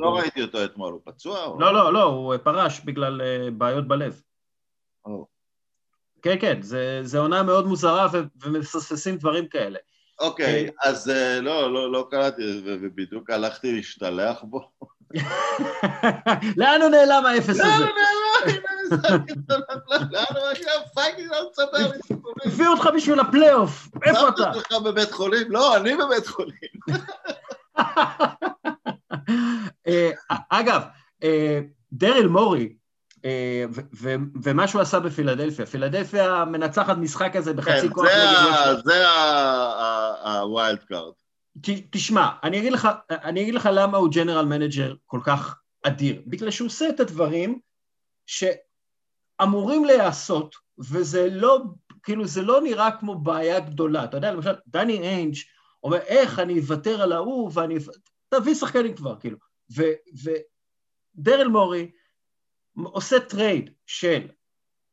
[0.00, 1.56] לא ראיתי אותו אתמול, הוא פצוע?
[1.58, 4.20] לא, לא, לא, הוא פרש בגלל אה, בעיות בלב.
[6.22, 6.62] כן, כן,
[7.02, 8.08] זה עונה מאוד מוזרה
[8.42, 9.78] ומפספסים דברים כאלה.
[10.18, 14.70] אוקיי, אז לא, לא, לא קראתי, ובדיוק הלכתי להשתלח בו.
[16.56, 17.62] לאן הוא נעלם האפס הזה?
[17.62, 18.56] לאן הוא נעלם?
[20.10, 20.82] לאן הוא נעלם?
[20.94, 22.36] פייגלין לא מספר לי סיפורים.
[22.44, 24.42] הביאו אותך בשביל הפלייאוף, איפה אתה?
[24.42, 25.52] שמתי אותך בבית חולים?
[25.52, 26.54] לא, אני בבית חולים.
[29.86, 30.10] אה,
[30.48, 30.82] אגב,
[31.22, 31.60] אה,
[31.92, 32.72] דריל מורי,
[33.24, 33.64] אה,
[34.42, 35.66] ומה שהוא עשה בפילדלפיה.
[35.66, 38.06] פילדלפיה מנצחת משחק הזה בחצי כן, כוח.
[38.84, 39.04] זה
[40.24, 41.12] ה wild card.
[41.90, 46.22] תשמע, אני אגיד, לך, אני אגיד לך למה הוא general manager כל כך אדיר.
[46.26, 47.60] בגלל שהוא עושה את הדברים
[48.26, 51.62] שאמורים להיעשות, וזה לא,
[52.02, 54.04] כאילו, זה לא נראה כמו בעיה גדולה.
[54.04, 55.34] אתה יודע, למשל, דני איינג'
[55.82, 57.74] אומר, איך אני אוותר על ההוא, ואני...
[58.28, 59.36] תביא שחקנים כבר, כאילו.
[61.16, 61.90] ודרל מורי,
[62.76, 64.28] עושה trade של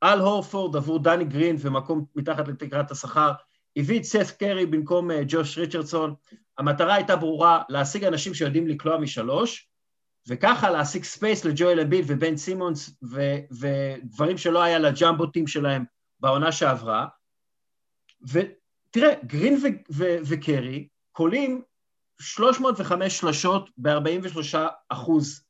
[0.04, 3.32] אל הורפורד עבור דני גרין ומקום מתחת לתקרת השכר,
[3.78, 6.16] הביא את סת' קרי במקום אה, ג'וש ריצ'רדסון,
[6.58, 9.70] המטרה הייתה ברורה, להשיג אנשים שיודעים לקלוע משלוש,
[10.28, 15.86] וככה להשיג space לג'ואל אמביד ובן סימונס ו- ודברים שלא היה ל jumbo team שלהם
[16.20, 17.08] בעונה שעברה.
[18.22, 21.62] ותראה, גרין ו- ו- וקרי קולעים
[22.20, 24.58] 305 שלשות ב-43
[24.90, 25.44] אחוז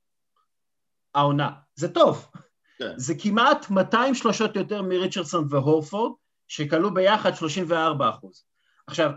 [1.15, 1.51] העונה.
[1.75, 2.29] זה טוב.
[2.77, 2.93] כן.
[2.97, 6.11] זה כמעט 200 שלושות יותר מריצ'רדסון והורפורד,
[6.47, 8.43] שקלעו ביחד 34 אחוז.
[8.88, 9.11] עכשיו,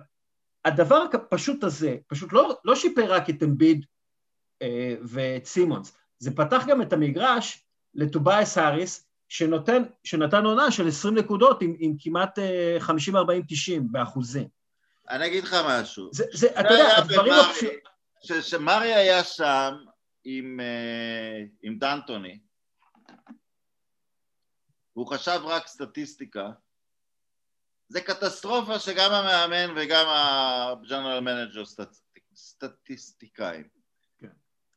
[0.65, 3.87] הדבר הפשוט הזה, פשוט לא, לא שיפר רק את אמביד
[4.63, 7.65] אה, ואת סימונס, זה פתח גם את המגרש
[7.95, 12.93] לטובייס האריס, שנותן, שנתן עונה של 20 נקודות עם, עם כמעט אה, 50-40-90
[13.91, 14.49] באחוזים.
[15.11, 16.09] אני אגיד לך משהו.
[16.13, 17.33] זה, זה, אתה יודע, הדברים...
[18.23, 19.75] כשמרי היה שם
[20.25, 22.39] עם, אה, עם דנטוני,
[24.97, 26.51] והוא חשב רק סטטיסטיקה,
[27.91, 31.63] זה קטסטרופה שגם המאמן וגם ה general manager
[32.35, 33.69] סטטיסטיקאים.
[34.19, 34.31] כן.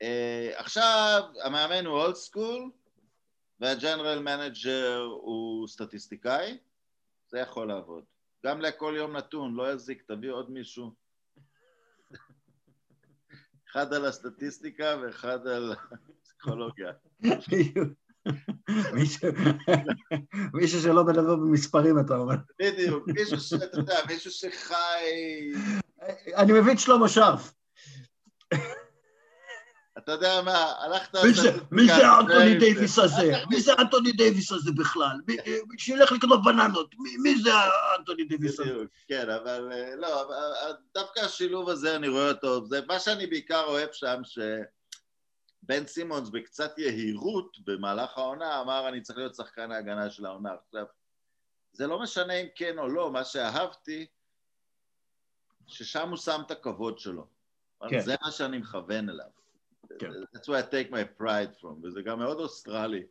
[0.04, 2.72] אה, עכשיו המאמן הוא old school
[3.60, 6.58] וה general manager הוא סטטיסטיקאי,
[7.28, 8.04] זה יכול לעבוד.
[8.46, 10.94] גם לכל יום נתון, לא יזיק, תביא עוד מישהו.
[13.72, 15.76] אחד על הסטטיסטיקה ואחד על
[16.22, 16.92] הפסיכולוגיה.
[20.54, 22.36] מישהו שלא מדבר במספרים, אתה אומר.
[22.60, 25.54] בדיוק, מישהו שאתה יודע, מישהו שחי...
[26.36, 27.54] אני מבין שלמה שרף.
[29.98, 31.16] אתה יודע מה, הלכת...
[31.72, 33.34] מי זה האנטוני דייוויס הזה?
[33.50, 35.18] מי זה האנטוני דייוויס הזה בכלל?
[35.78, 38.72] שילך לקנות בננות, מי זה האנטוני דייוויס הזה?
[39.08, 40.32] כן, אבל אה, לא,
[40.94, 44.22] דווקא השילוב הזה אני רואה אותו, זה מה שאני בעיקר אוהב שם,
[45.64, 50.54] שבן סימונס בקצת יהירות במהלך העונה אמר אני צריך להיות שחקן ההגנה של העונה.
[50.66, 50.86] עכשיו,
[51.74, 54.08] זה לא משנה אם כן או לא, מה שאהבתי,
[55.68, 57.28] ששם הוא שם את הכבוד שלו.
[57.90, 58.00] כן.
[58.00, 59.30] זה מה שאני מכוון אליו.
[60.00, 60.12] כן.
[60.12, 63.00] That's where I take my pride from, וזה גם מאוד אוסטרלי.
[63.00, 63.06] מי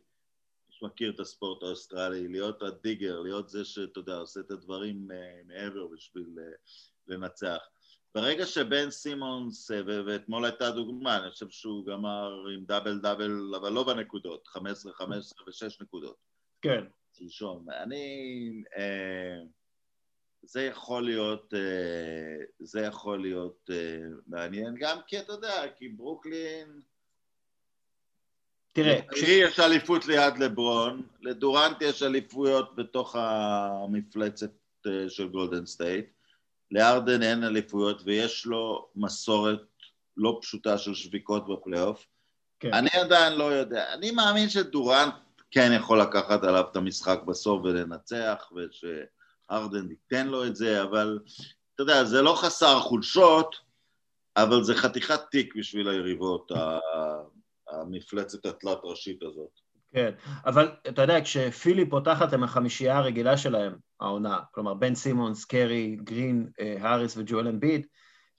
[0.69, 5.87] שמכיר את הספורט האוסטרלי, להיות הדיגר, להיות זה שאתה יודע, עושה את הדברים uh, מעבר
[5.87, 6.69] בשביל uh,
[7.07, 7.69] לנצח.
[8.15, 13.83] ברגע שבן סימונס, ואתמול הייתה דוגמה, אני חושב שהוא גמר עם דאבל דאבל, אבל לא
[13.83, 16.15] בנקודות, 15, 15 ו-6 נקודות.
[16.61, 16.83] כן.
[17.13, 17.65] שלשום.
[17.69, 18.63] אני...
[18.75, 19.47] Uh,
[20.43, 26.81] זה יכול להיות, אה, זה יכול להיות אה, מעניין, גם כי אתה יודע, כי ברוקלין...
[28.73, 29.21] תראה, כש...
[29.23, 34.51] יש אליפות ליד לברון, לדורנט יש אליפויות בתוך המפלצת
[34.87, 36.05] אה, של גולדן סטייט,
[36.73, 39.61] להארדן אין אליפויות ויש לו מסורת
[40.17, 42.07] לא פשוטה של שביקות בפלייאוף.
[42.59, 42.73] כן.
[42.73, 45.13] אני עדיין לא יודע, אני מאמין שדורנט
[45.51, 48.85] כן יכול לקחת עליו את המשחק בסוף ולנצח, וש...
[49.51, 51.19] הארדן ייתן לו את זה, אבל
[51.75, 53.55] אתה יודע, זה לא חסר חולשות,
[54.37, 56.51] אבל זה חתיכת תיק בשביל היריבות,
[57.69, 59.59] המפלצת התלת-ראשית הזאת.
[59.93, 60.11] כן,
[60.45, 66.49] אבל אתה יודע, כשפילי פותחת עם החמישייה הרגילה שלהם, העונה, כלומר בן סימונס, קרי, גרין,
[66.59, 67.87] אה, האריס וג'ואל אמביד,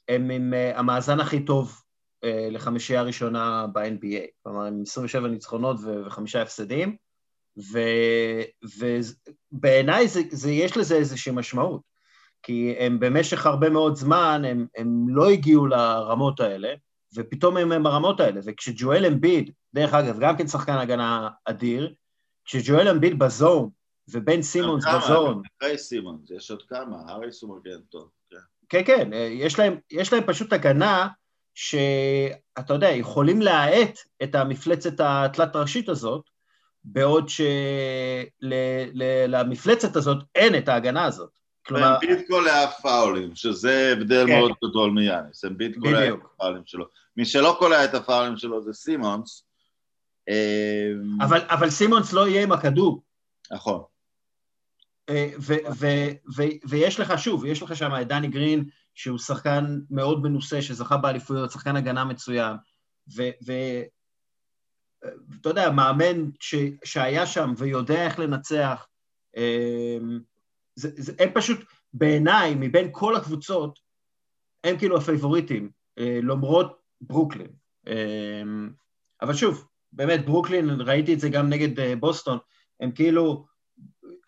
[0.08, 1.82] הם עם uh, המאזן הכי טוב
[2.24, 5.76] uh, לחמישייה הראשונה ב-NBA, כלומר עם 27 ניצחונות
[6.06, 6.96] וחמישה הפסדים,
[9.52, 11.80] ובעיניי זה, זה, יש לזה איזושהי משמעות,
[12.42, 16.74] כי הם במשך הרבה מאוד זמן, הם, הם לא הגיעו לרמות האלה,
[17.14, 21.94] ופתאום הם ברמות האלה, וכשג'ואל אמביד, דרך אגב, גם כן שחקן הגנה אדיר,
[22.44, 23.68] כשג'ואל אמביד בזון,
[24.08, 25.42] ובן סימונס בזון...
[25.60, 28.08] אחרי סימונס, יש עוד כמה, האריס הוא מגן טוב.
[28.30, 28.36] כן,
[28.68, 31.08] כן, כן יש, להם, יש להם פשוט הגנה
[31.54, 36.30] שאתה יודע, יכולים להאט את המפלצת התלת-ראשית הזאת,
[36.84, 37.28] בעוד
[38.42, 41.30] שלמפלצת הזאת אין את ההגנה הזאת.
[41.66, 41.94] כלומר...
[41.94, 44.38] אמביט קולע פאולים, שזה הבדל כן.
[44.38, 46.84] מאוד גדול מיאניס, אמביט קולע את הפאולים שלו.
[47.16, 49.46] מי שלא קולע את הפאולים שלו זה סימונס.
[50.28, 53.02] אמ, אבל, אבל סימונס לא יהיה עם הכדור.
[53.52, 53.82] נכון.
[55.08, 55.30] אה,
[56.68, 58.64] ויש לך, שוב, יש לך שם את דני גרין,
[58.94, 62.56] שהוא שחקן מאוד מנוסה, שזכה באליפויות, שחקן הגנה מצוין,
[65.40, 66.54] אתה יודע, מאמן ש,
[66.84, 68.86] שהיה שם ויודע איך לנצח,
[69.36, 70.20] אמ,
[70.74, 71.58] זה, זה, הם פשוט,
[71.92, 73.78] בעיניי, מבין כל הקבוצות,
[74.64, 77.52] הם כאילו הפייבוריטים, אה, למרות ברוקלין.
[77.86, 78.70] אמ,
[79.22, 82.38] אבל שוב, באמת, ברוקלין, ראיתי את זה גם נגד אה, בוסטון,
[82.80, 83.46] הם כאילו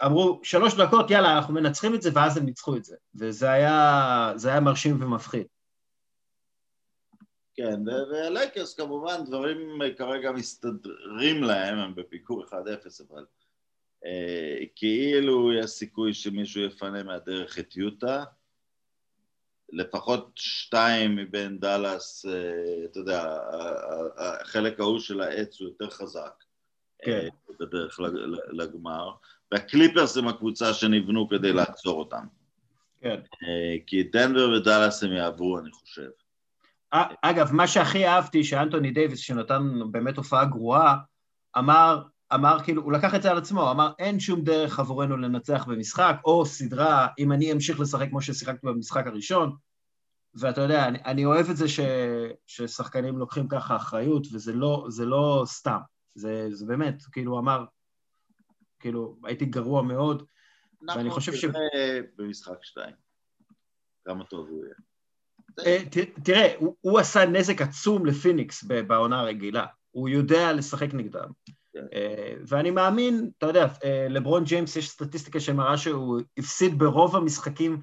[0.05, 2.97] אמרו, שלוש דקות, יאללה, אנחנו מנצחים את זה, ואז הם ניצחו את זה.
[3.15, 5.47] וזה היה, היה מרשים ומפחיד.
[7.55, 9.59] כן, והלייקרס כמובן דברים
[9.97, 12.53] כרגע מסתדרים להם, הם בפיגור 1-0
[13.09, 13.27] אבל
[14.05, 18.25] אה, כאילו יש סיכוי שמישהו יפנה מהדרך את יוטה
[19.73, 23.39] לפחות שתיים מבין דאלאס, אה, אתה יודע,
[24.17, 26.45] החלק ההוא של העץ הוא יותר חזק
[27.03, 27.13] כן.
[27.13, 28.01] אה, בדרך
[28.53, 29.11] לגמר
[29.53, 32.27] והקליפרס הם הקבוצה שנבנו כדי לעצור אותם
[33.01, 33.21] כן.
[33.43, 36.11] אה, כי דנבר ודאלאס הם יעברו אני חושב
[37.23, 40.97] אגב, מה שהכי אהבתי, שאנטוני דייוויס, שנתן באמת הופעה גרועה,
[41.59, 42.03] אמר,
[42.35, 46.17] אמר כאילו, הוא לקח את זה על עצמו, אמר, אין שום דרך עבורנו לנצח במשחק,
[46.25, 49.57] או סדרה, אם אני אמשיך לשחק כמו ששיחקתי במשחק הראשון,
[50.35, 51.81] ואתה יודע, אני, אני אוהב את זה ש,
[52.47, 55.79] ששחקנים לוקחים ככה אחריות, וזה לא, לא סתם,
[56.15, 57.65] זה, זה באמת, כאילו, הוא אמר,
[58.81, 60.27] כאילו, הייתי גרוע מאוד,
[60.89, 61.45] ואני חושב ש...
[61.45, 61.61] אנחנו
[62.17, 62.95] במשחק שתיים,
[64.05, 64.75] כמה טוב הוא יהיה.
[65.67, 65.83] אה,
[66.25, 71.29] תראה, הוא עשה נזק עצום לפיניקס בעונה הרגילה, הוא יודע לשחק נגדם.
[71.93, 77.83] אה, ואני מאמין, אתה יודע, אה, לברון ג'יימס יש סטטיסטיקה שמראה שהוא הפסיד ברוב המשחקים,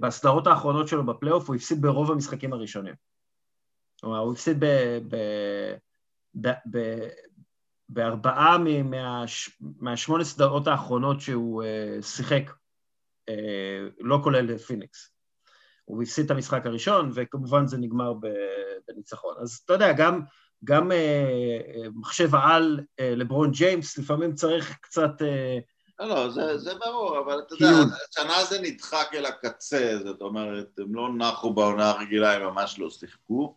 [0.00, 2.94] בסדרות האחרונות שלו בפלייאוף, הוא הפסיד ברוב המשחקים הראשונים.
[4.00, 4.64] כלומר, הוא הפסיד
[7.88, 8.56] בארבעה
[9.80, 11.62] מהשמונה סדרות האחרונות שהוא
[12.02, 12.50] שיחק,
[14.00, 15.10] לא כולל פיניקס.
[15.84, 18.12] הוא הפסיד את המשחק הראשון, וכמובן זה נגמר
[18.88, 19.34] בניצחון.
[19.42, 20.20] אז אתה יודע, גם,
[20.64, 25.12] גם אה, אה, מחשב העל אה, לברון ג'יימס, לפעמים צריך קצת...
[25.98, 27.66] לא, לא, זה, זה ברור, אבל אתה יודע,
[28.10, 32.90] השנה זה נדחק אל הקצה, זאת אומרת, הם לא נחו בעונה הרגילה, הם ממש לא
[32.90, 33.54] שיחקו.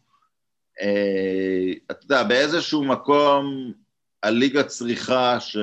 [1.91, 3.73] אתה יודע, באיזשהו מקום
[4.23, 5.57] הליגה צריכה ש...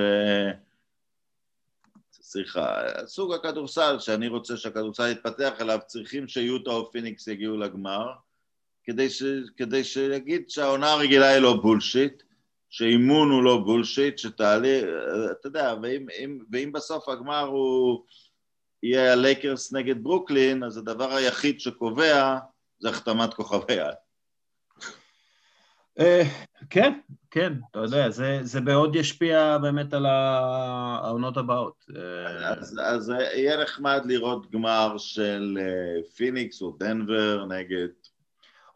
[2.10, 2.76] צריכה,
[3.06, 8.12] סוג הכדורסל שאני רוצה שהכדורסל יתפתח אליו, צריכים שיוטה או פיניקס יגיעו לגמר,
[8.86, 9.22] כדי, ש...
[9.56, 12.22] כדי שיגיד שהעונה הרגילה היא לא בולשיט,
[12.70, 14.84] שאימון הוא לא בולשיט, שתהליך,
[15.30, 18.04] אתה יודע, ואם, אם, ואם בסוף הגמר הוא
[18.82, 22.38] יהיה הלייקרס נגד ברוקלין, אז הדבר היחיד שקובע
[22.78, 23.92] זה החתמת כוכבי על.
[26.00, 26.22] אה,
[26.70, 27.00] כן,
[27.30, 31.84] כן, אתה יודע, זה, זה מאוד ישפיע באמת על העונות הבאות.
[31.96, 37.88] אה, אז, אז יהיה נחמד לראות גמר של אה, פיניקס או דנבר נגד...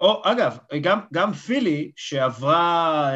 [0.01, 3.11] או אגב, גם, גם פילי, שעברה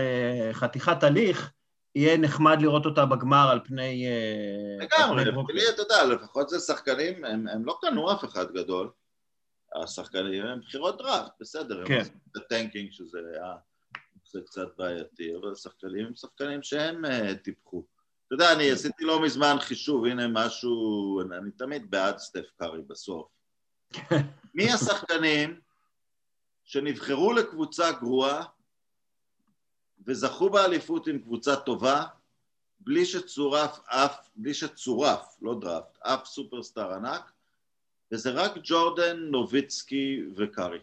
[0.53, 1.51] חתיכת תהליך,
[1.95, 4.07] יהיה נחמד לראות אותה בגמר על פני...
[4.81, 8.91] לגמרי, פילי, אתה יודע, לפחות זה שחקנים, הם, הם לא קנו אף אחד גדול.
[9.83, 12.03] השחקנים הם בחירות דראפט, בסדר, כן.
[12.35, 13.55] הם tanking שזה היה...
[14.33, 17.85] זה קצת בעייתי, אבל שחקנים הם שחקנים שהם uh, טיפחו.
[18.27, 23.27] אתה יודע, אני עשיתי לא מזמן חישוב, הנה משהו, אני תמיד בעד סטף קארי בסוף.
[24.55, 25.61] מי השחקנים
[26.65, 28.45] שנבחרו לקבוצה גרועה
[30.07, 32.05] וזכו באליפות עם קבוצה טובה
[32.81, 37.33] בלי שצורף אף, בלי שצורף, לא דראפט, אף סופרסטאר ענק,
[38.13, 40.79] וזה רק ג'ורדן, נוביצקי וקארי.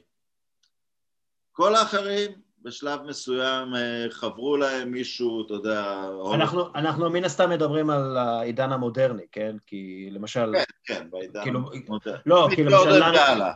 [1.51, 2.31] כל האחרים
[2.61, 6.03] בשלב מסוים אה, חברו להם מישהו, אתה יודע...
[6.33, 9.55] אנחנו, אנחנו מן הסתם מדברים על העידן המודרני, כן?
[9.67, 10.53] כי למשל...
[10.53, 10.63] כן,
[10.95, 12.21] כן, בעידן כאילו, המודרני.
[12.25, 13.01] לא, כי למשל...
[13.01, 13.53] והלאה.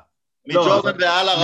[0.48, 1.36] מג'ורדן והלאה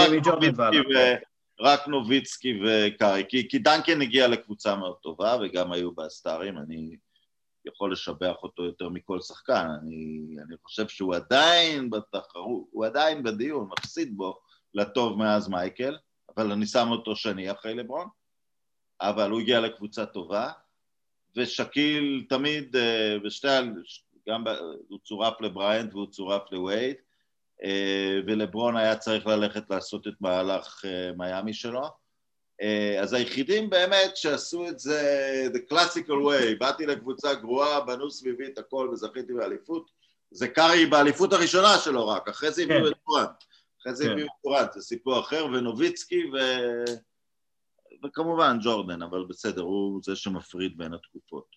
[1.60, 3.24] רק נוביצקי וקארי.
[3.30, 6.96] כי, כי דנקן הגיע לקבוצה מאוד טובה, וגם היו בסטארים, אני
[7.66, 9.68] יכול לשבח אותו יותר מכל שחקן.
[9.82, 14.40] אני, אני חושב שהוא עדיין בתחרות, הוא עדיין בדיון, מפסיד בו
[14.74, 15.98] לטוב מאז מייקל.
[16.38, 18.08] אבל אני שם אותו שני אחרי לברון,
[19.02, 20.52] אבל הוא הגיע לקבוצה טובה,
[21.36, 23.48] ושקיל תמיד, אה, בשתי,
[24.30, 24.44] גם
[24.88, 27.02] הוא צורף לבריינט והוא צורף לווייד, אה,
[28.28, 32.02] ולברון היה צריך ללכת לעשות את מהלך אה, מיאמי שלו.
[33.02, 38.58] אז היחידים באמת שעשו את זה the classical way, באתי לקבוצה גרועה, בנו סביבי את
[38.58, 39.92] הכל וזכיתי באליפות,
[40.32, 42.88] זה קארי באליפות הראשונה שלו רק, אחרי זה הביאו כן.
[42.88, 43.44] את פורנט.
[43.82, 44.12] אחרי זה כן.
[44.12, 46.38] הביאו קורט, זה סיפור אחר, ונוביצקי ו...
[48.06, 51.56] וכמובן ג'ורדן, אבל בסדר, הוא זה שמפריד בין התקופות.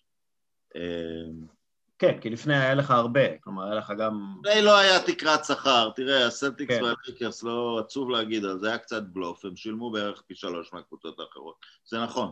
[1.99, 4.35] כן, כי לפני היה לך הרבה, כלומר, היה לך גם...
[4.45, 6.83] לפני לא היה תקרת שכר, תראה, הסלטיקס כן.
[6.83, 11.19] והליקרס, לא עצוב להגיד על זה, היה קצת בלוף, הם שילמו בערך פי שלוש מהקבוצות
[11.19, 11.55] האחרות.
[11.85, 12.31] זה נכון.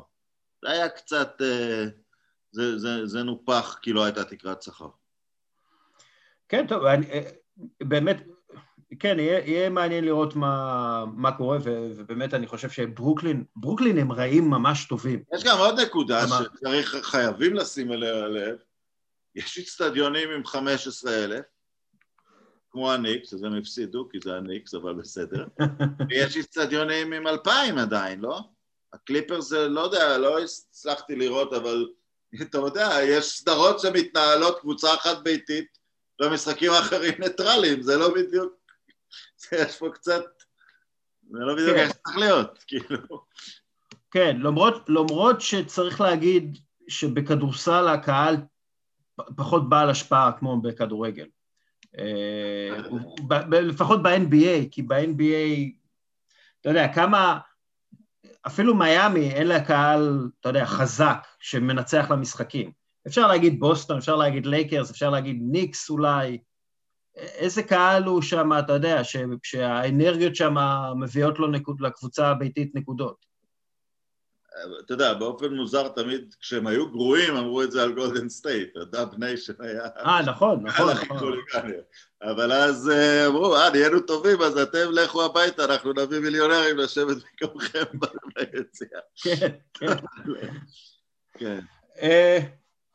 [0.61, 1.41] זה היה קצת...
[1.41, 1.85] אה,
[2.53, 4.87] זה, זה, זה נופח כי לא הייתה תקרת שכר.
[6.49, 7.21] כן, טוב, אני, אה,
[7.83, 8.17] באמת,
[8.99, 14.11] כן, יהיה, יהיה מעניין לראות מה, מה קורה, ו, ובאמת אני חושב שברוקלין, ברוקלין הם
[14.11, 15.23] רעים ממש טובים.
[15.35, 16.25] יש גם עוד נקודה.
[16.27, 18.57] שצריך, חייבים לשים אליה לב,
[19.35, 21.41] יש אצטדיונים עם 15,000,
[22.71, 25.45] כמו הניקס, אז הם הפסידו, כי זה הניקס, אבל בסדר,
[26.09, 28.39] ויש אצטדיונים עם 2,000 עדיין, לא?
[28.93, 31.87] הקליפרס, לא יודע, לא הצלחתי לראות, אבל
[32.41, 35.77] אתה יודע, יש סדרות שמתנהלות קבוצה אחת ביתית,
[36.19, 38.53] והמשחקים האחרים ניטרליים, זה לא בדיוק
[39.51, 40.23] יש פה קצת...
[41.31, 43.23] זה לא בדיוק איך צריך להיות, כאילו.
[44.11, 46.57] כן, למרות, למרות שצריך להגיד
[46.87, 48.35] שבכדורסל הקהל
[49.35, 51.25] פחות בעל השפעה כמו בכדורגל.
[51.97, 52.77] אה,
[53.61, 55.71] לפחות ב-NBA, כי ב-NBA,
[56.61, 57.39] אתה יודע, כמה,
[58.47, 62.71] אפילו מיאמי אין לה קהל, אתה יודע, חזק שמנצח למשחקים.
[63.07, 66.37] אפשר להגיד בוסטון, אפשר להגיד לייקרס, אפשר להגיד ניקס אולי,
[67.15, 69.01] איזה קהל הוא שם, אתה יודע,
[69.43, 70.55] שהאנרגיות שם
[70.99, 73.25] מביאות לו נקוד, לקבוצה הביתית נקודות.
[74.85, 79.09] אתה יודע, באופן מוזר תמיד כשהם היו גרועים אמרו את זה על גולדן סטייט, הדאב
[79.17, 79.85] ניישן היה...
[79.97, 81.33] אה, נכון, נכון, נכון.
[82.21, 87.17] אבל אז אה, אמרו, אה, נהיינו טובים, אז אתם לכו הביתה, אנחנו נביא מיליונרים לשבת
[87.41, 87.83] במקומכם
[88.35, 88.99] ביציאה.
[89.23, 89.95] כן, כן.
[91.37, 91.59] כן.
[92.01, 92.39] אה,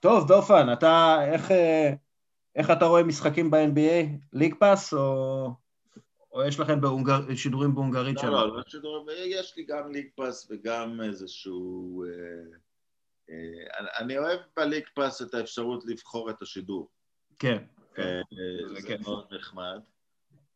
[0.01, 1.51] טוב, דופן, אתה, איך...
[1.51, 1.93] אה,
[2.57, 4.07] איך אתה רואה משחקים ב-NBA?
[4.33, 5.51] League Pass או,
[6.39, 7.35] או יש לכם בהונגר...
[7.35, 8.29] שידורים בהונגרית לא, שם?
[8.29, 12.05] לא, לא שידורים, יש לי גם League Pass וגם איזשהו...
[12.05, 12.59] אה,
[13.31, 16.91] אה, אני אוהב ב League Pass את האפשרות לבחור את השידור.
[17.39, 18.03] כן, כן.
[18.03, 18.21] אה,
[18.69, 19.81] זה, זה מאוד נחמד.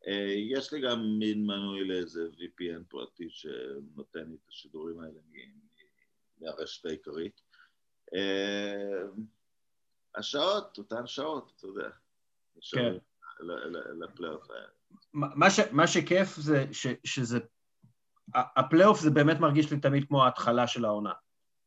[0.07, 5.19] אה, יש לי גם מין מנוי לאיזה VPN פרטי שנותן לי את השידורים האלה
[6.41, 7.41] מהרשת העיקרית.
[8.15, 9.03] אה,
[10.15, 11.89] השעות, אותן שעות, אתה יודע.
[12.71, 12.93] כן.
[13.99, 14.47] לפלייאוף
[15.13, 17.39] מה, ש, מה שכיף זה ש, שזה
[18.35, 21.11] הפלייאוף זה באמת מרגיש לי תמיד כמו ההתחלה של העונה.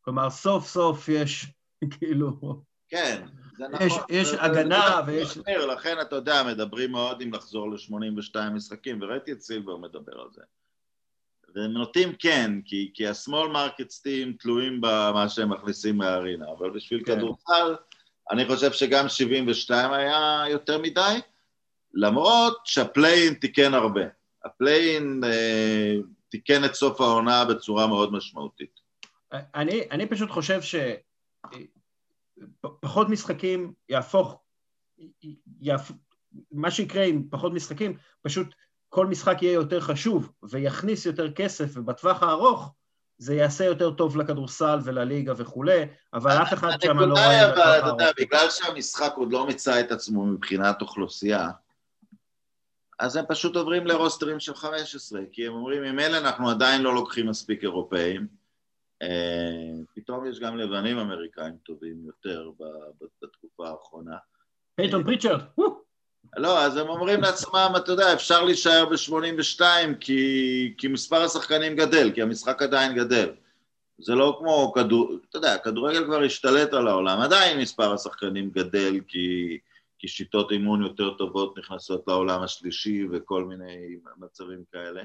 [0.01, 1.47] כלומר, סוף סוף יש,
[1.99, 2.63] כאילו...
[2.89, 3.27] כן,
[3.59, 3.87] זה נכון.
[3.87, 5.39] יש, יש זה, הגנה זה, ויש...
[5.39, 10.29] זה, לכן אתה יודע, מדברים מאוד אם לחזור ל-82 משחקים, וראיתי את סילבר מדבר על
[10.33, 10.43] זה.
[11.55, 17.03] והם נוטים כן, כי, כי ה-small markets team תלויים במה שהם מכניסים מהארינה, אבל בשביל
[17.07, 17.17] כן.
[17.17, 17.77] כדורסל,
[18.31, 21.21] אני חושב שגם 72 היה יותר מדי,
[21.97, 24.03] למרות שהפליי-אין תיקן הרבה.
[24.45, 25.95] הפליי-אין אה,
[26.29, 28.81] תיקן את סוף העונה בצורה מאוד משמעותית.
[29.33, 30.61] אני, אני פשוט חושב
[32.73, 34.39] שפחות משחקים יהפוך,
[35.61, 35.93] יהפ...
[36.53, 38.55] מה שיקרה עם פחות משחקים, פשוט
[38.89, 42.73] כל משחק יהיה יותר חשוב ויכניס יותר כסף, ובטווח הארוך
[43.19, 45.83] זה יעשה יותר טוב לכדורסל ולליגה וכולי,
[46.15, 47.53] אבל אף אחד שם לא רואה...
[47.53, 51.49] אבל אתה יודע, בגלל שהמשחק עוד לא מיצה את עצמו מבחינת אוכלוסייה,
[52.99, 56.95] אז הם פשוט עוברים לרוסטרים של 15, כי הם אומרים, אם אלה אנחנו עדיין לא
[56.95, 58.27] לוקחים מספיק אירופאים,
[59.03, 59.09] אה,
[59.95, 62.51] פתאום יש גם לבנים אמריקאים טובים יותר
[63.23, 64.17] בתקופה האחרונה.
[64.75, 65.41] פייטון פריצ'רד,
[66.37, 69.61] לא, אז הם אומרים לעצמם, אתה יודע, אפשר להישאר ב-82
[70.01, 73.31] כי, כי מספר השחקנים גדל, כי המשחק עדיין גדל.
[73.99, 75.17] זה לא כמו כדור...
[75.31, 79.59] אתה יודע, הכדורגל כבר השתלט על העולם, עדיין מספר השחקנים גדל כי,
[79.99, 85.03] כי שיטות אימון יותר טובות נכנסות לעולם השלישי וכל מיני מצבים כאלה.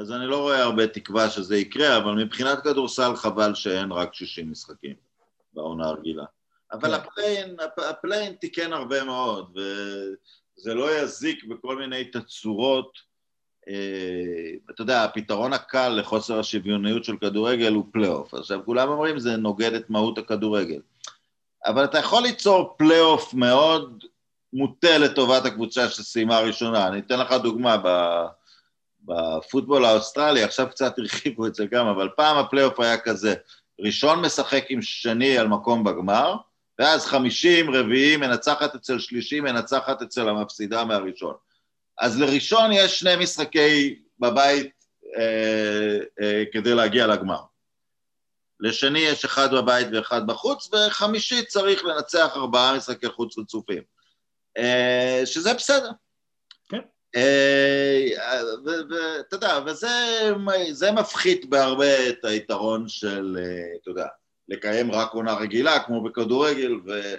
[0.00, 4.50] אז אני לא רואה הרבה תקווה שזה יקרה, אבל מבחינת כדורסל חבל שאין רק 60
[4.50, 4.94] משחקים
[5.52, 6.24] בעונה הרגילה.
[6.72, 6.94] אבל כן.
[6.94, 7.56] ה play-in,
[7.90, 12.98] ה play-in תיקן הרבה מאוד, וזה לא יזיק בכל מיני תצורות.
[13.68, 18.34] אה, אתה יודע, הפתרון הקל לחוסר השוויוניות של כדורגל הוא פלייאוף.
[18.34, 20.80] עכשיו, כולם אומרים, זה נוגד את מהות הכדורגל.
[21.66, 24.04] אבל אתה יכול ליצור פלייאוף מאוד
[24.52, 26.88] מוטה לטובת הקבוצה שסיימה ראשונה.
[26.88, 27.76] אני אתן לך דוגמה,
[29.04, 33.34] בפוטבול האוסטרלי, עכשיו קצת הרחיבו את זה גם, אבל פעם הפלייאוף היה כזה,
[33.80, 36.34] ראשון משחק עם שני על מקום בגמר,
[36.78, 41.34] ואז חמישים, רביעים, מנצחת אצל שלישי, מנצחת אצל המפסידה מהראשון.
[42.00, 44.72] אז לראשון יש שני משחקי בבית
[45.16, 47.40] אה, אה, כדי להגיע לגמר.
[48.60, 53.82] לשני יש אחד בבית ואחד בחוץ, וחמישי צריך לנצח ארבעה משחקי חוץ רצופים.
[54.58, 55.90] אה, שזה בסדר.
[56.68, 56.80] כן.
[58.64, 63.38] ואתה יודע, וזה מפחית בהרבה את היתרון של,
[63.82, 64.06] אתה יודע,
[64.48, 67.14] לקיים רק עונה רגילה, כמו בכדורגל, ו...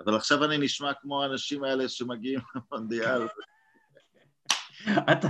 [0.00, 3.26] אבל עכשיו אני נשמע כמו האנשים האלה שמגיעים למונדיאל.
[5.12, 5.28] אתה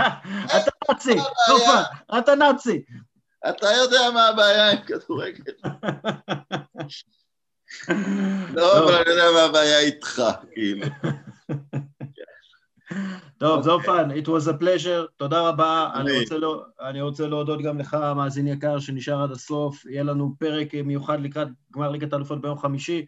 [0.91, 1.15] נאצי,
[2.19, 2.85] אתה נאצי.
[3.49, 5.53] אתה יודע מה הבעיה עם כדורגל.
[8.55, 10.87] לא, אבל אני יודע מה הבעיה איתך, כאילו.
[13.39, 15.91] טוב, זופן, it was a pleasure, תודה רבה.
[15.95, 19.87] אני רוצה, לא, אני רוצה להודות גם לך, מאזין יקר, שנשאר עד הסוף.
[19.87, 23.07] יהיה לנו פרק מיוחד לקראת גמר ליגת האלופות ביום חמישי.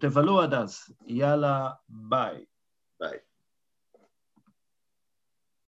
[0.00, 0.78] תבלו עד אז.
[1.06, 2.44] יאללה, ביי.